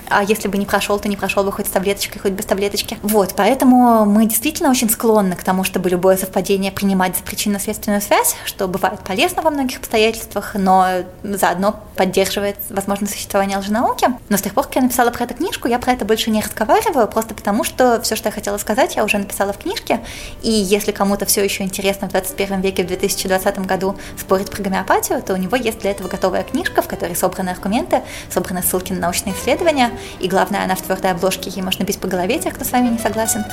А 0.08 0.22
если 0.22 0.48
бы 0.48 0.58
не 0.58 0.66
прошел, 0.66 0.98
то 0.98 1.08
не 1.08 1.16
прошел 1.16 1.42
бы 1.44 1.52
хоть 1.52 1.66
с 1.66 1.70
таблеточкой, 1.70 2.20
хоть 2.20 2.32
без 2.32 2.44
таблеточки. 2.44 2.98
Вот, 3.02 3.34
поэтому 3.36 4.04
мы 4.04 4.26
действительно 4.26 4.70
очень 4.70 4.90
склонны 4.90 5.34
к 5.34 5.42
тому, 5.42 5.64
чтобы 5.64 5.90
любое 5.90 6.16
совпадение 6.16 6.70
принимать 6.70 7.16
за 7.16 7.22
причинно-следственную 7.22 7.95
причинную 7.96 8.02
связь, 8.02 8.36
что 8.44 8.68
бывает 8.68 9.00
полезно 9.00 9.42
во 9.42 9.50
многих 9.50 9.78
обстоятельствах, 9.78 10.54
но 10.54 10.86
заодно 11.22 11.80
поддерживает 11.96 12.56
возможность 12.70 13.14
существования 13.14 13.58
лженауки. 13.58 14.08
Но 14.28 14.36
с 14.36 14.42
тех 14.42 14.54
пор, 14.54 14.64
как 14.64 14.76
я 14.76 14.82
написала 14.82 15.10
про 15.10 15.24
эту 15.24 15.34
книжку, 15.34 15.68
я 15.68 15.78
про 15.78 15.92
это 15.92 16.04
больше 16.04 16.30
не 16.30 16.40
разговариваю, 16.40 17.08
просто 17.08 17.34
потому 17.34 17.64
что 17.64 18.00
все, 18.02 18.16
что 18.16 18.28
я 18.28 18.32
хотела 18.32 18.58
сказать, 18.58 18.96
я 18.96 19.04
уже 19.04 19.18
написала 19.18 19.52
в 19.52 19.58
книжке. 19.58 20.00
И 20.42 20.50
если 20.50 20.92
кому-то 20.92 21.26
все 21.26 21.42
еще 21.42 21.64
интересно 21.64 22.08
в 22.08 22.12
21 22.12 22.60
веке, 22.60 22.84
в 22.84 22.86
2020 22.86 23.58
году 23.66 23.96
спорить 24.18 24.50
про 24.50 24.62
гомеопатию, 24.62 25.22
то 25.22 25.34
у 25.34 25.36
него 25.36 25.56
есть 25.56 25.80
для 25.80 25.90
этого 25.90 26.08
готовая 26.08 26.42
книжка, 26.42 26.82
в 26.82 26.88
которой 26.88 27.16
собраны 27.16 27.50
аргументы, 27.50 28.02
собраны 28.30 28.62
ссылки 28.62 28.92
на 28.92 29.00
научные 29.00 29.34
исследования, 29.34 29.90
и 30.20 30.28
главное, 30.28 30.64
она 30.64 30.74
в 30.74 30.82
твердой 30.82 31.12
обложке, 31.12 31.50
ей 31.50 31.62
можно 31.62 31.84
бить 31.84 31.98
по 31.98 32.08
голове 32.08 32.38
тех, 32.38 32.54
кто 32.54 32.64
с 32.64 32.72
вами 32.72 32.88
не 32.88 32.98
согласен. 32.98 33.44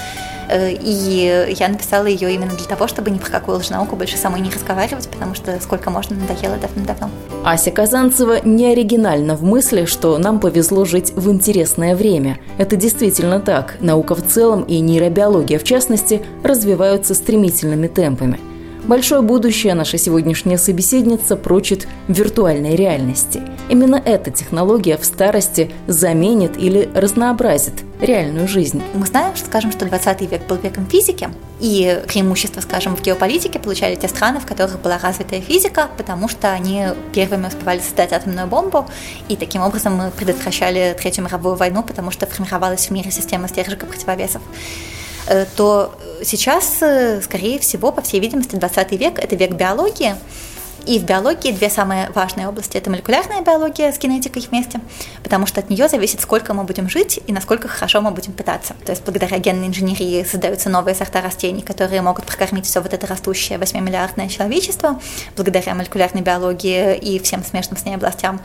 Э, 0.50 0.72
и 0.72 1.56
я 1.58 1.68
написала 1.68 2.06
ее 2.06 2.34
именно 2.34 2.54
для 2.54 2.66
того, 2.66 2.88
чтобы 2.88 3.12
ни 3.12 3.18
про 3.18 3.30
какую 3.30 3.58
лженауку 3.58 3.96
больше 3.96 4.18
сам 4.18 4.33
самой 4.34 4.42
не 4.42 4.50
разговаривать, 4.50 5.08
потому 5.10 5.36
что 5.36 5.60
сколько 5.62 5.90
можно 5.90 6.16
надоело 6.16 6.58
давно-давно. 6.58 7.10
Ася 7.44 7.72
Казанцева 7.72 8.40
не 8.44 8.66
оригинальна 8.72 9.36
в 9.36 9.44
мысли, 9.44 9.86
что 9.86 10.18
нам 10.18 10.40
повезло 10.40 10.86
жить 10.86 11.14
в 11.16 11.30
интересное 11.30 11.96
время. 11.96 12.40
Это 12.58 12.76
действительно 12.76 13.40
так. 13.40 13.76
Наука 13.80 14.16
в 14.16 14.26
целом 14.26 14.64
и 14.64 14.80
нейробиология 14.80 15.60
в 15.60 15.64
частности 15.64 16.22
развиваются 16.44 17.14
стремительными 17.14 17.88
темпами– 17.88 18.40
Большое 18.86 19.22
будущее 19.22 19.76
наша 19.76 19.98
сегодняшняя 19.98 20.58
собеседница 20.58 21.38
прочит 21.38 21.88
виртуальной 22.10 22.76
реальности. 22.76 23.42
Именно 23.70 23.96
эта 23.96 24.30
технология 24.30 24.98
в 24.98 25.06
старости 25.06 25.72
заменит 25.88 26.58
или 26.58 26.90
разнообразит 26.94 27.76
реальную 28.04 28.48
жизнь. 28.48 28.84
Мы 28.94 29.06
знаем, 29.06 29.36
что, 29.36 29.46
скажем, 29.46 29.72
что 29.72 29.86
20 29.86 30.22
век 30.22 30.46
был 30.48 30.58
веком 30.58 30.86
физики, 30.88 31.30
и 31.60 32.04
преимущество, 32.08 32.60
скажем, 32.62 32.96
в 32.96 33.02
геополитике 33.02 33.60
получали 33.60 33.96
те 33.96 34.08
страны, 34.10 34.40
в 34.40 34.46
которых 34.46 34.82
была 34.82 34.98
развитая 34.98 35.42
физика, 35.42 35.90
потому 35.98 36.28
что 36.28 36.52
они 36.52 36.88
первыми 37.14 37.48
успевали 37.48 37.80
создать 37.80 38.12
атомную 38.12 38.48
бомбу, 38.48 38.86
и 39.30 39.38
таким 39.38 39.62
образом 39.62 39.96
мы 39.96 40.12
предотвращали 40.12 40.96
Третью 41.00 41.24
мировую 41.24 41.56
войну, 41.56 41.82
потому 41.84 42.12
что 42.12 42.26
формировалась 42.26 42.88
в 42.88 42.92
мире 42.92 43.10
система 43.10 43.48
стержек 43.48 43.84
и 43.84 43.86
противовесов. 43.86 44.42
Э, 45.28 45.46
то 45.56 45.98
сейчас, 46.24 46.82
э, 46.82 47.22
скорее 47.22 47.58
всего, 47.60 47.94
по 47.94 48.02
всей 48.02 48.20
видимости, 48.20 48.56
20 48.58 48.92
век– 48.94 49.18
это 49.20 49.36
век 49.38 49.52
биологии, 49.52 50.16
и 50.86 51.00
в 51.00 51.06
биологии 51.06 51.52
две 51.52 51.70
самые 51.70 52.10
важные 52.12 52.48
области– 52.48 52.78
это 52.78 52.90
молекулярная 52.90 53.42
биология 53.42 53.92
с 53.92 53.98
генетикой 53.98 54.46
вместе, 54.50 54.80
потому 55.24 55.46
что 55.46 55.60
от 55.60 55.70
нее 55.70 55.88
зависит, 55.88 56.22
сколько 56.22 56.54
мы 56.54 56.64
будем 56.64 56.90
жить 56.90 57.20
и 57.26 57.34
насколько 57.34 57.68
хорошо 57.68 58.02
мы 58.02 58.12
будем 58.12 58.34
питаться. 58.34 58.76
То 58.86 58.92
есть 58.92 59.04
благодаря 59.04 59.38
генной 59.38 59.68
инженерии 59.68 60.24
создаются 60.24 60.70
новые 60.70 60.96
сорта 60.96 61.22
растений, 61.22 61.62
которые 61.62 62.02
могут 62.02 62.26
прокормить 62.26 62.66
все 62.66 62.82
вот 62.82 62.94
это 62.94 63.08
растущее 63.08 63.58
8-миллиардное 63.58 64.30
человечество. 64.30 65.00
Благодаря 65.36 65.76
молекулярной 65.76 66.22
биологии 66.22 66.98
и 66.98 67.20
всем 67.20 67.44
смежным 67.44 67.78
с 67.78 67.86
ней 67.86 67.96
областям 67.96 68.42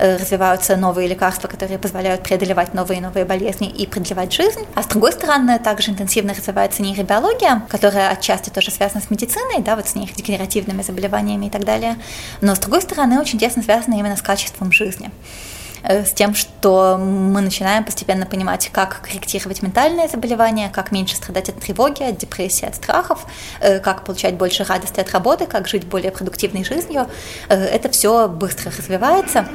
развиваются 0.00 0.76
новые 0.76 1.08
лекарства, 1.08 1.46
которые 1.46 1.78
позволяют 1.78 2.22
преодолевать 2.22 2.72
новые 2.74 2.98
и 2.98 3.02
новые 3.02 3.24
болезни 3.24 3.68
и 3.68 3.86
продлевать 3.86 4.32
жизнь. 4.32 4.66
А 4.74 4.82
с 4.82 4.86
другой 4.86 5.12
стороны, 5.12 5.58
также 5.58 5.90
интенсивно 5.90 6.32
развивается 6.34 6.82
нейробиология, 6.82 7.62
которая 7.68 8.10
отчасти 8.10 8.50
тоже 8.50 8.70
связана 8.70 9.02
с 9.02 9.10
медициной, 9.10 9.60
да, 9.60 9.76
вот 9.76 9.88
с 9.88 9.94
нейродегенеративными 9.94 10.82
заболеваниями 10.82 11.46
и 11.46 11.50
так 11.50 11.64
далее. 11.64 11.96
Но, 12.40 12.54
с 12.54 12.58
другой 12.58 12.80
стороны, 12.82 13.20
очень 13.20 13.38
тесно 13.38 13.62
связано 13.62 13.94
именно 13.94 14.16
с 14.16 14.22
качеством 14.22 14.72
жизни 14.72 15.10
э, 15.82 16.04
с 16.04 16.12
тем, 16.12 16.34
что 16.34 16.96
мы 16.98 17.40
начинаем 17.40 17.84
постепенно 17.84 18.24
понимать, 18.24 18.70
как 18.72 19.02
корректировать 19.02 19.62
ментальные 19.62 20.08
заболевания, 20.08 20.70
как 20.72 20.92
меньше 20.92 21.16
страдать 21.16 21.48
от 21.50 21.60
тревоги, 21.60 22.02
от 22.02 22.16
депрессии, 22.16 22.66
от 22.66 22.76
страхов, 22.76 23.26
э, 23.60 23.80
как 23.80 24.04
получать 24.04 24.36
больше 24.36 24.64
радости 24.64 25.00
от 25.00 25.10
работы, 25.12 25.46
как 25.46 25.68
жить 25.68 25.86
более 25.86 26.10
продуктивной 26.10 26.64
жизнью. 26.64 27.06
Э, 27.48 27.56
это 27.56 27.90
все 27.90 28.28
быстро 28.28 28.72
развивается. 28.76 29.46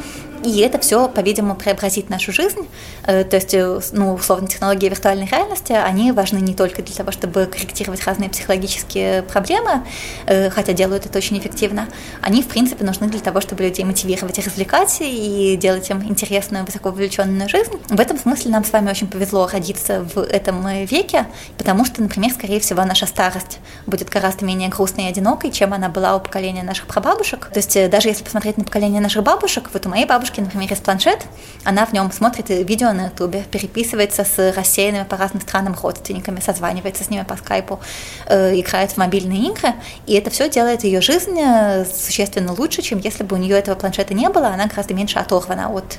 И 0.43 0.59
это 0.59 0.79
все, 0.79 1.07
по-видимому, 1.07 1.55
преобразит 1.55 2.09
нашу 2.09 2.31
жизнь. 2.31 2.67
Э, 3.03 3.23
то 3.23 3.35
есть, 3.35 3.53
э, 3.53 3.79
ну, 3.91 4.13
условно, 4.13 4.47
технологии 4.47 4.89
виртуальной 4.89 5.25
реальности, 5.25 5.73
они 5.73 6.11
важны 6.11 6.37
не 6.37 6.53
только 6.53 6.81
для 6.81 6.95
того, 6.95 7.11
чтобы 7.11 7.45
корректировать 7.45 8.03
разные 8.05 8.29
психологические 8.29 9.23
проблемы, 9.23 9.85
э, 10.25 10.49
хотя 10.49 10.73
делают 10.73 11.05
это 11.05 11.17
очень 11.17 11.37
эффективно. 11.37 11.87
Они, 12.21 12.41
в 12.41 12.47
принципе, 12.47 12.85
нужны 12.85 13.07
для 13.07 13.19
того, 13.19 13.41
чтобы 13.41 13.63
людей 13.63 13.85
мотивировать 13.85 14.37
и 14.37 14.41
развлекать, 14.41 14.97
и 15.01 15.57
делать 15.59 15.89
им 15.89 16.03
интересную, 16.03 16.65
высоко 16.65 16.89
вовлеченную 16.89 17.49
жизнь. 17.49 17.73
В 17.89 17.99
этом 17.99 18.17
смысле 18.17 18.51
нам 18.51 18.63
с 18.63 18.71
вами 18.71 18.89
очень 18.89 19.07
повезло 19.07 19.47
родиться 19.51 20.05
в 20.13 20.19
этом 20.19 20.67
веке, 20.85 21.27
потому 21.57 21.85
что, 21.85 22.01
например, 22.01 22.31
скорее 22.31 22.59
всего, 22.59 22.83
наша 22.83 23.05
старость 23.05 23.59
будет 23.85 24.09
гораздо 24.09 24.45
менее 24.45 24.69
грустной 24.69 25.05
и 25.05 25.07
одинокой, 25.07 25.51
чем 25.51 25.73
она 25.73 25.89
была 25.89 26.15
у 26.15 26.19
поколения 26.19 26.63
наших 26.63 26.87
прабабушек. 26.87 27.49
То 27.53 27.59
есть, 27.59 27.89
даже 27.89 28.09
если 28.09 28.23
посмотреть 28.23 28.57
на 28.57 28.63
поколение 28.63 29.01
наших 29.01 29.23
бабушек, 29.23 29.69
вот 29.73 29.85
у 29.85 29.89
моей 29.89 30.05
бабушки 30.05 30.34
бабушки, 30.35 30.41
например, 30.41 30.69
есть 30.69 30.83
планшет, 30.83 31.25
она 31.63 31.85
в 31.85 31.93
нем 31.93 32.11
смотрит 32.11 32.49
видео 32.49 32.93
на 32.93 33.05
ютубе, 33.05 33.43
переписывается 33.51 34.23
с 34.23 34.53
рассеянными 34.55 35.03
по 35.03 35.17
разным 35.17 35.41
странам 35.41 35.75
родственниками, 35.81 36.39
созванивается 36.39 37.03
с 37.03 37.09
ними 37.09 37.23
по 37.23 37.35
скайпу, 37.37 37.79
э, 38.27 38.59
играет 38.59 38.91
в 38.91 38.97
мобильные 38.97 39.49
игры, 39.49 39.73
и 40.07 40.13
это 40.13 40.29
все 40.29 40.49
делает 40.49 40.83
ее 40.83 41.01
жизнь 41.01 41.37
э, 41.39 41.85
существенно 41.85 42.53
лучше, 42.53 42.81
чем 42.81 42.99
если 42.99 43.23
бы 43.23 43.35
у 43.35 43.39
нее 43.39 43.57
этого 43.57 43.75
планшета 43.75 44.13
не 44.13 44.29
было, 44.29 44.47
она 44.47 44.67
гораздо 44.67 44.93
меньше 44.93 45.19
оторвана 45.19 45.69
от 45.69 45.97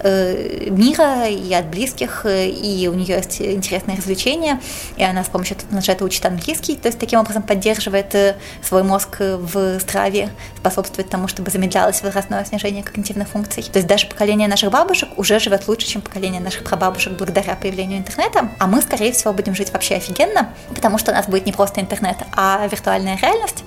э, 0.00 0.68
мира 0.70 1.26
и 1.28 1.52
от 1.52 1.66
близких, 1.66 2.26
и 2.26 2.88
у 2.92 2.94
нее 2.94 3.16
есть 3.16 3.40
интересные 3.40 3.96
развлечения, 3.96 4.60
и 4.96 5.04
она 5.04 5.24
с 5.24 5.28
помощью 5.28 5.56
планшета 5.70 6.04
учит 6.04 6.24
английский, 6.26 6.76
то 6.76 6.88
есть 6.88 6.98
таким 6.98 7.20
образом 7.20 7.42
поддерживает 7.42 8.14
свой 8.62 8.82
мозг 8.82 9.16
в 9.20 9.80
здравии, 9.80 10.30
способствует 10.56 11.08
тому, 11.08 11.28
чтобы 11.28 11.50
замедлялось 11.50 12.02
возрастное 12.02 12.44
снижение 12.44 12.82
когнитивных 12.82 13.28
функций. 13.28 13.64
То 13.72 13.78
есть 13.78 13.86
даже 13.86 14.06
поколение 14.06 14.48
наших 14.48 14.70
бабушек 14.70 15.08
уже 15.16 15.38
живет 15.40 15.68
лучше, 15.68 15.86
чем 15.86 16.02
поколение 16.02 16.40
наших 16.40 16.64
прабабушек 16.64 17.12
благодаря 17.14 17.54
появлению 17.54 17.98
интернета, 17.98 18.50
а 18.58 18.66
мы, 18.66 18.80
скорее 18.82 19.12
всего, 19.12 19.32
будем 19.32 19.54
жить 19.54 19.72
вообще 19.72 19.96
офигенно, 19.96 20.50
потому 20.74 20.98
что 20.98 21.12
у 21.12 21.14
нас 21.14 21.26
будет 21.26 21.46
не 21.46 21.52
просто 21.52 21.80
интернет, 21.80 22.16
а 22.32 22.66
виртуальная 22.66 23.16
реальность. 23.16 23.64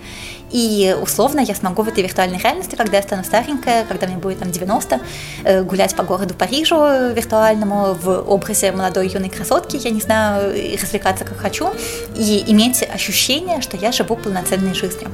И 0.52 0.96
условно 1.02 1.40
я 1.40 1.56
смогу 1.56 1.82
в 1.82 1.88
этой 1.88 2.04
виртуальной 2.04 2.38
реальности, 2.38 2.76
когда 2.76 2.98
я 2.98 3.04
стану 3.04 3.24
старенькая, 3.24 3.86
когда 3.86 4.08
мне 4.08 4.18
будет 4.18 4.40
там 4.40 4.52
90, 4.52 5.00
э, 5.44 5.64
гулять 5.64 5.96
по 5.96 6.04
городу 6.04 6.34
Парижу 6.34 6.76
виртуальному 7.14 7.94
в 7.94 8.30
образе 8.30 8.72
молодой 8.72 9.08
юной 9.08 9.30
красотки, 9.30 9.78
я 9.78 9.92
не 9.92 10.02
знаю, 10.02 10.54
развлекаться 10.82 11.24
как 11.24 11.38
хочу, 11.38 11.72
и 12.16 12.44
иметь 12.48 12.84
ощущение, 12.84 13.62
что 13.62 13.78
я 13.78 13.92
живу 13.92 14.18
полноценной 14.18 14.74
жизнью. 14.74 15.10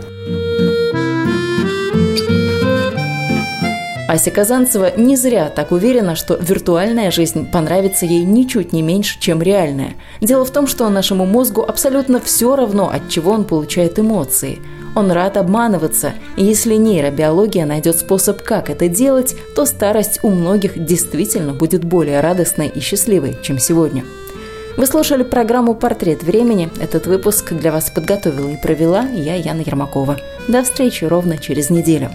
Ася 4.08 4.32
Казанцева 4.32 4.92
не 4.96 5.18
зря 5.18 5.50
так 5.50 5.72
уверена, 5.74 6.16
что 6.16 6.36
виртуальная 6.36 7.12
жизнь 7.12 7.52
понравится 7.52 8.06
ей 8.06 8.24
ничуть 8.24 8.72
не 8.72 8.82
меньше, 8.82 9.20
чем 9.20 9.42
реальная. 9.42 9.96
Дело 10.22 10.46
в 10.46 10.52
том, 10.52 10.66
что 10.66 10.88
нашему 10.88 11.26
мозгу 11.26 11.62
абсолютно 11.62 12.22
все 12.22 12.56
равно, 12.56 12.90
от 12.90 13.10
чего 13.10 13.32
он 13.32 13.44
получает 13.44 14.00
эмоции. 14.00 14.60
Он 14.96 15.12
рад 15.12 15.36
обманываться, 15.36 16.14
и 16.38 16.46
если 16.46 16.76
нейробиология 16.76 17.66
найдет 17.66 18.00
способ, 18.00 18.42
как 18.42 18.70
это 18.70 18.88
делать, 18.88 19.36
то 19.56 19.66
старость 19.66 20.20
у 20.24 20.30
многих 20.30 20.86
действительно 20.86 21.54
будет 21.54 21.84
более 21.84 22.22
радостной 22.22 22.70
и 22.70 22.80
счастливой, 22.80 23.36
чем 23.44 23.60
сегодня. 23.60 24.06
Вы 24.78 24.86
слушали 24.86 25.24
программу 25.24 25.76
«Портрет 25.76 26.24
времени». 26.24 26.70
Этот 26.80 27.08
выпуск 27.08 27.52
для 27.52 27.74
вас 27.74 27.90
подготовила 27.90 28.50
и 28.50 28.62
провела 28.62 29.02
я, 29.02 29.36
Яна 29.36 29.62
Ермакова. 29.62 30.18
До 30.48 30.64
встречи 30.64 31.04
ровно 31.04 31.38
через 31.38 31.70
неделю. 31.70 32.10